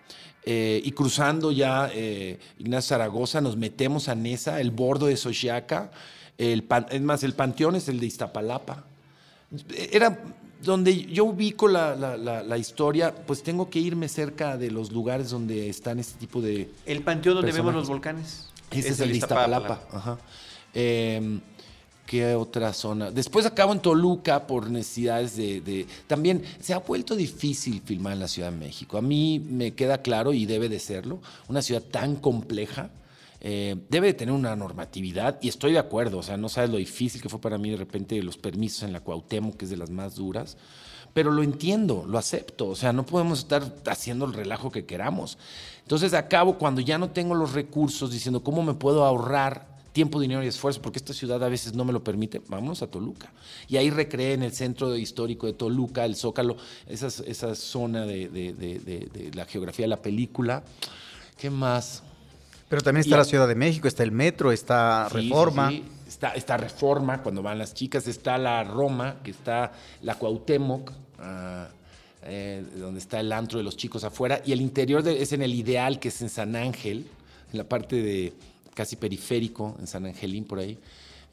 Eh, 0.47 0.81
y 0.83 0.91
cruzando 0.91 1.51
ya 1.51 1.89
eh, 1.93 2.39
Ignacio 2.59 2.89
Zaragoza, 2.95 3.41
nos 3.41 3.55
metemos 3.57 4.09
a 4.09 4.15
Nesa, 4.15 4.59
el 4.61 4.71
bordo 4.71 5.05
de 5.07 5.17
Xochiaca. 5.17 5.91
El 6.37 6.63
pan- 6.63 6.87
es 6.89 7.01
más, 7.01 7.23
el 7.23 7.33
panteón 7.33 7.75
es 7.75 7.87
el 7.87 7.99
de 7.99 8.07
Iztapalapa. 8.07 8.83
Era 9.91 10.19
donde 10.65 11.05
yo 11.05 11.23
ubico 11.25 11.67
la, 11.67 11.95
la- 11.95 12.17
la- 12.17 12.43
la 12.43 12.57
historia, 12.57 13.13
pues 13.15 13.41
tengo 13.43 13.69
que 13.69 13.79
irme 13.79 14.09
cerca 14.09 14.57
de 14.57 14.71
los 14.71 14.91
lugares 14.91 15.29
donde 15.29 15.69
están 15.69 15.99
este 15.99 16.19
tipo 16.19 16.41
de, 16.41 16.69
El 16.85 17.01
panteón 17.03 17.35
donde 17.35 17.51
vemos 17.53 17.73
los 17.73 17.87
volcanes. 17.87 18.47
ese 18.71 18.89
es, 18.89 18.99
el 18.99 19.09
de 19.11 19.17
Iztapalapa. 19.17 19.81
Ajá. 19.91 20.17
Eh, 20.73 21.39
¿Qué 22.05 22.35
otra 22.35 22.71
zona? 22.73 23.09
Después 23.09 23.47
acabo 23.47 23.73
en 23.73 23.79
Toluca 23.79 24.45
por 24.45 24.69
necesidades 24.69 25.35
de, 25.35 25.61
de- 25.61 25.87
También 26.05 26.43
se 26.59 26.73
ha 26.73 26.77
vuelto 26.79 27.15
difícil 27.15 27.81
filmar 27.83 28.13
en 28.13 28.19
la 28.19 28.27
Ciudad 28.27 28.51
de 28.51 28.57
México. 28.57 28.97
A 28.97 29.01
mí 29.01 29.39
me 29.39 29.73
queda 29.73 30.01
claro, 30.03 30.31
y 30.33 30.45
debe 30.45 30.69
de 30.69 30.79
serlo, 30.79 31.19
una 31.47 31.61
ciudad 31.63 31.81
tan 31.81 32.15
compleja. 32.17 32.89
Eh, 33.47 33.75
debe 33.89 34.07
de 34.07 34.15
tener 34.15 34.33
una 34.33 34.55
normatividad 34.55 35.37
y 35.39 35.49
estoy 35.49 35.73
de 35.73 35.77
acuerdo, 35.77 36.17
o 36.17 36.23
sea, 36.23 36.35
no 36.35 36.49
sabes 36.49 36.71
lo 36.71 36.77
difícil 36.77 37.21
que 37.21 37.29
fue 37.29 37.39
para 37.39 37.59
mí 37.59 37.69
de 37.69 37.77
repente 37.77 38.19
los 38.23 38.37
permisos 38.37 38.81
en 38.81 38.91
la 38.91 39.01
Cuauhtémoc, 39.01 39.55
que 39.55 39.65
es 39.65 39.71
de 39.71 39.77
las 39.77 39.91
más 39.91 40.15
duras, 40.15 40.57
pero 41.13 41.29
lo 41.29 41.43
entiendo, 41.43 42.05
lo 42.07 42.17
acepto. 42.17 42.67
O 42.69 42.75
sea, 42.75 42.91
no 42.91 43.05
podemos 43.05 43.37
estar 43.37 43.75
haciendo 43.85 44.25
el 44.25 44.33
relajo 44.33 44.71
que 44.71 44.87
queramos. 44.87 45.37
Entonces 45.83 46.15
acabo 46.15 46.57
cuando 46.57 46.81
ya 46.81 46.97
no 46.97 47.11
tengo 47.11 47.35
los 47.35 47.53
recursos 47.53 48.11
diciendo 48.11 48.43
cómo 48.43 48.63
me 48.63 48.73
puedo 48.73 49.05
ahorrar 49.05 49.67
tiempo, 49.93 50.19
dinero 50.19 50.43
y 50.43 50.47
esfuerzo, 50.47 50.81
porque 50.81 50.97
esta 50.97 51.13
ciudad 51.13 51.43
a 51.43 51.47
veces 51.47 51.75
no 51.75 51.85
me 51.85 51.93
lo 51.93 52.03
permite, 52.03 52.41
vámonos 52.47 52.81
a 52.81 52.87
Toluca. 52.87 53.31
Y 53.67 53.77
ahí 53.77 53.91
recreé 53.91 54.33
en 54.33 54.41
el 54.41 54.53
centro 54.53 54.95
histórico 54.95 55.45
de 55.45 55.53
Toluca, 55.53 56.03
el 56.03 56.15
Zócalo, 56.15 56.57
esa 56.87 57.53
zona 57.53 58.07
de, 58.07 59.31
la 59.35 59.45
geografía 59.45 59.83
de 59.83 59.89
la 59.89 60.01
película. 60.01 60.63
¿Qué 61.37 61.51
más? 61.51 62.01
Pero 62.69 62.81
también 62.81 63.01
está 63.01 63.17
la 63.17 63.25
Ciudad 63.25 63.47
de 63.47 63.55
México, 63.55 63.87
está 63.87 64.03
el 64.03 64.11
metro, 64.11 64.51
está 64.51 65.09
Reforma. 65.09 65.69
Sí, 65.69 65.83
Está, 66.07 66.29
está, 66.29 66.55
Reforma, 66.55 67.23
cuando 67.23 67.41
van 67.41 67.57
las 67.57 67.73
chicas, 67.73 68.07
está 68.07 68.37
la 68.37 68.63
Roma, 68.63 69.17
que 69.23 69.31
está 69.31 69.73
la 70.03 70.15
Cuauhtémoc, 70.15 70.91
ah, 71.19 71.67
eh, 72.23 72.63
donde 72.77 72.99
está 72.99 73.19
el 73.19 73.31
antro 73.31 73.57
de 73.57 73.63
los 73.63 73.75
chicos 73.75 74.03
afuera, 74.03 74.39
y 74.45 74.51
el 74.51 74.61
interior 74.61 75.05
es 75.07 75.33
en 75.33 75.41
el 75.41 75.53
Ideal, 75.53 75.99
que 75.99 76.09
es 76.09 76.21
en 76.21 76.29
San 76.29 76.55
Ángel, 76.55 77.07
en 77.51 77.57
la 77.57 77.63
parte 77.63 77.95
de 77.95 78.33
casi 78.75 78.95
periférico, 78.95 79.75
en 79.79 79.87
San 79.87 80.05
Angelín, 80.05 80.45
por 80.45 80.59
ahí. 80.59 80.77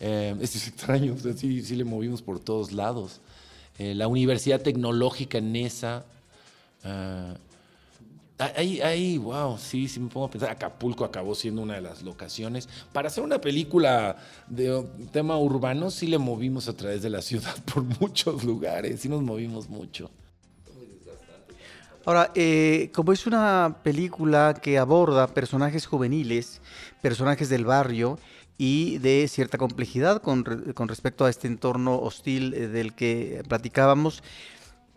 Eh, 0.01 0.35
es 0.41 0.67
extraño, 0.67 1.17
sí, 1.37 1.63
sí, 1.63 1.77
le 1.77 1.85
movimos 1.85 2.23
por 2.23 2.41
todos 2.41 2.73
lados. 2.73 3.21
Eh, 3.79 3.95
la 3.95 4.09
Universidad 4.09 4.63
Tecnológica 4.63 5.39
en 5.39 5.55
esa. 5.55 6.05
Ah, 6.83 7.35
Ahí, 8.57 8.81
ahí, 8.81 9.19
wow, 9.19 9.57
sí, 9.59 9.89
sí 9.89 10.01
me 10.01 10.09
pongo 10.09 10.27
a 10.27 10.31
pensar. 10.31 10.51
Acapulco 10.51 11.05
acabó 11.05 11.35
siendo 11.35 11.63
una 11.63 11.75
de 11.75 11.83
las 11.83 12.03
locaciones. 12.03 12.69
Para 12.93 13.09
hacer 13.09 13.23
una 13.23 13.41
película 13.41 14.17
de 14.49 14.85
tema 15.13 15.39
urbano, 15.39 15.91
sí 15.91 16.07
le 16.07 16.19
movimos 16.19 16.69
a 16.69 16.73
través 16.73 17.03
de 17.03 17.11
la 17.11 17.23
ciudad 17.23 17.55
por 17.73 17.85
muchos 18.01 18.45
lugares, 18.45 19.01
sí 19.01 19.09
nos 19.09 19.23
movimos 19.23 19.69
mucho. 19.69 20.11
Ahora, 22.05 22.33
eh, 22.35 22.91
como 22.93 23.13
es 23.13 23.29
una 23.29 23.77
película 23.85 24.55
que 24.61 24.77
aborda 24.77 25.29
personajes 25.29 25.87
juveniles, 25.87 26.61
personajes 27.01 27.49
del 27.49 27.65
barrio 27.65 28.19
y 28.59 28.99
de 28.99 29.29
cierta 29.29 29.57
complejidad 29.57 30.21
con, 30.21 30.43
con 30.75 30.89
respecto 30.89 31.25
a 31.25 31.31
este 31.31 31.47
entorno 31.47 32.01
hostil 32.01 32.55
eh, 32.55 32.67
del 32.67 32.95
que 32.95 33.45
platicábamos, 33.47 34.25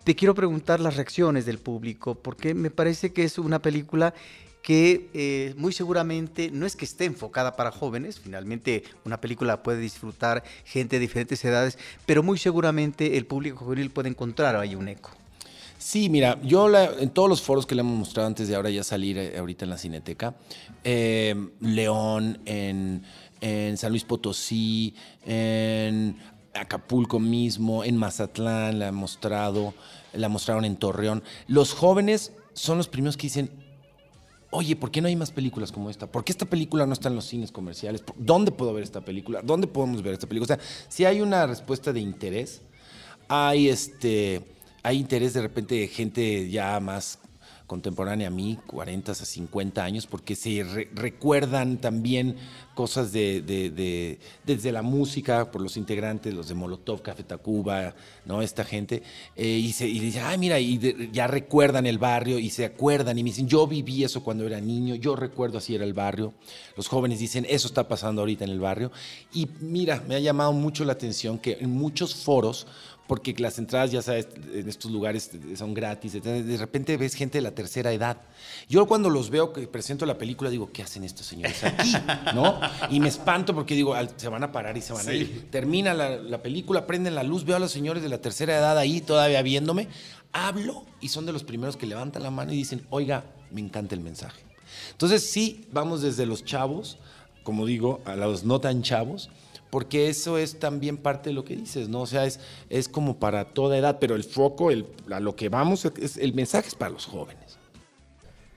te 0.05 0.15
quiero 0.15 0.35
preguntar 0.35 0.79
las 0.79 0.95
reacciones 0.95 1.47
del 1.47 1.57
público, 1.57 2.13
porque 2.13 2.53
me 2.53 2.69
parece 2.69 3.11
que 3.11 3.23
es 3.23 3.39
una 3.39 3.59
película 3.59 4.13
que 4.61 5.09
eh, 5.13 5.55
muy 5.57 5.73
seguramente 5.73 6.51
no 6.51 6.67
es 6.67 6.75
que 6.75 6.85
esté 6.85 7.05
enfocada 7.05 7.55
para 7.55 7.71
jóvenes, 7.71 8.19
finalmente 8.19 8.83
una 9.03 9.19
película 9.19 9.63
puede 9.63 9.79
disfrutar 9.79 10.43
gente 10.63 10.97
de 10.97 10.99
diferentes 10.99 11.43
edades, 11.43 11.79
pero 12.05 12.21
muy 12.21 12.37
seguramente 12.37 13.17
el 13.17 13.25
público 13.25 13.65
juvenil 13.65 13.89
puede 13.89 14.09
encontrar 14.09 14.55
ahí 14.55 14.75
un 14.75 14.87
eco. 14.87 15.09
Sí, 15.79 16.09
mira, 16.09 16.39
yo 16.43 16.71
en 16.75 17.09
todos 17.09 17.27
los 17.27 17.41
foros 17.41 17.65
que 17.65 17.73
le 17.73 17.81
hemos 17.81 17.97
mostrado 17.97 18.27
antes 18.27 18.47
de 18.47 18.55
ahora 18.55 18.69
ya 18.69 18.83
salir 18.83 19.17
eh, 19.17 19.37
ahorita 19.37 19.65
en 19.65 19.69
la 19.71 19.77
Cineteca, 19.77 20.35
eh, 20.83 21.35
León, 21.61 22.39
en, 22.45 23.03
en, 23.41 23.77
San 23.77 23.91
Luis 23.91 24.03
Potosí, 24.03 24.95
en 25.25 26.15
Acapulco 26.55 27.19
mismo, 27.19 27.83
en 27.83 27.97
Mazatlán, 27.97 28.79
la 28.79 28.89
han 28.89 28.95
mostrado, 28.95 29.73
la 30.13 30.29
mostraron 30.29 30.65
en 30.65 30.77
Torreón. 30.77 31.23
Los 31.47 31.73
jóvenes 31.73 32.31
son 32.53 32.77
los 32.77 32.87
primeros 32.87 33.17
que 33.17 33.23
dicen, 33.23 33.51
oye, 34.51 34.75
¿por 34.75 34.91
qué 34.91 35.01
no 35.01 35.07
hay 35.07 35.15
más 35.15 35.31
películas 35.31 35.71
como 35.71 35.89
esta? 35.89 36.07
¿Por 36.07 36.23
qué 36.23 36.31
esta 36.31 36.45
película 36.45 36.85
no 36.85 36.93
está 36.93 37.09
en 37.09 37.15
los 37.15 37.25
cines 37.25 37.51
comerciales? 37.51 38.03
¿Dónde 38.17 38.51
puedo 38.51 38.73
ver 38.73 38.83
esta 38.83 39.01
película? 39.01 39.41
¿Dónde 39.43 39.67
podemos 39.67 40.01
ver 40.01 40.13
esta 40.13 40.27
película? 40.27 40.55
O 40.55 40.57
sea, 40.57 40.65
si 40.87 41.05
hay 41.05 41.21
una 41.21 41.45
respuesta 41.45 41.91
de 41.91 41.99
interés, 41.99 42.61
hay 43.27 43.69
este, 43.69 44.41
hay 44.83 44.97
interés 44.97 45.33
de 45.33 45.41
repente 45.41 45.75
de 45.75 45.87
gente 45.87 46.49
ya 46.49 46.79
más 46.79 47.19
contemporánea 47.67 48.27
a 48.27 48.31
mí, 48.31 48.59
40 48.67 49.11
a 49.11 49.15
50 49.15 49.83
años, 49.83 50.07
porque 50.07 50.35
se 50.35 50.63
recuerdan 50.93 51.77
también 51.77 52.35
cosas 52.75 53.11
de, 53.11 54.19
desde 54.45 54.71
la 54.71 54.81
música, 54.81 55.51
por 55.51 55.61
los 55.61 55.77
integrantes, 55.77 56.33
los 56.33 56.47
de 56.47 56.55
Molotov, 56.55 57.01
Café 57.01 57.23
Tacuba, 57.23 57.95
¿no? 58.25 58.41
Esta 58.41 58.63
gente, 58.63 59.01
eh, 59.35 59.47
y, 59.47 59.71
se, 59.71 59.85
dicen, 59.85 60.23
ay, 60.25 60.37
mira, 60.37 60.59
y 60.59 61.09
ya 61.11 61.27
recuerdan 61.27 61.85
el 61.85 61.97
barrio 61.97 62.37
y 62.37 62.49
se 62.49 62.65
acuerdan 62.65 63.17
y 63.17 63.23
me 63.23 63.29
dicen, 63.29 63.47
yo 63.47 63.65
viví 63.65 64.03
eso 64.03 64.23
cuando 64.23 64.45
era 64.45 64.59
niño, 64.59 64.95
yo 64.95 65.15
recuerdo 65.15 65.57
así 65.57 65.73
era 65.73 65.85
el 65.85 65.93
barrio. 65.93 66.33
Los 66.75 66.87
jóvenes 66.87 67.19
dicen, 67.19 67.45
eso 67.49 67.67
está 67.67 67.87
pasando 67.87 68.21
ahorita 68.21 68.43
en 68.43 68.51
el 68.51 68.59
barrio. 68.59 68.91
Y 69.33 69.47
mira, 69.61 70.03
me 70.07 70.15
ha 70.15 70.19
llamado 70.19 70.53
mucho 70.53 70.85
la 70.85 70.93
atención 70.93 71.39
que 71.39 71.57
en 71.61 71.71
muchos 71.71 72.15
foros 72.15 72.67
porque 73.07 73.35
las 73.37 73.59
entradas, 73.59 73.91
ya 73.91 74.01
sabes, 74.01 74.27
en 74.51 74.67
estos 74.67 74.91
lugares 74.91 75.29
son 75.55 75.73
gratis. 75.73 76.13
De 76.23 76.57
repente 76.57 76.97
ves 76.97 77.13
gente 77.13 77.37
de 77.37 77.43
la 77.43 77.51
tercera 77.51 77.91
edad. 77.93 78.17
Yo 78.67 78.87
cuando 78.87 79.09
los 79.09 79.29
veo 79.29 79.53
que 79.53 79.67
presento 79.67 80.05
la 80.07 80.17
película 80.17 80.49
digo, 80.49 80.71
¿qué 80.71 80.81
hacen 80.81 81.03
estos 81.03 81.27
señores 81.27 81.63
aquí? 81.63 81.93
¿No? 82.33 82.59
Y 82.89 82.99
me 82.99 83.09
espanto 83.09 83.53
porque 83.53 83.75
digo, 83.75 83.93
se 84.15 84.27
van 84.27 84.43
a 84.43 84.51
parar 84.51 84.75
y 84.77 84.81
se 84.81 84.93
van 84.93 85.07
a 85.07 85.13
ir. 85.13 85.49
Termina 85.51 85.93
la, 85.93 86.41
película, 86.41 86.87
prenden 86.87 87.13
la 87.13 87.23
luz, 87.23 87.45
veo 87.45 87.57
a 87.57 87.59
los 87.59 87.71
señores 87.71 88.01
de 88.01 88.09
la 88.09 88.19
tercera 88.19 88.57
edad 88.57 88.77
ahí 88.77 89.01
todavía 89.01 89.41
viéndome, 89.43 89.87
hablo 90.31 90.83
y 90.99 91.09
son 91.09 91.27
de 91.27 91.33
los 91.33 91.43
primeros 91.43 91.77
que 91.77 91.85
levantan 91.85 92.23
la 92.23 92.31
mano 92.31 92.53
y 92.53 92.55
dicen, 92.55 92.87
oiga, 92.89 93.25
me 93.51 93.61
encanta 93.61 93.93
el 93.93 94.01
mensaje. 94.01 94.43
Entonces 94.91 95.29
sí, 95.29 95.67
vamos 95.71 96.01
desde 96.01 96.25
los 96.25 96.43
chavos, 96.43 96.97
como 97.43 97.67
digo, 97.67 98.01
a 98.05 98.15
los 98.15 98.43
no 98.43 98.59
tan 98.59 98.81
chavos 98.81 99.29
porque 99.75 100.07
eso 100.07 100.37
es 100.37 100.57
también 100.57 100.95
parte 100.95 101.31
de 101.31 101.33
lo 101.33 101.43
que 101.43 101.53
dices, 101.53 101.89
¿no? 101.89 102.03
O 102.03 102.07
sea, 102.07 102.23
es, 102.25 102.39
es 102.69 102.87
como 102.87 103.19
para 103.19 103.43
toda 103.43 103.77
edad, 103.77 103.97
pero 103.99 104.15
el 104.15 104.23
foco, 104.23 104.71
el, 104.71 104.85
a 105.11 105.19
lo 105.19 105.35
que 105.35 105.49
vamos, 105.49 105.83
es, 105.83 106.15
el 106.15 106.33
mensaje 106.33 106.69
es 106.69 106.75
para 106.75 106.91
los 106.91 107.05
jóvenes. 107.05 107.57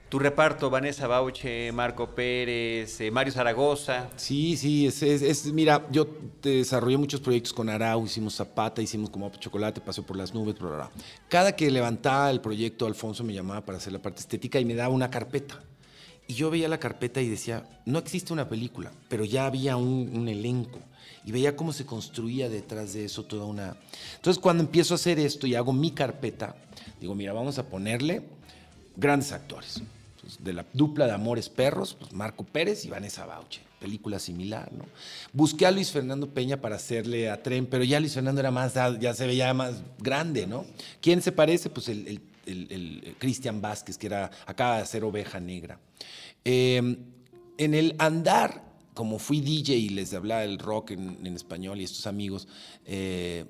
Tu 0.07 0.17
reparto, 0.17 0.69
Vanessa 0.69 1.07
Bauche, 1.07 1.73
Marco 1.73 2.15
Pérez, 2.15 3.01
eh, 3.01 3.11
Mario 3.11 3.33
Zaragoza. 3.33 4.09
Sí, 4.15 4.55
sí, 4.55 4.87
es, 4.87 5.03
es, 5.03 5.51
mira, 5.51 5.85
yo 5.91 6.07
desarrollé 6.41 6.95
muchos 6.95 7.19
proyectos 7.19 7.51
con 7.51 7.67
Arau, 7.67 8.05
hicimos 8.05 8.37
Zapata, 8.37 8.81
hicimos 8.81 9.09
como 9.09 9.29
Chocolate, 9.29 9.81
Pasó 9.81 10.03
por 10.03 10.15
las 10.15 10.33
Nubes, 10.33 10.57
bla, 10.57 10.89
Cada 11.27 11.53
que 11.53 11.69
levantaba 11.69 12.31
el 12.31 12.39
proyecto, 12.39 12.85
Alfonso 12.85 13.25
me 13.25 13.33
llamaba 13.33 13.65
para 13.65 13.77
hacer 13.77 13.91
la 13.91 14.01
parte 14.01 14.21
estética 14.21 14.57
y 14.57 14.63
me 14.63 14.73
daba 14.73 14.93
una 14.93 15.09
carpeta. 15.09 15.61
Y 16.27 16.35
yo 16.35 16.49
veía 16.49 16.69
la 16.69 16.79
carpeta 16.79 17.19
y 17.19 17.27
decía, 17.27 17.67
no 17.85 17.99
existe 17.99 18.31
una 18.31 18.47
película, 18.47 18.93
pero 19.09 19.25
ya 19.25 19.47
había 19.47 19.75
un, 19.75 20.11
un 20.13 20.29
elenco 20.29 20.79
y 21.25 21.31
veía 21.31 21.55
cómo 21.55 21.73
se 21.73 21.85
construía 21.85 22.49
detrás 22.49 22.93
de 22.93 23.05
eso 23.05 23.23
toda 23.23 23.45
una... 23.45 23.75
Entonces 24.15 24.41
cuando 24.41 24.63
empiezo 24.63 24.93
a 24.93 24.95
hacer 24.95 25.19
esto 25.19 25.47
y 25.47 25.55
hago 25.55 25.73
mi 25.73 25.91
carpeta, 25.91 26.55
digo, 26.99 27.15
mira, 27.15 27.33
vamos 27.33 27.57
a 27.59 27.67
ponerle 27.67 28.23
grandes 28.95 29.31
actores. 29.31 29.81
de 30.39 30.53
la 30.53 30.65
dupla 30.73 31.07
de 31.07 31.13
Amores 31.13 31.49
Perros, 31.49 31.95
pues 31.99 32.13
Marco 32.13 32.43
Pérez 32.43 32.85
y 32.85 32.89
Vanessa 32.89 33.25
Bauche, 33.25 33.61
película 33.79 34.19
similar, 34.19 34.71
¿no? 34.73 34.85
Busqué 35.33 35.65
a 35.65 35.71
Luis 35.71 35.91
Fernando 35.91 36.29
Peña 36.29 36.57
para 36.57 36.75
hacerle 36.75 37.29
a 37.29 37.41
Tren, 37.41 37.65
pero 37.65 37.83
ya 37.83 37.99
Luis 37.99 38.13
Fernando 38.13 38.39
era 38.39 38.51
más, 38.51 38.75
ya 38.99 39.13
se 39.13 39.25
veía 39.25 39.53
más 39.53 39.81
grande, 39.97 40.45
¿no? 40.45 40.65
¿Quién 41.01 41.21
se 41.21 41.31
parece? 41.31 41.69
Pues 41.69 41.89
el, 41.89 42.21
Cristian 43.19 43.61
Vázquez, 43.61 43.97
que 43.97 44.07
era, 44.07 44.31
acaba 44.47 44.77
de 44.77 44.81
hacer 44.81 45.03
Oveja 45.03 45.39
Negra. 45.39 45.79
Eh, 46.43 46.97
en 47.57 47.73
el 47.73 47.95
andar 47.99 48.68
como 48.99 49.17
fui 49.17 49.39
DJ 49.39 49.77
y 49.77 49.87
les 49.87 50.13
hablaba 50.13 50.43
el 50.43 50.59
rock 50.59 50.91
en, 50.91 51.25
español 51.27 51.79
y 51.79 51.85
estos 51.85 52.05
amigos, 52.05 52.49
eh, 52.85 53.45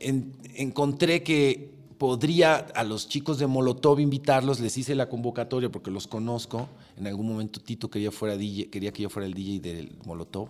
encontré 0.00 1.22
que 1.22 1.70
podría 1.96 2.56
a 2.56 2.82
los 2.82 3.08
chicos 3.08 3.38
de 3.38 3.46
Molotov 3.46 4.00
invitarlos, 4.00 4.58
les 4.58 4.76
hice 4.76 4.96
la 4.96 5.08
convocatoria 5.08 5.70
porque 5.70 5.92
los 5.92 6.08
conozco. 6.08 6.68
En 6.96 7.06
algún 7.06 7.28
momento 7.28 7.60
Tito 7.60 7.88
quería, 7.88 8.10
fuera 8.10 8.36
DJ, 8.36 8.68
quería 8.68 8.92
que 8.92 9.04
yo 9.04 9.10
fuera 9.10 9.28
el 9.28 9.34
DJ 9.34 9.60
del 9.60 9.96
Molotov. 10.04 10.48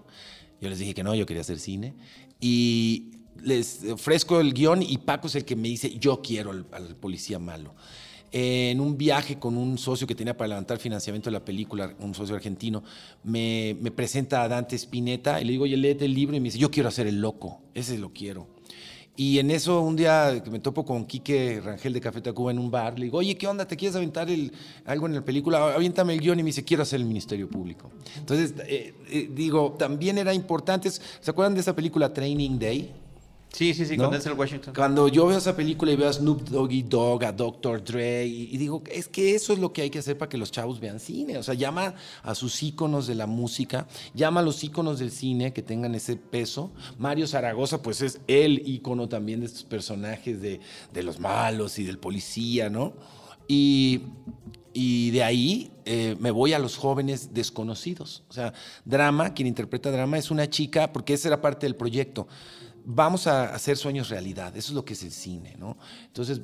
Yo 0.59 0.71
les 0.71 0.79
dije 0.79 0.95
que 0.95 1.03
no, 1.03 1.15
yo 1.15 1.27
quería 1.27 1.43
hacer 1.43 1.59
cine. 1.59 1.95
Y 2.41 3.11
les 3.43 3.85
ofrezco 3.93 4.41
el 4.41 4.55
guion 4.55 4.83
y 4.83 4.97
Paco 4.97 5.27
es 5.27 5.35
el 5.35 5.45
que 5.45 5.55
me 5.55 5.69
dice, 5.69 5.99
yo 5.99 6.23
quiero 6.23 6.51
al 6.51 6.97
policía 6.97 7.39
malo 7.39 7.75
en 8.33 8.81
un 8.81 8.99
viaje 8.99 9.39
con 9.39 9.57
un 9.57 9.79
socio 9.79 10.07
que 10.07 10.15
tenía 10.15 10.37
para 10.37 10.49
levantar 10.49 10.79
financiamiento 10.79 11.31
de 11.31 11.35
la 11.35 11.45
película, 11.45 11.95
un 12.01 12.15
socio 12.15 12.35
argentino, 12.35 12.83
me, 13.25 13.77
presenta 13.95 14.43
a 14.43 14.49
Dante 14.49 14.77
Spinetta 14.77 15.41
y 15.41 15.45
le 15.45 15.53
digo, 15.53 15.65
oye, 15.65 15.77
léete 15.77 16.05
el 16.05 16.15
libro 16.15 16.37
y 16.37 16.41
me 16.41 16.45
dice, 16.45 16.59
yo 16.59 16.71
quiero 16.71 16.89
hacer 16.89 17.07
el 17.07 17.21
loco, 17.21 17.61
ese 17.75 17.99
lo 17.99 18.13
quiero. 18.13 18.47
Y 19.17 19.41
en 19.41 19.51
eso, 19.51 19.81
un 19.81 19.97
día 19.97 20.41
que 20.45 20.49
me 20.49 20.61
topo 20.61 20.85
con 20.85 21.05
Quique 21.05 21.61
Rangel 21.61 21.93
de 21.93 22.01
Café 22.01 22.21
Tacuba 22.21 22.53
en 22.53 22.59
un 22.61 22.71
bar, 22.71 22.97
le 22.97 23.07
digo, 23.07 23.19
oye, 23.19 23.37
¿qué 23.37 23.49
onda? 23.49 23.67
¿Te 23.67 23.77
quieres 23.77 23.97
aventar 23.97 24.31
el, 24.31 24.53
algo 24.85 25.07
en 25.07 25.15
la 25.17 25.25
película? 25.25 25.75
Aviéntame 25.75 26.15
el 26.15 26.21
guion 26.21 26.39
y 26.39 26.45
me 26.45 26.49
dice, 26.49 26.63
quiero 26.63 26.85
hacer 26.85 27.01
el 27.01 27.07
Ministerio 27.07 27.49
Público. 27.49 27.91
Entonces, 28.17 28.55
eh, 28.69 28.95
eh, 29.11 29.29
digo, 29.35 29.75
también 29.77 30.19
era 30.19 30.33
importante, 30.33 30.89
¿se 30.89 31.03
acuerdan 31.29 31.55
de 31.55 31.63
esa 31.63 31.75
película 31.75 32.13
Training 32.13 32.61
Day? 32.61 32.95
Sí, 33.53 33.75
sí, 33.75 33.87
sí, 33.87 33.97
¿no? 33.97 34.05
con 34.05 34.13
Denzel 34.13 34.35
Washington. 34.35 34.75
Cuando 34.75 35.09
yo 35.09 35.27
veo 35.27 35.39
esa 35.39 35.57
película 35.57 35.91
y 35.91 35.97
veo 35.97 36.09
a 36.09 36.13
Snoop 36.13 36.49
Doggy 36.49 36.83
Dogg, 36.83 37.25
a 37.25 37.33
Dr. 37.33 37.83
Dre, 37.83 38.27
y, 38.27 38.55
y 38.55 38.57
digo, 38.59 38.83
es 38.91 39.09
que 39.09 39.35
eso 39.35 39.53
es 39.53 39.59
lo 39.59 39.73
que 39.73 39.83
hay 39.83 39.91
que 39.91 39.99
hacer 39.99 40.19
para 40.19 40.29
que 40.29 40.39
los 40.39 40.53
chavos 40.53 40.81
vean 40.81 41.01
cine. 41.01 41.39
O 41.39 41.43
sea, 41.43 41.55
llama 41.55 41.95
a 42.23 42.35
sus 42.35 42.63
íconos 42.63 43.07
de 43.07 43.15
la 43.15 43.27
música, 43.27 43.87
llama 44.15 44.41
a 44.41 44.43
los 44.43 44.63
íconos 44.63 44.99
del 44.99 45.11
cine 45.11 45.53
que 45.53 45.63
tengan 45.63 45.95
ese 45.95 46.17
peso. 46.17 46.71
Mario 46.99 47.27
Zaragoza, 47.27 47.83
pues 47.83 48.03
es 48.03 48.21
el 48.27 48.69
ícono 48.69 49.09
también 49.09 49.41
de 49.41 49.47
estos 49.47 49.65
personajes 49.65 50.41
de, 50.41 50.61
de 50.93 51.03
los 51.03 51.19
malos 51.19 51.79
y 51.79 51.85
del 51.85 51.99
policía, 51.99 52.69
¿no? 52.69 52.93
Y, 53.49 54.03
y 54.75 55.11
de 55.11 55.25
ahí 55.25 55.73
eh, 55.87 56.17
me 56.21 56.31
voy 56.31 56.53
a 56.53 56.59
los 56.59 56.77
jóvenes 56.77 57.33
desconocidos. 57.33 58.23
O 58.29 58.33
sea, 58.33 58.53
Drama, 58.85 59.33
quien 59.33 59.49
interpreta 59.49 59.91
Drama, 59.91 60.19
es 60.19 60.31
una 60.31 60.49
chica, 60.49 60.93
porque 60.93 61.15
esa 61.15 61.29
era 61.29 61.41
parte 61.41 61.67
del 61.67 61.75
proyecto. 61.75 62.29
Vamos 62.91 63.27
a 63.27 63.55
hacer 63.55 63.77
sueños 63.77 64.09
realidad, 64.09 64.57
eso 64.57 64.69
es 64.69 64.75
lo 64.75 64.85
que 64.85 64.95
es 64.95 65.03
el 65.03 65.13
cine, 65.13 65.57
¿no? 65.59 65.77
Entonces, 66.07 66.41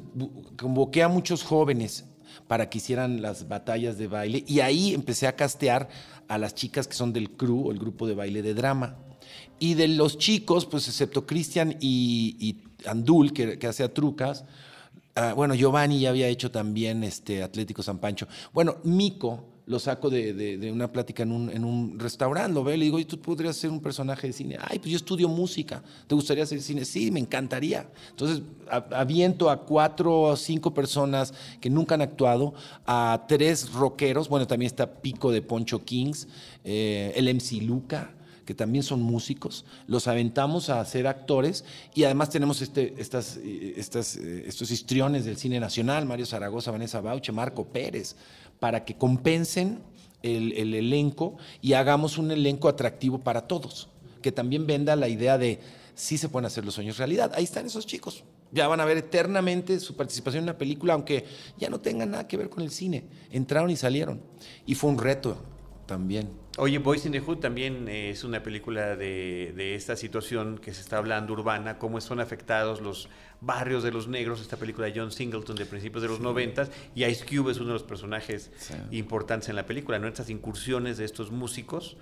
convoqué 0.58 1.02
a 1.02 1.08
muchos 1.08 1.42
jóvenes 1.42 2.04
para 2.46 2.68
que 2.68 2.78
hicieran 2.78 3.22
las 3.22 3.48
batallas 3.48 3.96
de 3.96 4.08
baile 4.08 4.44
y 4.46 4.60
ahí 4.60 4.92
empecé 4.92 5.26
a 5.26 5.36
castear 5.36 5.88
a 6.28 6.36
las 6.36 6.54
chicas 6.54 6.86
que 6.86 6.94
son 6.94 7.14
del 7.14 7.30
crew, 7.30 7.68
o 7.68 7.72
el 7.72 7.78
grupo 7.78 8.06
de 8.06 8.14
baile 8.14 8.42
de 8.42 8.52
drama. 8.52 8.98
Y 9.58 9.74
de 9.74 9.88
los 9.88 10.18
chicos, 10.18 10.66
pues 10.66 10.86
excepto 10.86 11.26
Cristian 11.26 11.76
y, 11.80 12.62
Andul, 12.84 13.32
que, 13.32 13.58
que 13.58 13.88
trucas, 13.88 14.44
Ah, 15.16 15.32
bueno, 15.32 15.54
Giovanni 15.54 16.00
ya 16.00 16.10
había 16.10 16.26
hecho 16.26 16.50
también 16.50 17.04
este 17.04 17.42
Atlético 17.42 17.84
San 17.84 17.98
Pancho. 17.98 18.26
Bueno, 18.52 18.78
Mico 18.82 19.53
lo 19.66 19.78
saco 19.78 20.10
de, 20.10 20.70
una 20.72 20.92
plática 20.92 21.22
en 21.22 21.32
un, 21.32 21.98
restaurante, 21.98 22.52
lo 22.52 22.64
veo 22.64 22.74
y 22.74 22.78
le 22.78 22.84
digo, 22.84 22.98
¿y 22.98 23.04
tú 23.04 23.18
podrías 23.18 23.56
ser 23.56 23.70
un 23.70 23.80
personaje 23.80 24.26
de 24.26 24.32
cine? 24.32 24.58
Ay, 24.60 24.78
pues 24.78 24.90
yo 24.90 24.96
estudio 24.96 25.28
música. 25.28 25.82
¿Te 26.06 26.14
gustaría 26.14 26.44
hacer 26.44 26.60
cine? 26.60 26.84
Sí, 26.84 27.10
me 27.10 27.20
encantaría. 27.20 27.88
Entonces, 28.10 28.42
a- 28.70 28.84
aviento 28.92 29.48
a 29.48 29.62
cuatro 29.62 30.20
o 30.20 30.36
cinco 30.36 30.74
personas 30.74 31.32
que 31.60 31.70
nunca 31.70 31.94
han 31.94 32.02
actuado, 32.02 32.52
a 32.86 33.24
tres 33.26 33.72
rockeros, 33.72 34.28
bueno, 34.28 34.46
también 34.46 34.66
está 34.66 35.00
Pico 35.00 35.32
de 35.32 35.40
Poncho 35.40 35.82
Kings, 35.82 36.28
eh, 36.64 37.12
el 37.16 37.28
MC 37.28 37.62
Luca 37.62 38.14
que 38.44 38.54
también 38.54 38.84
son 38.84 39.02
músicos, 39.02 39.64
los 39.86 40.06
aventamos 40.06 40.68
a 40.68 40.84
ser 40.84 41.06
actores 41.06 41.64
y 41.94 42.04
además 42.04 42.30
tenemos 42.30 42.60
este, 42.62 42.94
eh, 42.96 43.76
eh, 43.76 44.44
estos 44.46 44.70
histriones 44.70 45.24
del 45.24 45.36
cine 45.36 45.58
nacional, 45.58 46.06
Mario 46.06 46.26
Zaragoza, 46.26 46.70
Vanessa 46.70 47.00
Bauche, 47.00 47.32
Marco 47.32 47.64
Pérez, 47.64 48.16
para 48.64 48.86
que 48.86 48.96
compensen 48.96 49.80
el, 50.22 50.54
el 50.54 50.72
elenco 50.72 51.36
y 51.60 51.74
hagamos 51.74 52.16
un 52.16 52.30
elenco 52.30 52.70
atractivo 52.70 53.18
para 53.18 53.46
todos, 53.46 53.90
que 54.22 54.32
también 54.32 54.66
venda 54.66 54.96
la 54.96 55.06
idea 55.06 55.36
de 55.36 55.60
sí 55.94 56.16
se 56.16 56.30
pueden 56.30 56.46
hacer 56.46 56.64
los 56.64 56.72
sueños 56.72 56.96
realidad. 56.96 57.32
Ahí 57.34 57.44
están 57.44 57.66
esos 57.66 57.84
chicos. 57.84 58.24
Ya 58.52 58.66
van 58.66 58.80
a 58.80 58.86
ver 58.86 58.96
eternamente 58.96 59.78
su 59.80 59.96
participación 59.96 60.44
en 60.44 60.48
una 60.48 60.56
película, 60.56 60.94
aunque 60.94 61.26
ya 61.58 61.68
no 61.68 61.82
tengan 61.82 62.12
nada 62.12 62.26
que 62.26 62.38
ver 62.38 62.48
con 62.48 62.62
el 62.62 62.70
cine. 62.70 63.04
Entraron 63.30 63.68
y 63.68 63.76
salieron. 63.76 64.22
Y 64.64 64.76
fue 64.76 64.88
un 64.88 64.96
reto 64.96 65.36
también. 65.84 66.30
Oye, 66.56 66.78
Boys 66.78 67.04
in 67.04 67.12
the 67.12 67.20
Hood 67.20 67.40
también 67.40 67.86
eh, 67.88 68.08
es 68.08 68.24
una 68.24 68.42
película 68.42 68.96
de, 68.96 69.52
de 69.54 69.74
esta 69.74 69.94
situación 69.94 70.56
que 70.56 70.72
se 70.72 70.80
está 70.80 70.96
hablando 70.96 71.34
urbana, 71.34 71.78
cómo 71.78 72.00
son 72.00 72.18
afectados 72.18 72.80
los 72.80 73.10
barrios 73.44 73.82
de 73.82 73.92
los 73.92 74.08
negros, 74.08 74.40
esta 74.40 74.56
película 74.56 74.86
de 74.86 74.98
John 74.98 75.12
Singleton 75.12 75.56
de 75.56 75.66
principios 75.66 76.02
de 76.02 76.08
los 76.08 76.20
noventas, 76.20 76.70
y 76.94 77.04
Ice 77.04 77.24
Cube 77.24 77.52
es 77.52 77.58
uno 77.58 77.68
de 77.68 77.74
los 77.74 77.82
personajes 77.82 78.50
Sí. 78.58 78.74
importantes 78.92 79.48
en 79.48 79.56
la 79.56 79.66
película, 79.66 79.98
¿no? 79.98 80.08
Estas 80.08 80.30
incursiones 80.30 80.96
de 80.96 81.04
estos 81.04 81.30
músicos 81.30 81.96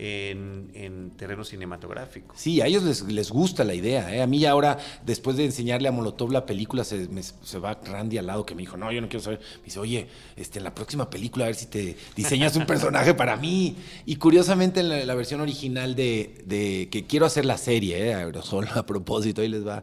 en, 0.00 0.70
en 0.74 1.10
terreno 1.10 1.42
cinematográfico. 1.42 2.32
Sí, 2.38 2.60
a 2.60 2.66
ellos 2.66 2.84
les, 2.84 3.02
les 3.02 3.30
gusta 3.30 3.64
la 3.64 3.74
idea. 3.74 4.14
¿eh? 4.14 4.22
A 4.22 4.28
mí 4.28 4.44
ahora, 4.46 4.78
después 5.04 5.36
de 5.36 5.44
enseñarle 5.44 5.88
a 5.88 5.92
Molotov 5.92 6.30
la 6.30 6.46
película, 6.46 6.84
se, 6.84 7.08
me- 7.08 7.22
se 7.24 7.58
va 7.58 7.74
Randy 7.84 8.16
al 8.16 8.26
lado 8.28 8.46
que 8.46 8.54
me 8.54 8.62
dijo, 8.62 8.76
no, 8.76 8.92
yo 8.92 9.00
no 9.00 9.08
quiero 9.08 9.24
saber. 9.24 9.40
Me 9.58 9.64
dice, 9.64 9.80
oye, 9.80 10.06
este, 10.36 10.58
en 10.58 10.64
la 10.64 10.72
próxima 10.74 11.10
película 11.10 11.46
a 11.46 11.48
ver 11.48 11.56
si 11.56 11.66
te 11.66 11.96
diseñas 12.14 12.54
un 12.54 12.64
personaje 12.64 13.12
para 13.14 13.36
mí. 13.36 13.74
Y 14.06 14.16
curiosamente 14.16 14.78
en 14.80 14.88
la, 14.88 15.04
la 15.04 15.14
versión 15.16 15.40
original 15.40 15.96
de, 15.96 16.42
de- 16.46 16.88
que 16.92 17.04
quiero 17.06 17.26
hacer 17.26 17.44
la 17.44 17.58
serie, 17.58 17.98
¿eh? 18.10 18.14
Aerosol, 18.14 18.68
a 18.76 18.86
propósito, 18.86 19.42
ahí 19.42 19.48
les 19.48 19.66
va. 19.66 19.82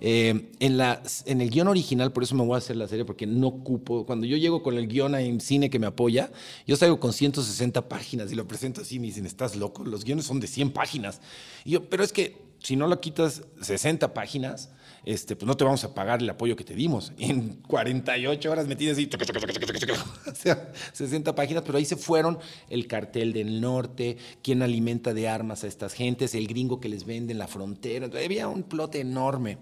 Eh, 0.00 0.50
en, 0.60 0.76
la, 0.76 1.02
en 1.24 1.40
el 1.40 1.50
guion 1.50 1.68
original, 1.68 2.12
por 2.12 2.22
eso 2.22 2.34
me 2.34 2.44
voy 2.44 2.54
a 2.54 2.58
hacer 2.58 2.76
la 2.76 2.88
serie, 2.88 3.04
porque 3.04 3.26
no 3.26 3.48
ocupo. 3.48 4.04
Cuando 4.04 4.26
yo 4.26 4.36
llego 4.36 4.62
con 4.62 4.76
el 4.76 4.88
guion 4.88 5.14
en 5.14 5.40
cine 5.40 5.70
que 5.70 5.78
me 5.78 5.86
apoya, 5.86 6.30
yo 6.66 6.76
salgo 6.76 7.00
con 7.00 7.12
160 7.12 7.88
páginas 7.88 8.32
y 8.32 8.34
lo 8.34 8.46
presento 8.46 8.82
así. 8.82 8.98
Me 8.98 9.06
dicen, 9.06 9.26
¿estás 9.26 9.56
loco? 9.56 9.84
Los 9.84 10.04
guiones 10.04 10.26
son 10.26 10.40
de 10.40 10.46
100 10.46 10.70
páginas. 10.72 11.20
Y 11.64 11.72
yo, 11.72 11.88
pero 11.88 12.04
es 12.04 12.12
que 12.12 12.36
si 12.58 12.76
no 12.76 12.86
lo 12.86 13.00
quitas 13.00 13.42
60 13.62 14.12
páginas, 14.12 14.70
este, 15.06 15.34
pues 15.36 15.46
no 15.46 15.56
te 15.56 15.64
vamos 15.64 15.82
a 15.84 15.94
pagar 15.94 16.20
el 16.20 16.28
apoyo 16.28 16.54
que 16.56 16.64
te 16.64 16.74
dimos. 16.74 17.12
Y 17.18 17.30
en 17.30 17.54
48 17.66 18.50
horas 18.50 18.66
me 18.66 18.76
tienes 18.76 18.98
así, 18.98 19.08
o 20.30 20.34
sea, 20.34 20.70
60 20.92 21.34
páginas, 21.34 21.62
pero 21.64 21.78
ahí 21.78 21.84
se 21.86 21.96
fueron 21.96 22.38
el 22.68 22.86
cartel 22.86 23.32
del 23.32 23.60
norte, 23.60 24.18
quién 24.42 24.62
alimenta 24.62 25.14
de 25.14 25.28
armas 25.28 25.64
a 25.64 25.68
estas 25.68 25.94
gentes, 25.94 26.34
el 26.34 26.46
gringo 26.46 26.78
que 26.80 26.88
les 26.90 27.06
vende 27.06 27.32
en 27.32 27.38
la 27.38 27.48
frontera. 27.48 28.04
Entonces, 28.04 28.26
había 28.26 28.48
un 28.48 28.62
plot 28.64 28.96
enorme. 28.96 29.56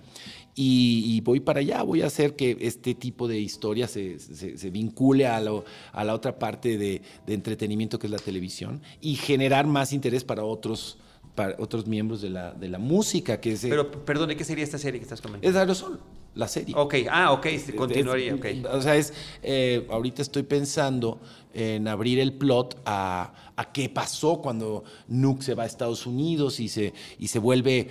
Y, 0.57 1.03
y 1.17 1.21
voy 1.21 1.41
para 1.41 1.61
allá, 1.61 1.83
voy 1.83 2.03
a 2.03 2.07
hacer 2.07 2.37
que 2.37 2.57
este 2.61 2.95
tipo 2.95 3.27
de 3.27 3.41
historia 3.41 3.89
se, 3.89 4.19
se- 4.21 4.57
se 4.57 4.71
vincule 4.71 5.27
a, 5.27 5.41
lo- 5.41 5.65
a 5.93 6.05
la 6.05 6.15
otra 6.15 6.39
parte 6.39 6.79
de, 6.79 7.03
de 7.27 7.35
entretenimiento 7.35 7.99
que 7.99 8.07
es 8.07 8.11
la 8.13 8.19
televisión 8.19 8.81
y 9.01 9.17
generar 9.17 9.67
más 9.67 9.93
interés 9.93 10.23
para 10.23 10.45
otros, 10.45 10.99
para 11.35 11.57
otros 11.59 11.87
miembros 11.87 12.23
de 12.23 12.31
la, 12.31 12.53
de 12.53 12.69
la 12.69 12.79
música, 12.79 13.41
que 13.41 13.53
es, 13.53 13.63
Pero, 13.63 13.91
perdón, 14.05 14.29
¿de 14.29 14.37
qué 14.37 14.45
sería 14.45 14.65
esta 14.65 14.79
serie 14.79 15.01
que 15.01 15.05
estás 15.05 15.21
comentando? 15.21 15.49
es 15.49 15.57
Aerosol, 15.57 16.01
la 16.35 16.49
serie. 16.49 16.75
Ok, 16.77 16.95
ah, 17.11 17.33
ok, 17.33 17.47
se 17.65 17.75
continuaría, 17.75 18.35
ok. 18.35 18.47
O 18.73 18.81
sea, 18.81 18.97
es, 18.97 19.13
eh, 19.43 19.87
ahorita 19.91 20.23
estoy 20.23 20.45
pensando 20.45 21.21
en 21.53 21.87
abrir 21.87 22.19
el 22.19 22.33
plot 22.33 22.81
a, 22.85 23.33
a 23.57 23.73
qué 23.73 23.89
pasó 23.89 24.41
cuando 24.41 24.83
Nuke 25.07 25.43
se 25.43 25.55
va 25.55 25.63
a 25.63 25.67
Estados 25.67 26.07
Unidos 26.07 26.59
y 26.59 26.69
se, 26.69 26.93
y 27.19 27.29
se 27.29 27.39
vuelve 27.39 27.89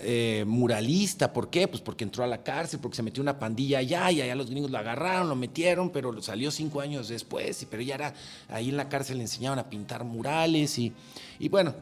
eh, 0.00 0.44
muralista. 0.46 1.32
¿Por 1.32 1.50
qué? 1.50 1.68
Pues 1.68 1.82
porque 1.82 2.04
entró 2.04 2.24
a 2.24 2.26
la 2.26 2.42
cárcel, 2.42 2.80
porque 2.80 2.96
se 2.96 3.02
metió 3.02 3.22
una 3.22 3.38
pandilla 3.38 3.78
allá 3.78 4.10
y 4.10 4.22
allá 4.22 4.34
los 4.34 4.50
gringos 4.50 4.70
lo 4.70 4.78
agarraron, 4.78 5.28
lo 5.28 5.36
metieron, 5.36 5.90
pero 5.90 6.20
salió 6.22 6.50
cinco 6.50 6.80
años 6.80 7.08
después. 7.08 7.62
Y, 7.62 7.66
pero 7.66 7.82
ya 7.82 7.96
era, 7.96 8.14
ahí 8.48 8.70
en 8.70 8.76
la 8.78 8.88
cárcel 8.88 9.18
le 9.18 9.24
enseñaban 9.24 9.58
a 9.58 9.68
pintar 9.68 10.04
murales 10.04 10.78
y, 10.78 10.92
y 11.38 11.48
bueno, 11.48 11.74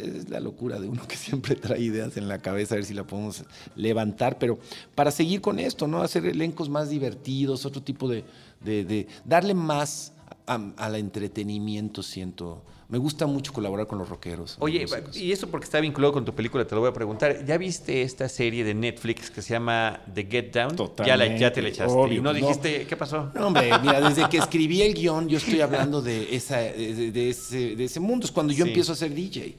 es 0.00 0.28
la 0.30 0.40
locura 0.40 0.78
de 0.80 0.88
uno 0.88 1.06
que 1.08 1.16
siempre 1.16 1.54
trae 1.56 1.80
ideas 1.80 2.16
en 2.16 2.28
la 2.28 2.38
cabeza, 2.38 2.74
a 2.74 2.76
ver 2.76 2.84
si 2.84 2.94
la 2.94 3.04
podemos 3.04 3.44
levantar, 3.76 4.38
pero 4.38 4.58
para 4.94 5.10
seguir 5.10 5.40
con 5.40 5.58
esto, 5.58 5.86
¿no? 5.86 6.02
Hacer 6.02 6.26
elencos 6.26 6.68
más 6.68 6.88
divertidos, 6.90 7.64
otro 7.66 7.82
tipo 7.82 8.08
de, 8.08 8.24
de- 8.60 9.06
darle 9.24 9.54
más 9.54 10.12
al 10.46 10.96
entretenimiento, 10.96 12.02
siento. 12.02 12.62
Me 12.92 12.98
gusta 12.98 13.24
mucho 13.26 13.54
colaborar 13.54 13.86
con 13.86 13.96
los 13.98 14.06
rockeros. 14.10 14.56
Oye, 14.60 14.82
los 14.86 15.16
y 15.16 15.32
eso 15.32 15.48
porque 15.48 15.64
está 15.64 15.80
vinculado 15.80 16.12
con 16.12 16.26
tu 16.26 16.34
película, 16.34 16.66
te 16.66 16.74
lo 16.74 16.82
voy 16.82 16.90
a 16.90 16.92
preguntar. 16.92 17.42
¿Ya 17.46 17.56
viste 17.56 18.02
esta 18.02 18.28
serie 18.28 18.64
de 18.64 18.74
Netflix 18.74 19.30
que 19.30 19.40
se 19.40 19.54
llama 19.54 19.98
The 20.12 20.24
Get 20.26 20.52
Down? 20.52 20.76
Ya, 21.06 21.16
la- 21.16 21.26
ya 21.38 21.50
te 21.50 21.62
la 21.62 21.68
Totalmente, 21.68 21.68
echaste. 21.70 21.94
obvio, 21.94 22.18
y 22.18 22.20
no 22.20 22.32
no. 22.34 22.38
dijiste, 22.38 22.86
¿qué 22.86 22.94
pasó? 22.98 23.30
No, 23.34 23.46
hombre, 23.46 23.70
mira, 23.80 23.98
desde 24.06 24.28
que 24.28 24.36
escribí 24.36 24.82
el 24.82 24.92
guion, 24.92 25.26
yo 25.26 25.38
estoy 25.38 25.62
hablando 25.62 26.02
de, 26.02 26.36
esa, 26.36 26.58
de, 26.58 27.10
de 27.10 27.30
ese, 27.30 27.76
de 27.76 27.84
ese 27.84 27.98
mundo. 27.98 28.26
Es 28.26 28.30
cuando 28.30 28.52
yo 28.52 28.64
Sí. 28.66 28.70
empiezo 28.72 28.92
a 28.92 28.96
ser 28.96 29.14
DJ. 29.14 29.56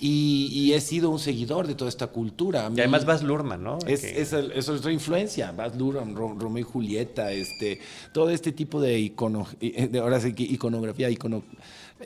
Y, 0.00 0.48
y 0.50 0.72
he 0.72 0.80
sido 0.80 1.10
un 1.10 1.18
seguidor 1.20 1.66
de 1.68 1.74
toda 1.74 1.88
esta 1.90 2.06
cultura. 2.08 2.68
Y 2.74 2.80
además 2.80 3.04
Baz 3.04 3.22
Luhrmann, 3.22 3.62
¿no? 3.62 3.78
Es, 3.86 4.00
Que- 4.00 4.20
es, 4.20 4.32
el- 4.32 4.50
eso 4.52 4.72
es 4.74 4.80
otra 4.80 4.90
influencia, 4.92 5.52
Baz 5.52 5.76
Luhrmann, 5.76 6.16
Ro- 6.16 6.34
Romeo 6.38 6.62
y 6.62 6.64
Julieta, 6.64 7.30
este, 7.32 7.78
todo 8.12 8.30
este 8.30 8.50
tipo 8.50 8.80
de 8.80 8.98
icono, 8.98 9.46
eh, 9.60 9.88
de- 9.88 9.98
ahora 10.00 10.18
sí 10.20 10.32
que 10.32 10.42
iconografía, 10.42 11.08
icono, 11.10 11.44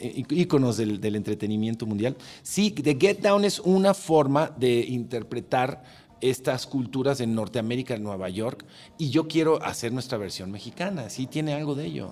iconos 0.01 0.77
del, 0.77 1.01
del 1.01 1.17
entretenimiento 1.17 1.87
mundial. 1.87 2.17
Sí, 2.43 2.71
The 2.71 2.97
Get 2.99 3.21
Down 3.21 3.45
es 3.45 3.61
una 3.61 3.95
forma 3.95 4.51
de 4.57 4.81
interpretar 4.81 5.83
estas 6.21 6.67
culturas 6.67 7.21
en 7.21 7.35
Norteamérica, 7.35 7.95
en 7.95 8.03
Nueva 8.03 8.29
York, 8.29 8.65
y 8.99 9.11
yo 9.11 9.29
quiero 9.29 9.63
hacer 9.63 9.93
nuestra 9.93 10.19
versión 10.19 10.51
mexicana, 10.51 11.11
sí 11.11 11.27
tiene 11.27 11.55
algo 11.55 11.75
de 11.75 11.87
ello. 11.87 12.11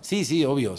Sí, 0.00 0.24
sí, 0.24 0.44
obvio. 0.44 0.74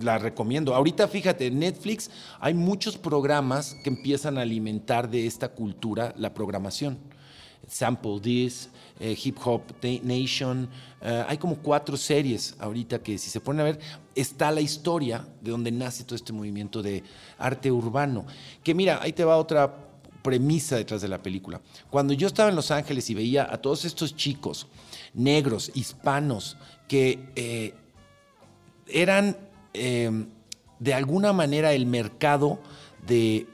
La 0.00 0.18
recomiendo. 0.18 0.74
Ahorita, 0.74 1.08
fíjate, 1.08 1.46
en 1.46 1.58
Netflix 1.58 2.10
hay 2.38 2.54
muchos 2.54 2.96
programas 2.96 3.76
que 3.82 3.90
empiezan 3.90 4.38
a 4.38 4.42
alimentar 4.42 5.10
de 5.10 5.26
esta 5.26 5.48
cultura 5.50 6.14
la 6.16 6.32
programación. 6.32 6.98
Sample 7.70 8.18
This, 8.20 8.68
eh, 8.98 9.16
Hip 9.24 9.38
Hop 9.44 9.62
Na- 9.82 10.00
Nation. 10.02 10.68
eh, 11.00 11.24
hay 11.28 11.38
como 11.38 11.56
cuatro 11.56 11.96
series 11.96 12.56
ahorita 12.58 12.98
que 13.02 13.16
si 13.16 13.30
se 13.30 13.40
ponen 13.40 13.60
a 13.60 13.64
ver, 13.64 13.78
está 14.14 14.50
la 14.50 14.60
historia 14.60 15.24
de 15.40 15.52
donde 15.52 15.70
nace 15.70 16.02
todo 16.04 16.16
este 16.16 16.32
movimiento 16.32 16.82
de 16.82 17.02
arte 17.38 17.70
urbano. 17.70 18.26
Que 18.64 18.74
mira, 18.74 18.98
ahí 19.00 19.12
te 19.12 19.24
va 19.24 19.36
otra 19.36 19.72
premisa 20.20 20.76
detrás 20.76 21.00
de 21.00 21.08
la 21.08 21.22
película. 21.22 21.60
Cuando 21.88 22.12
yo 22.12 22.26
estaba 22.26 22.48
en 22.50 22.56
Los 22.56 22.70
Ángeles 22.72 23.08
y 23.08 23.14
veía 23.14 23.48
a 23.50 23.56
todos 23.58 23.84
estos 23.84 24.14
chicos 24.16 24.66
negros, 25.14 25.70
hispanos, 25.74 26.56
que 26.88 27.30
eh, 27.36 27.72
eran 28.88 29.36
eh, 29.74 30.26
de 30.80 30.94
alguna 30.94 31.32
manera 31.32 31.72
el 31.72 31.86
mercado 31.86 32.58
de 33.06 33.46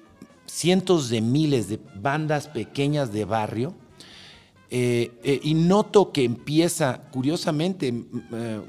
cientos 0.46 1.08
de 1.10 1.20
miles 1.20 1.68
de 1.68 1.78
bandas 1.96 2.48
pequeñas 2.48 3.12
de 3.12 3.24
barrio 3.24 3.74
eh, 4.70 5.12
eh, 5.22 5.40
y 5.42 5.54
noto 5.54 6.12
que 6.12 6.24
empieza, 6.24 7.02
curiosamente, 7.12 7.88
eh, 8.32 8.60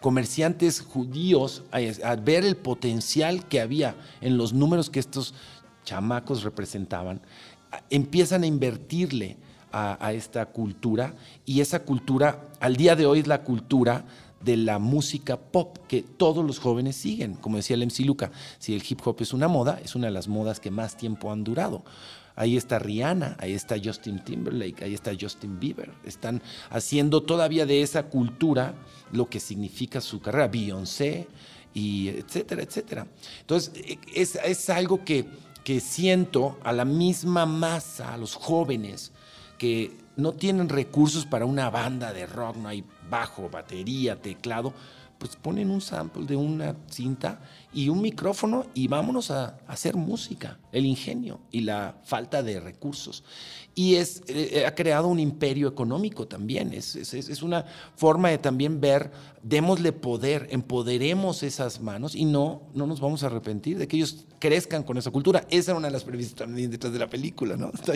comerciantes 0.00 0.80
judíos 0.80 1.64
a, 1.70 2.16
ver 2.16 2.44
el 2.44 2.56
potencial 2.56 3.46
que 3.48 3.60
había 3.60 3.96
en 4.20 4.36
los 4.36 4.52
números 4.52 4.90
que 4.90 5.00
estos 5.00 5.34
chamacos 5.84 6.42
representaban, 6.42 7.20
empiezan 7.90 8.42
a 8.42 8.46
invertirle 8.46 9.38
a, 9.72 10.12
esta 10.12 10.46
cultura 10.46 11.14
y 11.44 11.60
esa 11.60 11.80
cultura 11.80 12.48
al 12.60 12.76
día 12.76 12.96
de 12.96 13.04
hoy 13.04 13.18
es 13.18 13.26
la 13.26 13.42
cultura 13.42 14.06
de 14.40 14.56
la 14.56 14.78
música 14.78 15.36
pop 15.36 15.76
que 15.86 16.02
todos 16.02 16.44
los 16.44 16.58
jóvenes 16.58 16.96
siguen. 16.96 17.34
Como 17.34 17.56
decía 17.56 17.76
el 17.76 17.84
MC 17.84 18.00
Luca, 18.06 18.30
si 18.58 18.74
el 18.74 18.82
hip 18.88 19.00
hop 19.04 19.16
es 19.20 19.34
una 19.34 19.48
moda, 19.48 19.78
es 19.84 19.94
una 19.94 20.06
de 20.06 20.12
las 20.12 20.28
modas 20.28 20.60
que 20.60 20.70
más 20.70 20.96
tiempo 20.96 21.30
han 21.30 21.44
durado. 21.44 21.84
Ahí 22.36 22.56
está 22.56 22.78
Rihanna, 22.78 23.36
ahí 23.40 23.52
está 23.52 23.76
Justin 23.82 24.22
Timberlake, 24.22 24.84
ahí 24.84 24.94
está 24.94 25.12
Justin 25.18 25.58
Bieber. 25.58 25.90
Están 26.04 26.42
haciendo 26.70 27.22
todavía 27.22 27.66
de 27.66 27.82
esa 27.82 28.04
cultura 28.04 28.74
lo 29.10 29.28
que 29.28 29.40
significa 29.40 30.00
su 30.00 30.20
carrera. 30.20 30.48
Beyoncé, 30.48 31.26
y 31.76 32.08
etcétera, 32.08 32.62
etcétera. 32.62 33.06
Entonces, 33.40 33.72
es, 34.14 34.36
es 34.36 34.70
algo 34.70 35.04
que, 35.04 35.26
que 35.62 35.80
siento 35.80 36.58
a 36.64 36.72
la 36.72 36.86
misma 36.86 37.44
masa, 37.44 38.14
a 38.14 38.16
los 38.16 38.34
jóvenes, 38.34 39.12
que 39.58 39.92
no 40.16 40.32
tienen 40.32 40.70
recursos 40.70 41.26
para 41.26 41.44
una 41.44 41.68
banda 41.68 42.14
de 42.14 42.26
rock, 42.26 42.56
no 42.56 42.68
hay 42.68 42.82
bajo, 43.10 43.50
batería, 43.50 44.16
teclado, 44.20 44.72
pues 45.18 45.36
ponen 45.36 45.70
un 45.70 45.80
sample 45.80 46.26
de 46.26 46.36
una 46.36 46.76
cinta 46.90 47.40
y 47.72 47.88
un 47.88 48.00
micrófono 48.00 48.66
y 48.74 48.88
vámonos 48.88 49.30
a, 49.30 49.58
hacer 49.66 49.96
música, 49.96 50.58
el 50.72 50.86
ingenio 50.86 51.40
y 51.50 51.60
la 51.60 51.96
falta 52.04 52.42
de 52.42 52.60
recursos. 52.60 53.24
Y 53.74 53.96
es, 53.96 54.22
eh, 54.28 54.64
ha 54.66 54.74
creado 54.74 55.08
un 55.08 55.18
imperio 55.18 55.68
económico 55.68 56.26
también, 56.26 56.72
es, 56.72 56.96
es, 56.96 57.42
una 57.42 57.66
forma 57.94 58.30
de 58.30 58.38
también 58.38 58.80
ver, 58.80 59.10
démosle 59.42 59.92
poder, 59.92 60.48
empoderemos 60.50 61.42
esas 61.42 61.80
manos 61.80 62.14
y 62.14 62.24
no, 62.24 62.62
no 62.74 62.86
nos 62.86 63.00
vamos 63.00 63.22
a 63.22 63.26
arrepentir 63.26 63.76
de 63.76 63.86
que 63.86 63.96
ellos 63.96 64.24
crezcan 64.38 64.82
con 64.82 64.96
esa 64.96 65.10
cultura. 65.10 65.46
Esa 65.50 65.72
era 65.72 65.78
una 65.78 65.88
de 65.88 65.92
las 65.92 66.04
previstas 66.04 66.36
también 66.36 66.70
detrás 66.70 66.92
de 66.92 66.98
la 66.98 67.08
película, 67.08 67.56
¿no? 67.56 67.70
Está 67.74 67.92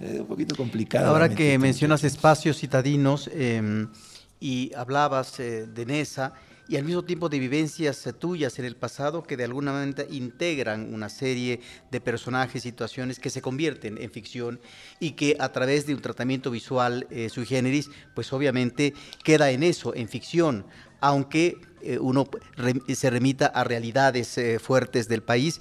un 0.00 0.26
poquito 0.26 0.54
complicado. 0.56 1.06
Ahora 1.06 1.34
que 1.34 1.58
mencionas 1.58 2.04
espacios 2.04 2.58
citadinos, 2.58 3.30
eh, 3.32 3.86
y 4.40 4.72
hablabas 4.74 5.38
eh, 5.40 5.66
de 5.66 5.86
Nesa 5.86 6.34
y 6.68 6.76
al 6.76 6.84
mismo 6.84 7.04
tiempo 7.04 7.28
de 7.28 7.38
vivencias 7.38 8.06
eh, 8.06 8.12
tuyas 8.12 8.58
en 8.58 8.64
el 8.64 8.76
pasado 8.76 9.22
que 9.22 9.36
de 9.36 9.44
alguna 9.44 9.72
manera 9.72 10.04
integran 10.10 10.92
una 10.92 11.08
serie 11.08 11.60
de 11.90 12.00
personajes, 12.00 12.62
situaciones 12.62 13.18
que 13.18 13.30
se 13.30 13.40
convierten 13.40 13.98
en 13.98 14.10
ficción 14.10 14.60
y 14.98 15.12
que 15.12 15.36
a 15.38 15.52
través 15.52 15.86
de 15.86 15.94
un 15.94 16.02
tratamiento 16.02 16.50
visual 16.50 17.06
eh, 17.10 17.28
sui 17.28 17.46
generis, 17.46 17.88
pues 18.14 18.32
obviamente 18.32 18.94
queda 19.22 19.50
en 19.50 19.62
eso, 19.62 19.94
en 19.94 20.08
ficción, 20.08 20.66
aunque 21.00 21.56
uno 22.00 22.28
se 22.92 23.10
remita 23.10 23.46
a 23.46 23.62
realidades 23.62 24.40
fuertes 24.60 25.06
del 25.06 25.22
país 25.22 25.60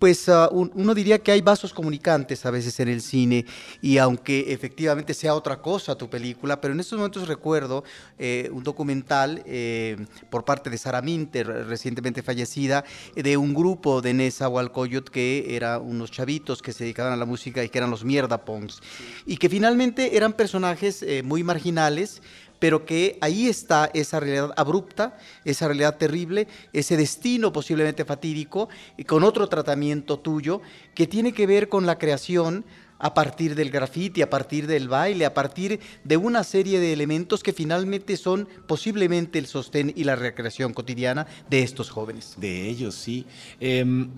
pues 0.00 0.30
ah, 0.30 0.48
uno 0.50 0.94
diría 0.94 1.18
que 1.18 1.30
hay 1.30 1.42
vasos 1.42 1.74
comunicantes 1.74 2.44
a 2.46 2.50
veces 2.50 2.80
en 2.80 2.88
el 2.88 3.02
cine 3.02 3.44
y 3.82 3.98
aunque 3.98 4.52
efectivamente 4.52 5.12
sea 5.12 5.34
otra 5.34 5.60
cosa 5.60 5.94
tu 5.94 6.08
película, 6.08 6.58
pero 6.60 6.72
en 6.72 6.80
estos 6.80 6.98
momentos 6.98 7.28
recuerdo 7.28 7.84
eh, 8.18 8.48
un 8.50 8.64
documental 8.64 9.42
eh, 9.44 9.98
por 10.30 10.46
parte 10.46 10.70
de 10.70 10.78
Sara 10.78 11.02
Minter, 11.02 11.46
recientemente 11.46 12.22
fallecida, 12.22 12.82
de 13.14 13.36
un 13.36 13.52
grupo 13.52 14.00
de 14.00 14.14
Nesa 14.14 14.48
Walcoyot 14.48 15.10
que 15.10 15.54
eran 15.54 15.82
unos 15.82 16.10
chavitos 16.10 16.62
que 16.62 16.72
se 16.72 16.84
dedicaban 16.84 17.12
a 17.12 17.16
la 17.16 17.26
música 17.26 17.62
y 17.62 17.68
que 17.68 17.76
eran 17.76 17.90
los 17.90 18.02
mierda 18.02 18.42
pongs 18.46 18.80
y 19.26 19.36
que 19.36 19.50
finalmente 19.50 20.16
eran 20.16 20.32
personajes 20.32 21.02
eh, 21.02 21.22
muy 21.22 21.44
marginales, 21.44 22.22
pero 22.60 22.86
que 22.86 23.18
ahí 23.20 23.48
está 23.48 23.90
esa 23.92 24.20
realidad 24.20 24.52
abrupta, 24.56 25.18
esa 25.44 25.66
realidad 25.66 25.96
terrible, 25.96 26.46
ese 26.72 26.96
destino 26.96 27.52
posiblemente 27.52 28.04
fatídico, 28.04 28.68
y 28.96 29.02
con 29.02 29.24
otro 29.24 29.48
tratamiento 29.48 30.20
tuyo, 30.20 30.60
que 30.94 31.08
tiene 31.08 31.32
que 31.32 31.48
ver 31.48 31.68
con 31.68 31.86
la 31.86 31.98
creación 31.98 32.64
a 33.00 33.14
partir 33.14 33.54
del 33.54 33.70
graffiti, 33.70 34.20
a 34.20 34.28
partir 34.28 34.66
del 34.66 34.88
baile, 34.88 35.24
a 35.24 35.32
partir 35.32 35.80
de 36.04 36.16
una 36.18 36.44
serie 36.44 36.78
de 36.78 36.92
elementos 36.92 37.42
que 37.42 37.54
finalmente 37.54 38.18
son 38.18 38.46
posiblemente 38.66 39.38
el 39.38 39.46
sostén 39.46 39.92
y 39.96 40.04
la 40.04 40.16
recreación 40.16 40.74
cotidiana 40.74 41.26
de 41.48 41.62
estos 41.62 41.88
jóvenes. 41.88 42.34
De 42.36 42.68
ellos, 42.68 42.94
sí. 42.94 43.24
Em, 43.58 44.10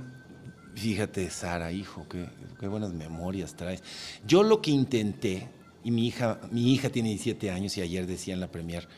fíjate, 0.74 1.30
Sara, 1.30 1.70
hijo, 1.70 2.09
qué, 2.09 2.26
qué 2.59 2.66
buenas 2.66 2.93
memorias 2.93 3.55
traes. 3.55 3.84
Yo 4.26 4.43
lo 4.43 4.61
que 4.61 4.72
intenté 4.72 5.49
y 5.85 5.91
mi 5.91 6.07
hija, 6.07 6.41
mi 6.51 6.72
hija 6.72 6.91
tiene 6.91 7.11
17 7.11 7.51
años 7.51 7.76
y 7.76 7.83
ayer 7.83 8.07
decía 8.07 8.35
en 8.35 8.41
la 8.41 8.51
premier, 8.51 8.89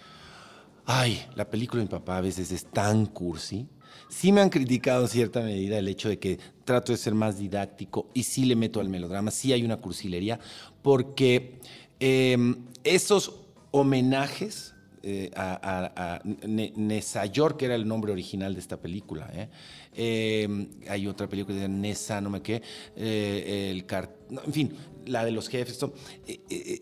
ay, 0.87 1.25
la 1.35 1.49
película 1.49 1.81
de 1.81 1.87
mi 1.87 1.91
papá 1.91 2.19
a 2.19 2.21
veces 2.21 2.53
es 2.53 2.67
tan 2.67 3.07
cursi. 3.07 3.67
Sí 4.09 4.33
me 4.33 4.41
han 4.41 4.51
criticado 4.51 5.03
en 5.03 5.09
cierta 5.09 5.41
medida 5.41 5.79
el 5.79 5.89
hecho 5.89 6.09
de 6.09 6.19
que 6.19 6.39
trato 6.65 6.93
de 6.93 6.99
ser 6.99 7.15
más 7.15 7.39
didáctico 7.39 8.09
y 8.13 8.25
sí 8.25 8.45
le 8.45 8.57
meto 8.57 8.81
al 8.81 8.89
melodrama, 8.89 9.31
sí 9.31 9.53
hay 9.53 9.65
una 9.65 9.79
cursilería, 9.79 10.39
porque 10.83 11.61
em, 12.01 12.67
esos 12.83 13.41
homenajes 13.71 14.74
eh, 15.07 15.31
a, 15.37 15.93
a, 15.95 16.21
Nesayor, 16.25 17.59
que 17.59 17.67
era 17.67 17.75
el 17.75 17.87
nombre 17.87 18.11
original 18.11 18.55
de 18.55 18.61
esta 18.61 18.79
película. 18.79 19.31
¿eh? 19.35 19.49
Em, 19.93 20.67
hay 20.89 21.07
otra 21.07 21.29
película 21.29 21.59
de 21.59 21.69
Nesa, 21.69 22.23
no 22.23 22.31
me 22.31 22.41
qué, 22.41 22.63
eh, 22.97 23.71
el 23.71 23.85
en 24.47 24.53
fin, 24.53 24.75
la 25.05 25.23
de 25.23 25.31
los 25.31 25.49
jefes. 25.49 25.79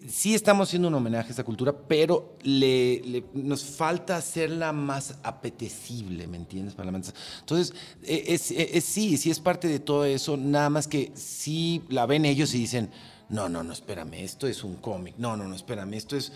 sí 0.09 0.35
estamos 0.37 0.69
haciendo 0.69 0.87
un 0.87 0.95
homenaje 0.95 1.29
a 1.29 1.31
esta 1.31 1.43
cultura, 1.43 1.77
pero 1.77 2.37
le, 2.45 3.25
nos 3.35 3.65
falta 3.65 4.17
hacerla 4.17 4.73
más 4.73 5.17
apetecible, 5.25 6.29
¿me 6.29 6.37
entiendes? 6.37 6.75
Para 6.75 6.91
Entonces, 6.91 7.75
es, 8.05 8.43
sí, 8.85 9.17
sí 9.17 9.33
es 9.33 9.41
parte 9.41 9.67
de 9.67 9.81
todo 9.81 10.05
eso, 10.05 10.37
nada 10.37 10.71
más 10.71 10.87
que 10.87 11.11
sí 11.17 11.83
la 11.89 12.07
ven 12.07 12.25
ellos 12.25 12.55
y 12.55 12.59
dicen, 12.59 12.89
no, 13.29 13.49
no, 13.49 13.65
no, 13.65 13.73
espérame, 13.73 14.15
esto 14.15 14.47
es 14.47 14.63
un 14.63 14.77
cómic, 14.77 15.17
no, 15.19 15.37
no, 15.37 15.49
no, 15.49 15.57
espérame, 15.57 15.95
esto 15.95 16.17
es 16.17 16.33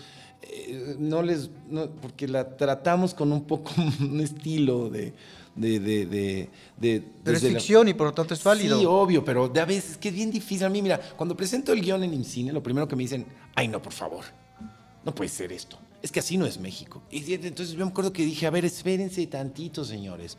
eh, 0.49 0.95
no 0.97 1.21
les, 1.21 1.49
porque 2.01 2.27
la 2.27 2.55
tratamos 2.57 3.13
con 3.13 3.31
un 3.31 3.43
poco 3.43 3.71
un 3.99 4.19
estilo 4.21 4.89
de... 4.89 5.13
de, 5.55 5.79
de, 5.79 6.49
de, 6.77 7.03
pero 7.23 7.37
es 7.37 7.43
ficción 7.43 7.87
y 7.87 7.93
por 7.93 8.07
lo 8.07 8.13
tanto 8.13 8.33
es 8.33 8.43
válido. 8.43 8.79
Sí, 8.79 8.85
obvio, 8.85 9.25
pero 9.25 9.49
de 9.49 9.59
a 9.59 9.65
veces 9.65 9.97
que 9.97 10.09
es 10.09 10.15
bien 10.15 10.29
difícil. 10.31 10.65
A 10.65 10.69
mí, 10.69 10.81
mira, 10.81 10.99
cuando 11.17 11.35
presento 11.35 11.73
el 11.73 11.81
guion 11.81 12.03
en 12.03 12.13
IMCINE, 12.13 12.53
lo 12.53 12.61
primero 12.61 12.87
que 12.87 12.95
me 12.95 13.03
dicen, 13.03 13.25
ay, 13.55 13.67
no, 13.67 13.81
por 13.81 13.93
favor, 13.93 14.23
no 15.03 15.15
puede 15.15 15.29
ser 15.29 15.51
esto. 15.51 15.77
Es 16.01 16.11
que 16.11 16.19
así 16.19 16.37
no 16.37 16.45
es 16.45 16.59
México. 16.59 17.01
Y 17.09 17.33
entonces 17.33 17.75
yo 17.75 17.83
me 17.83 17.91
acuerdo 17.91 18.13
que 18.13 18.23
dije, 18.23 18.45
a 18.45 18.51
ver, 18.51 18.65
espérense 18.65 19.25
tantito, 19.25 19.83
señores. 19.83 20.37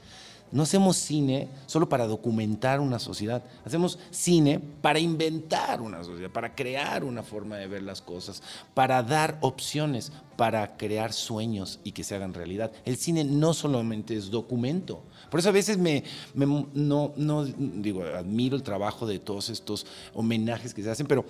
No 0.51 0.63
hacemos 0.63 0.97
cine 0.97 1.49
solo 1.67 1.89
para 1.89 2.07
documentar 2.07 2.81
una 2.81 2.99
sociedad, 2.99 3.43
hacemos 3.65 3.99
cine 4.11 4.61
para 4.81 4.99
inventar 4.99 5.81
una 5.81 6.03
sociedad, 6.03 6.31
para 6.31 6.55
crear 6.55 7.05
una 7.05 7.23
forma 7.23 7.57
de 7.57 7.67
ver 7.67 7.83
las 7.83 8.01
cosas, 8.01 8.43
para 8.75 9.03
dar 9.03 9.39
opciones, 9.43 10.13
para 10.37 10.77
crear 10.77 11.13
sueños 11.13 11.81
y 11.85 11.93
que 11.93 12.05
se 12.05 12.15
hagan 12.15 12.33
realidad. 12.33 12.73
El 12.85 12.97
cine 12.97 13.25
no 13.25 13.53
solamente 13.53 14.17
es 14.17 14.31
documento. 14.31 15.03
Por 15.31 15.41
eso 15.41 15.51
a 15.51 15.53
veces 15.53 15.77
me, 15.77 16.05
no, 16.35 17.13
no, 17.17 17.45
digo, 17.45 18.05
admiro 18.05 18.57
el 18.57 18.63
trabajo 18.63 19.07
de 19.07 19.19
todos 19.19 19.51
estos 19.51 19.87
homenajes 20.15 20.73
que 20.73 20.83
se 20.83 20.91
hacen, 20.91 21.07
pero, 21.07 21.25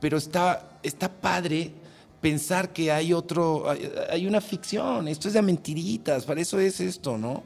pero 0.00 0.18
está, 0.18 0.80
está 0.82 1.08
padre 1.08 1.72
pensar 2.20 2.72
que 2.72 2.92
hay 2.92 3.12
otro, 3.12 3.64
hay, 4.10 4.26
una 4.26 4.40
ficción, 4.40 5.08
esto 5.08 5.28
es 5.28 5.34
de 5.34 5.42
mentiritas, 5.42 6.24
para 6.24 6.40
eso 6.40 6.58
es 6.60 6.80
esto, 6.80 7.16
¿no? 7.16 7.42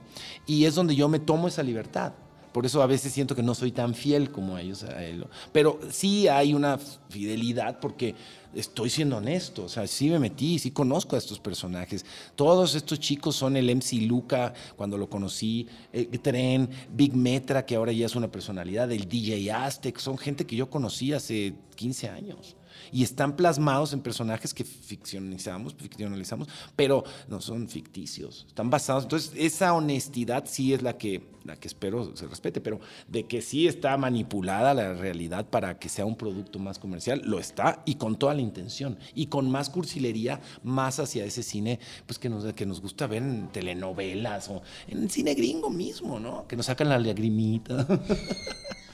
Y 0.47 0.65
es 0.65 0.75
donde 0.75 0.95
yo 0.95 1.09
me 1.09 1.19
tomo 1.19 1.49
esa 1.49 1.63
libertad. 1.63 2.13
Por 2.53 2.65
eso 2.65 2.81
a 2.83 2.87
veces 2.87 3.13
siento 3.13 3.35
que 3.35 3.43
no 3.43 3.53
soy 3.53 3.73
tan 3.73 3.95
fiel 3.95 4.31
como 4.31 4.57
ellos 4.57 4.85
a 4.85 5.05
él. 5.05 5.27
Pero 5.53 5.81
sí 5.91 6.29
hay 6.29 6.55
una 6.55 6.79
fidelidad 7.09 7.81
porque 7.81 8.15
estoy 8.55 8.91
siendo 8.91 9.17
honesto. 9.17 9.65
O 9.65 9.69
sea, 9.69 9.89
sí 9.89 10.09
me 10.09 10.21
metí, 10.21 10.61
sí 10.61 10.71
conozco 10.71 11.17
a 11.17 11.19
estos 11.19 11.41
personajes. 11.41 12.07
Todos 12.37 12.77
estos 12.77 13.01
chicos 13.01 13.35
son 13.35 13.57
el 13.57 13.75
MC 13.75 14.03
Luca, 14.03 14.55
cuando 14.77 14.97
lo 14.97 15.11
conocí, 15.11 15.67
el 15.93 16.21
Tren, 16.21 16.71
Big 16.93 17.17
Metra, 17.17 17.67
que 17.67 17.75
ahora 17.75 17.91
ya 17.91 18.07
es 18.07 18.15
una 18.15 18.31
personalidad, 18.31 18.91
el 18.93 19.09
DJ 19.09 19.51
Aztec. 19.51 19.99
Son 19.99 20.17
gente 20.17 20.47
que 20.47 20.55
yo 20.55 20.71
conocí 20.71 21.13
hace 21.13 21.55
15 21.75 22.09
años 22.09 22.57
y 22.93 23.03
están 23.03 23.37
plasmados 23.37 23.93
en 23.93 24.01
personajes 24.01 24.55
que 24.55 24.65
ficcionalizamos, 24.65 25.75
ficcionalizamos, 25.75 26.49
pero 26.77 27.05
no 27.29 27.41
son 27.41 27.69
ficticios, 27.69 28.45
están 28.49 28.71
basados. 28.71 29.05
Entonces, 29.05 29.33
esa 29.37 29.73
honestidad 29.73 30.45
sí 30.47 30.73
es 30.73 30.83
la 30.83 30.97
que, 30.97 31.23
la 31.45 31.57
que 31.57 31.69
espero 31.69 32.17
se 32.17 32.27
respete, 32.27 32.61
pero 32.61 32.81
de 33.09 33.25
que 33.25 33.43
sí 33.43 33.67
está 33.67 33.97
manipulada 33.97 34.75
la 34.75 34.95
realidad 34.95 35.47
para 35.47 35.79
que 35.79 35.89
sea 35.89 36.05
un 36.05 36.17
producto 36.17 36.59
más 36.59 36.79
comercial, 36.79 37.23
lo 37.25 37.39
está 37.39 37.83
y 37.85 37.97
con 37.97 38.17
toda 38.17 38.35
la 38.35 38.41
intención 38.41 38.99
y 39.15 39.27
con 39.27 39.51
más 39.51 39.71
cursilería, 39.71 40.41
más 40.63 40.99
hacia 40.99 41.25
ese 41.25 41.43
cine 41.43 41.81
pues 42.07 42.19
que 42.19 42.29
nos, 42.29 42.53
que 42.55 42.67
nos 42.67 42.81
gusta 42.81 43.07
ver 43.07 43.23
en 43.23 43.49
telenovelas 43.49 44.49
o 44.49 44.63
en 44.89 45.09
cine 45.11 45.35
gringo 45.35 45.71
mismo, 45.71 46.19
¿no? 46.19 46.47
Que 46.47 46.57
nos 46.57 46.67
sacan 46.67 46.89
la 46.89 46.99
lagrimita. 46.99 47.87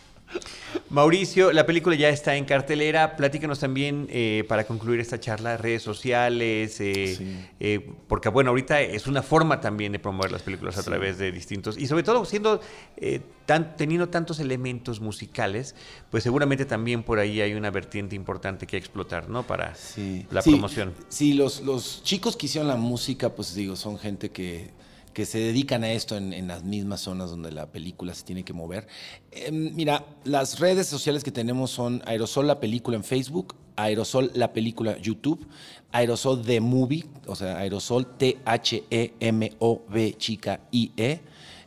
Mauricio, 0.88 1.52
la 1.52 1.66
película 1.66 1.94
ya 1.96 2.08
está 2.08 2.36
en 2.36 2.44
cartelera. 2.44 3.16
Platícanos 3.16 3.60
también, 3.60 4.08
eh, 4.10 4.44
para 4.48 4.64
concluir 4.66 4.98
esta 5.00 5.20
charla, 5.20 5.56
redes 5.56 5.82
sociales, 5.82 6.80
eh, 6.80 7.14
Sí. 7.16 7.46
eh, 7.60 7.90
porque 8.08 8.28
bueno, 8.28 8.50
ahorita 8.50 8.80
es 8.80 9.06
una 9.06 9.22
forma 9.22 9.60
también 9.60 9.92
de 9.92 9.98
promover 9.98 10.32
las 10.32 10.42
películas 10.42 10.78
a 10.78 10.82
través 10.82 11.18
de 11.18 11.30
distintos, 11.32 11.78
y 11.78 11.86
sobre 11.86 12.02
todo 12.02 12.24
siendo, 12.24 12.60
eh, 12.96 13.20
tan- 13.46 13.76
teniendo 13.76 14.08
tantos 14.08 14.40
elementos 14.40 15.00
musicales, 15.00 15.74
pues 16.10 16.22
seguramente 16.24 16.64
también 16.64 17.02
por 17.02 17.18
ahí 17.18 17.40
hay 17.40 17.54
una 17.54 17.70
vertiente 17.70 18.16
importante 18.16 18.66
que 18.66 18.76
explotar, 18.76 19.28
¿no? 19.28 19.44
Para 19.46 19.74
Sí. 19.74 20.26
la 20.30 20.42
promoción. 20.42 20.92
Sí, 21.08 21.34
los, 21.34 21.60
los 21.62 22.02
chicos 22.02 22.36
que 22.36 22.46
hicieron 22.46 22.68
la 22.68 22.76
música, 22.76 23.30
pues 23.30 23.54
digo, 23.54 23.76
son 23.76 23.98
gente 23.98 24.30
que, 24.30 24.70
que 25.12 25.26
se 25.26 25.38
dedican 25.38 25.84
a 25.84 25.92
esto 25.92 26.16
en, 26.16 26.32
en 26.32 26.48
las 26.48 26.64
mismas 26.64 27.00
zonas 27.00 27.30
donde 27.30 27.52
la 27.52 27.66
película 27.66 28.14
se 28.14 28.24
tiene 28.24 28.44
que 28.44 28.52
mover. 28.52 28.86
Eh, 29.32 29.50
mira, 29.50 30.04
las 30.24 30.58
redes 30.60 30.86
sociales 30.86 31.24
que 31.24 31.32
tenemos 31.32 31.70
son 31.70 32.02
Aerosol 32.06 32.46
la 32.46 32.60
película 32.60 32.96
en 32.96 33.04
Facebook, 33.04 33.54
Aerosol 33.76 34.30
la 34.34 34.52
película 34.52 34.98
YouTube, 34.98 35.46
Aerosol 35.92 36.42
The 36.42 36.60
Movie, 36.60 37.06
o 37.26 37.34
sea, 37.34 37.58
Aerosol 37.58 38.16
T-H-E-M-O-V 38.16 40.14
chica 40.18 40.60
I-E 40.70 41.20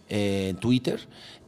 eh, 0.09 0.49
en 0.49 0.57
Twitter. 0.57 0.99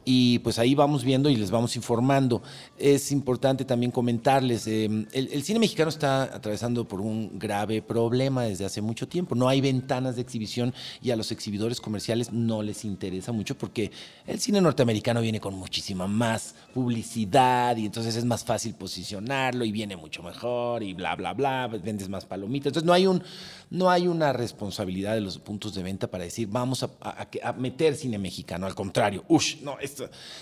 Y 0.08 0.38
pues 0.38 0.60
ahí 0.60 0.76
vamos 0.76 1.02
viendo 1.02 1.28
y 1.28 1.34
les 1.34 1.50
vamos 1.50 1.74
informando. 1.74 2.40
Es 2.78 3.10
importante 3.10 3.64
también 3.64 3.90
comentarles, 3.90 4.68
eh, 4.68 4.84
el, 5.12 5.42
cine 5.42 5.58
mexicano 5.58 5.88
está 5.88 6.22
atravesando 6.22 6.86
por 6.86 7.00
un 7.00 7.40
grave 7.40 7.82
problema 7.82 8.44
desde 8.44 8.64
hace 8.64 8.80
mucho 8.80 9.08
tiempo. 9.08 9.34
No 9.34 9.48
hay 9.48 9.60
ventanas 9.60 10.14
de 10.14 10.22
exhibición 10.22 10.72
y 11.02 11.10
a 11.10 11.16
los 11.16 11.32
exhibidores 11.32 11.80
comerciales 11.80 12.32
no 12.32 12.62
les 12.62 12.84
interesa 12.84 13.32
mucho 13.32 13.58
porque 13.58 13.90
el 14.28 14.38
cine 14.38 14.60
norteamericano 14.60 15.20
viene 15.20 15.40
con 15.40 15.54
muchísima 15.54 16.06
más 16.06 16.54
publicidad 16.72 17.76
y 17.76 17.86
entonces 17.86 18.14
es 18.14 18.24
más 18.24 18.44
fácil 18.44 18.74
posicionarlo 18.74 19.64
y 19.64 19.72
viene 19.72 19.96
mucho 19.96 20.22
mejor 20.22 20.84
y 20.84 20.94
bla, 20.94 21.16
bla, 21.16 21.32
bla, 21.32 21.66
vendes 21.66 22.08
más 22.08 22.24
palomitas. 22.26 22.68
Entonces 22.68 22.86
no 22.86 22.92
hay, 22.92 23.08
un, 23.08 23.24
no 23.70 23.90
hay 23.90 24.06
una 24.06 24.32
responsabilidad 24.32 25.14
de 25.14 25.20
los 25.20 25.38
puntos 25.38 25.74
de 25.74 25.82
venta 25.82 26.06
para 26.06 26.22
decir 26.22 26.46
vamos 26.48 26.84
a, 26.84 26.90
a- 27.00 27.52
meter 27.54 27.96
cine 27.96 28.18
mexicano. 28.18 28.66
Al 28.66 28.74
contrario, 28.76 29.24
ush, 29.26 29.62
no, 29.62 29.80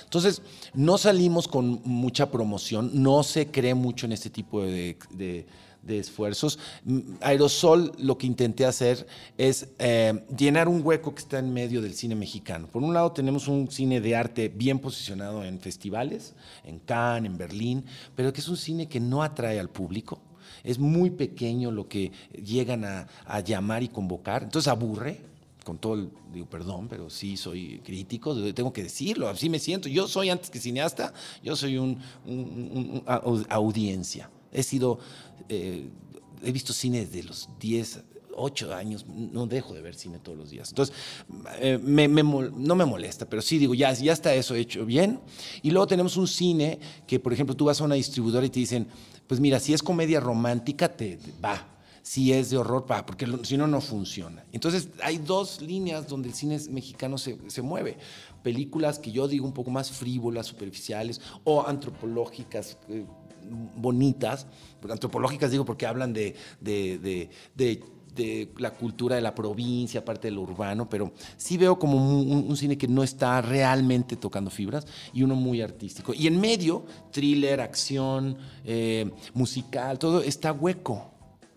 Entonces 0.04 0.42
no 0.74 0.98
salimos 0.98 1.48
con 1.48 1.80
mucha 1.84 2.30
promoción, 2.30 2.90
no 2.94 3.22
se 3.22 3.50
cree 3.50 3.74
mucho 3.74 4.06
en 4.06 4.12
este 4.12 4.30
tipo 4.30 4.62
de 4.62 5.46
esfuerzos. 5.88 6.58
Mm, 6.84 7.00
Aerosol 7.20 7.92
lo 7.98 8.16
que 8.18 8.26
intenté 8.26 8.64
hacer 8.64 9.06
es 9.36 9.68
eh, 9.78 10.24
llenar 10.36 10.68
un 10.68 10.80
hueco 10.84 11.14
que 11.14 11.20
está 11.20 11.38
en 11.38 11.52
medio 11.52 11.82
del 11.82 11.94
cine 11.94 12.14
mexicano. 12.14 12.68
Por 12.68 12.82
un 12.82 12.94
lado 12.94 13.12
tenemos 13.12 13.48
un 13.48 13.70
cine 13.70 14.00
de 14.00 14.16
arte 14.16 14.48
bien 14.48 14.78
posicionado 14.78 15.44
en 15.44 15.60
festivales, 15.60 16.34
en 16.64 16.78
Cannes, 16.78 17.30
en 17.30 17.38
Berlín, 17.38 17.84
pero 18.14 18.32
que 18.32 18.40
es 18.40 18.48
un 18.48 18.56
cine 18.56 18.88
que 18.88 19.00
no 19.00 19.22
atrae 19.22 19.60
al 19.60 19.70
público. 19.70 20.20
Es 20.62 20.78
muy 20.78 21.10
pequeño 21.10 21.70
lo 21.70 21.88
que 21.88 22.12
llegan 22.32 22.84
a, 22.84 23.06
a 23.26 23.40
llamar 23.40 23.82
y 23.82 23.88
convocar, 23.88 24.44
entonces 24.44 24.68
aburre 24.68 25.33
con 25.64 25.78
todo 25.78 25.94
el, 25.94 26.10
digo, 26.32 26.46
perdón, 26.46 26.86
pero 26.88 27.10
sí 27.10 27.36
soy 27.36 27.80
crítico, 27.84 28.34
tengo 28.52 28.72
que 28.72 28.82
decirlo, 28.84 29.28
así 29.28 29.48
me 29.50 29.58
siento. 29.58 29.88
Yo 29.88 30.06
soy 30.06 30.30
antes 30.30 30.50
que 30.50 30.60
cineasta, 30.60 31.12
yo 31.42 31.56
soy 31.56 31.78
un, 31.78 31.98
un- 32.26 32.38
un- 32.38 32.90
un 32.92 33.02
au- 33.06 33.46
audiencia. 33.48 34.30
He 34.52 34.62
sido, 34.62 34.98
eh, 35.48 35.88
he 36.44 36.52
visto 36.52 36.72
cine 36.72 37.00
desde 37.06 37.22
los 37.24 37.48
10, 37.58 38.02
8 38.36 38.74
años, 38.74 39.06
no 39.06 39.46
dejo 39.46 39.74
de 39.74 39.80
ver 39.80 39.94
cine 39.94 40.18
todos 40.18 40.36
los 40.36 40.50
días. 40.50 40.68
Entonces, 40.68 40.94
eh, 41.60 41.78
no 41.82 42.74
me 42.76 42.84
molesta, 42.84 43.26
pero 43.28 43.40
sí 43.42 43.58
digo, 43.58 43.74
ya, 43.74 43.92
ya 43.92 44.12
está 44.12 44.34
eso 44.34 44.54
hecho 44.54 44.84
bien. 44.84 45.20
Y 45.62 45.70
luego 45.70 45.86
tenemos 45.86 46.16
un 46.16 46.26
cine 46.28 46.78
que, 47.06 47.18
por 47.20 47.32
ejemplo, 47.32 47.56
tú 47.56 47.64
vas 47.66 47.80
a 47.80 47.84
una 47.84 47.94
distribuidora 47.94 48.44
y 48.46 48.50
te 48.50 48.60
dicen, 48.60 48.86
pues 49.26 49.40
mira, 49.40 49.58
si 49.60 49.72
es 49.72 49.82
comedia 49.82 50.20
romántica, 50.20 50.88
te- 50.94 51.18
va 51.42 51.70
si 52.04 52.34
es 52.34 52.50
de 52.50 52.58
horror, 52.58 52.84
porque 53.06 53.26
si 53.44 53.56
no, 53.56 53.66
no 53.66 53.80
funciona. 53.80 54.44
Entonces, 54.52 54.90
hay 55.02 55.16
dos 55.16 55.62
líneas 55.62 56.06
donde 56.06 56.28
el 56.28 56.34
cine 56.34 56.60
mexicano 56.70 57.16
se, 57.16 57.38
se 57.48 57.62
mueve. 57.62 57.96
Películas 58.42 58.98
que 58.98 59.10
yo 59.10 59.26
digo 59.26 59.46
un 59.46 59.54
poco 59.54 59.70
más 59.70 59.90
frívolas, 59.90 60.46
superficiales, 60.46 61.22
o 61.44 61.66
antropológicas, 61.66 62.76
eh, 62.90 63.06
bonitas. 63.76 64.46
Antropológicas 64.88 65.50
digo 65.50 65.64
porque 65.64 65.86
hablan 65.86 66.12
de, 66.12 66.34
de- 66.60 66.98
de- 66.98 67.30
de- 68.14 68.52
la 68.58 68.70
cultura 68.72 69.16
de 69.16 69.22
la 69.22 69.34
provincia, 69.34 70.00
aparte 70.00 70.28
de 70.28 70.32
lo 70.32 70.42
urbano, 70.42 70.88
pero 70.88 71.10
sí 71.38 71.56
veo 71.56 71.78
como 71.78 71.96
un 72.20 72.56
cine 72.56 72.78
que 72.78 72.86
no 72.86 73.02
está 73.02 73.40
realmente 73.42 74.14
tocando 74.16 74.50
fibras 74.50 74.86
y 75.14 75.22
uno 75.24 75.34
muy 75.36 75.62
artístico. 75.62 76.12
Y 76.14 76.26
en 76.28 76.38
medio, 76.40 76.84
thriller, 77.10 77.60
acción, 77.60 78.36
eh, 78.64 79.10
musical, 79.32 79.98
todo 79.98 80.22
está 80.22 80.52
hueco. 80.52 81.13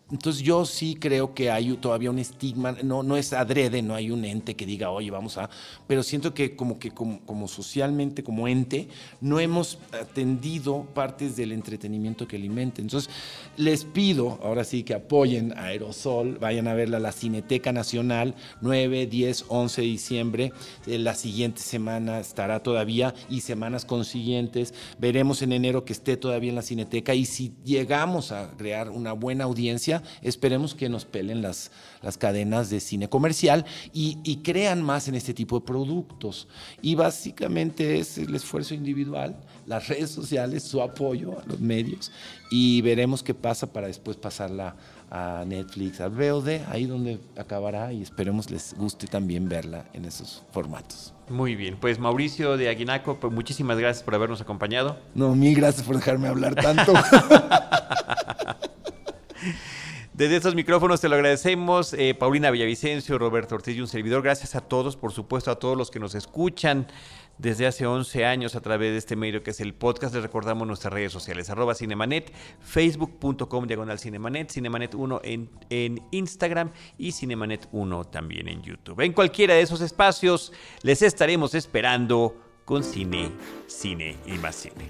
Entonces 0.10 0.42
yo 0.42 0.66
sí 0.66 0.96
creo 0.96 1.34
que 1.34 1.52
hay 1.52 1.74
todavía 1.74 2.10
un 2.10 2.20
estigma, 2.20 2.72
no, 2.84 3.04
no 3.04 3.18
es 3.18 3.34
adrede, 3.34 3.82
no 3.82 3.94
hay 3.94 4.10
un 4.10 4.24
ente 4.24 4.56
que 4.56 4.66
diga, 4.66 4.90
oye, 4.90 5.12
vamos 5.12 5.38
a... 5.38 5.50
Pero 5.86 6.02
siento 6.02 6.34
que 6.34 6.56
como 6.56 6.80
que 6.80 6.92
como, 6.92 7.20
como 7.26 7.48
socialmente, 7.50 8.24
como 8.24 8.48
ente, 8.48 8.88
no 9.20 9.40
hemos 9.40 9.80
atendido 9.92 10.86
partes 10.94 11.36
del 11.36 11.52
entretenimiento 11.52 12.26
que 12.26 12.38
alimenta. 12.38 12.82
Entonces 12.82 13.14
les 13.58 13.84
pido, 13.84 14.40
ahora 14.44 14.64
sí, 14.64 14.84
que 14.84 14.94
apoyen 14.94 15.52
a 15.58 15.66
Aerosol, 15.66 16.38
vayan 16.38 16.70
a 16.70 16.74
verla 16.74 16.98
a 16.98 17.02
la 17.02 17.12
Cineteca 17.12 17.74
Nacional, 17.74 18.36
9, 18.62 19.08
10, 19.08 19.46
11 19.50 19.82
de 19.82 19.88
diciembre. 19.88 20.54
Eh, 20.86 21.00
La 21.00 21.16
siguiente 21.16 21.62
semana 21.62 22.20
estará 22.20 22.64
todavía 22.64 23.14
y 23.30 23.42
semanas 23.42 23.84
consiguientes. 23.84 24.74
Veremos 25.00 25.42
en 25.42 25.52
enero 25.52 25.84
que 25.84 25.92
esté 25.94 26.16
todavía 26.16 26.50
en 26.50 26.56
la 26.56 26.62
Cineteca 26.62 27.14
y 27.14 27.26
si 27.26 27.54
llegamos 27.66 28.32
a 28.32 28.52
crear 28.58 28.90
una 28.90 29.12
buena 29.12 29.44
audiencia, 29.44 29.97
esperemos 30.22 30.76
que 30.76 30.90
nos 30.90 31.06
pelen 31.06 31.42
las, 31.42 31.72
las 32.02 32.18
cadenas 32.18 32.70
de 32.70 32.80
cine 32.80 33.10
comercial 33.10 33.66
y, 33.94 34.20
y 34.24 34.38
crean 34.38 34.82
más 34.82 35.08
en 35.08 35.16
este 35.16 35.34
tipo 35.34 35.60
de 35.60 35.66
productos. 35.66 36.48
Y 36.82 36.96
básicamente 36.96 38.00
es 38.00 38.18
el 38.18 38.36
esfuerzo 38.36 38.74
individual, 38.74 39.38
las 39.66 39.88
redes 39.88 40.12
sociales, 40.12 40.64
su 40.64 40.82
apoyo 40.82 41.40
a 41.40 41.46
los 41.46 41.60
medios 41.60 42.12
y 42.50 42.82
veremos 42.82 43.24
qué 43.24 43.34
pasa 43.34 43.72
para 43.72 43.88
después 43.88 44.18
pasarla 44.18 44.76
a 45.10 45.46
Netflix, 45.46 46.02
a 46.02 46.10
VOD, 46.10 46.62
ahí 46.70 46.86
donde 46.86 47.20
acabará 47.38 47.94
y 47.94 48.02
esperemos 48.02 48.50
les 48.50 48.74
guste 48.76 49.08
también 49.08 49.48
verla 49.48 49.86
en 49.94 50.06
esos 50.06 50.44
formatos. 50.52 51.14
Muy 51.30 51.56
bien, 51.56 51.78
pues 51.80 52.00
Mauricio 52.00 52.58
de 52.58 52.70
Aguinaco, 52.70 53.20
pues 53.20 53.34
muchísimas 53.34 53.78
gracias 53.78 54.04
por 54.04 54.16
habernos 54.16 54.42
acompañado. 54.42 54.98
No, 55.16 55.36
mil 55.36 55.56
gracias 55.56 55.86
por 55.86 55.96
dejarme 55.96 56.28
hablar 56.28 56.56
tanto. 56.56 56.94
Desde 60.18 60.38
estos 60.38 60.56
micrófonos 60.56 61.00
te 61.00 61.10
lo 61.10 61.16
agradecemos, 61.16 61.94
eh, 61.94 62.16
Paulina 62.16 62.50
Villavicencio, 62.50 63.20
Roberto 63.20 63.54
Ortiz 63.54 63.78
y 63.78 63.82
un 63.82 63.88
servidor. 63.88 64.24
Gracias 64.24 64.56
a 64.56 64.62
todos, 64.62 64.98
por 64.98 65.12
supuesto, 65.12 65.52
a 65.52 65.60
todos 65.60 65.78
los 65.78 65.92
que 65.92 66.00
nos 66.00 66.16
escuchan 66.16 66.88
desde 67.38 67.68
hace 67.68 67.86
11 67.86 68.26
años 68.26 68.56
a 68.56 68.62
través 68.62 68.94
de 68.94 68.98
este 68.98 69.16
medio 69.16 69.44
que 69.44 69.52
es 69.52 69.60
el 69.60 69.76
podcast. 69.76 70.16
Les 70.16 70.24
recordamos 70.24 70.68
nuestras 70.68 70.92
redes 70.92 71.12
sociales, 71.12 71.52
arroba 71.52 71.76
Cinemanet, 71.76 72.34
facebook.com 72.62 73.68
diagonal 73.68 74.00
Cinemanet, 74.00 74.52
Cinemanet1 74.52 75.20
en, 75.24 75.52
en 75.70 76.02
Instagram 76.10 76.72
y 76.98 77.10
Cinemanet1 77.10 78.10
también 78.10 78.48
en 78.48 78.64
YouTube. 78.64 79.02
En 79.02 79.14
cualquiera 79.14 79.54
de 79.54 79.62
esos 79.62 79.82
espacios 79.82 80.52
les 80.82 81.04
estaremos 81.04 81.54
esperando 81.54 82.42
con 82.66 82.84
cine, 82.84 83.30
cine 83.68 84.16
y 84.26 84.32
más 84.40 84.56
cine. 84.56 84.90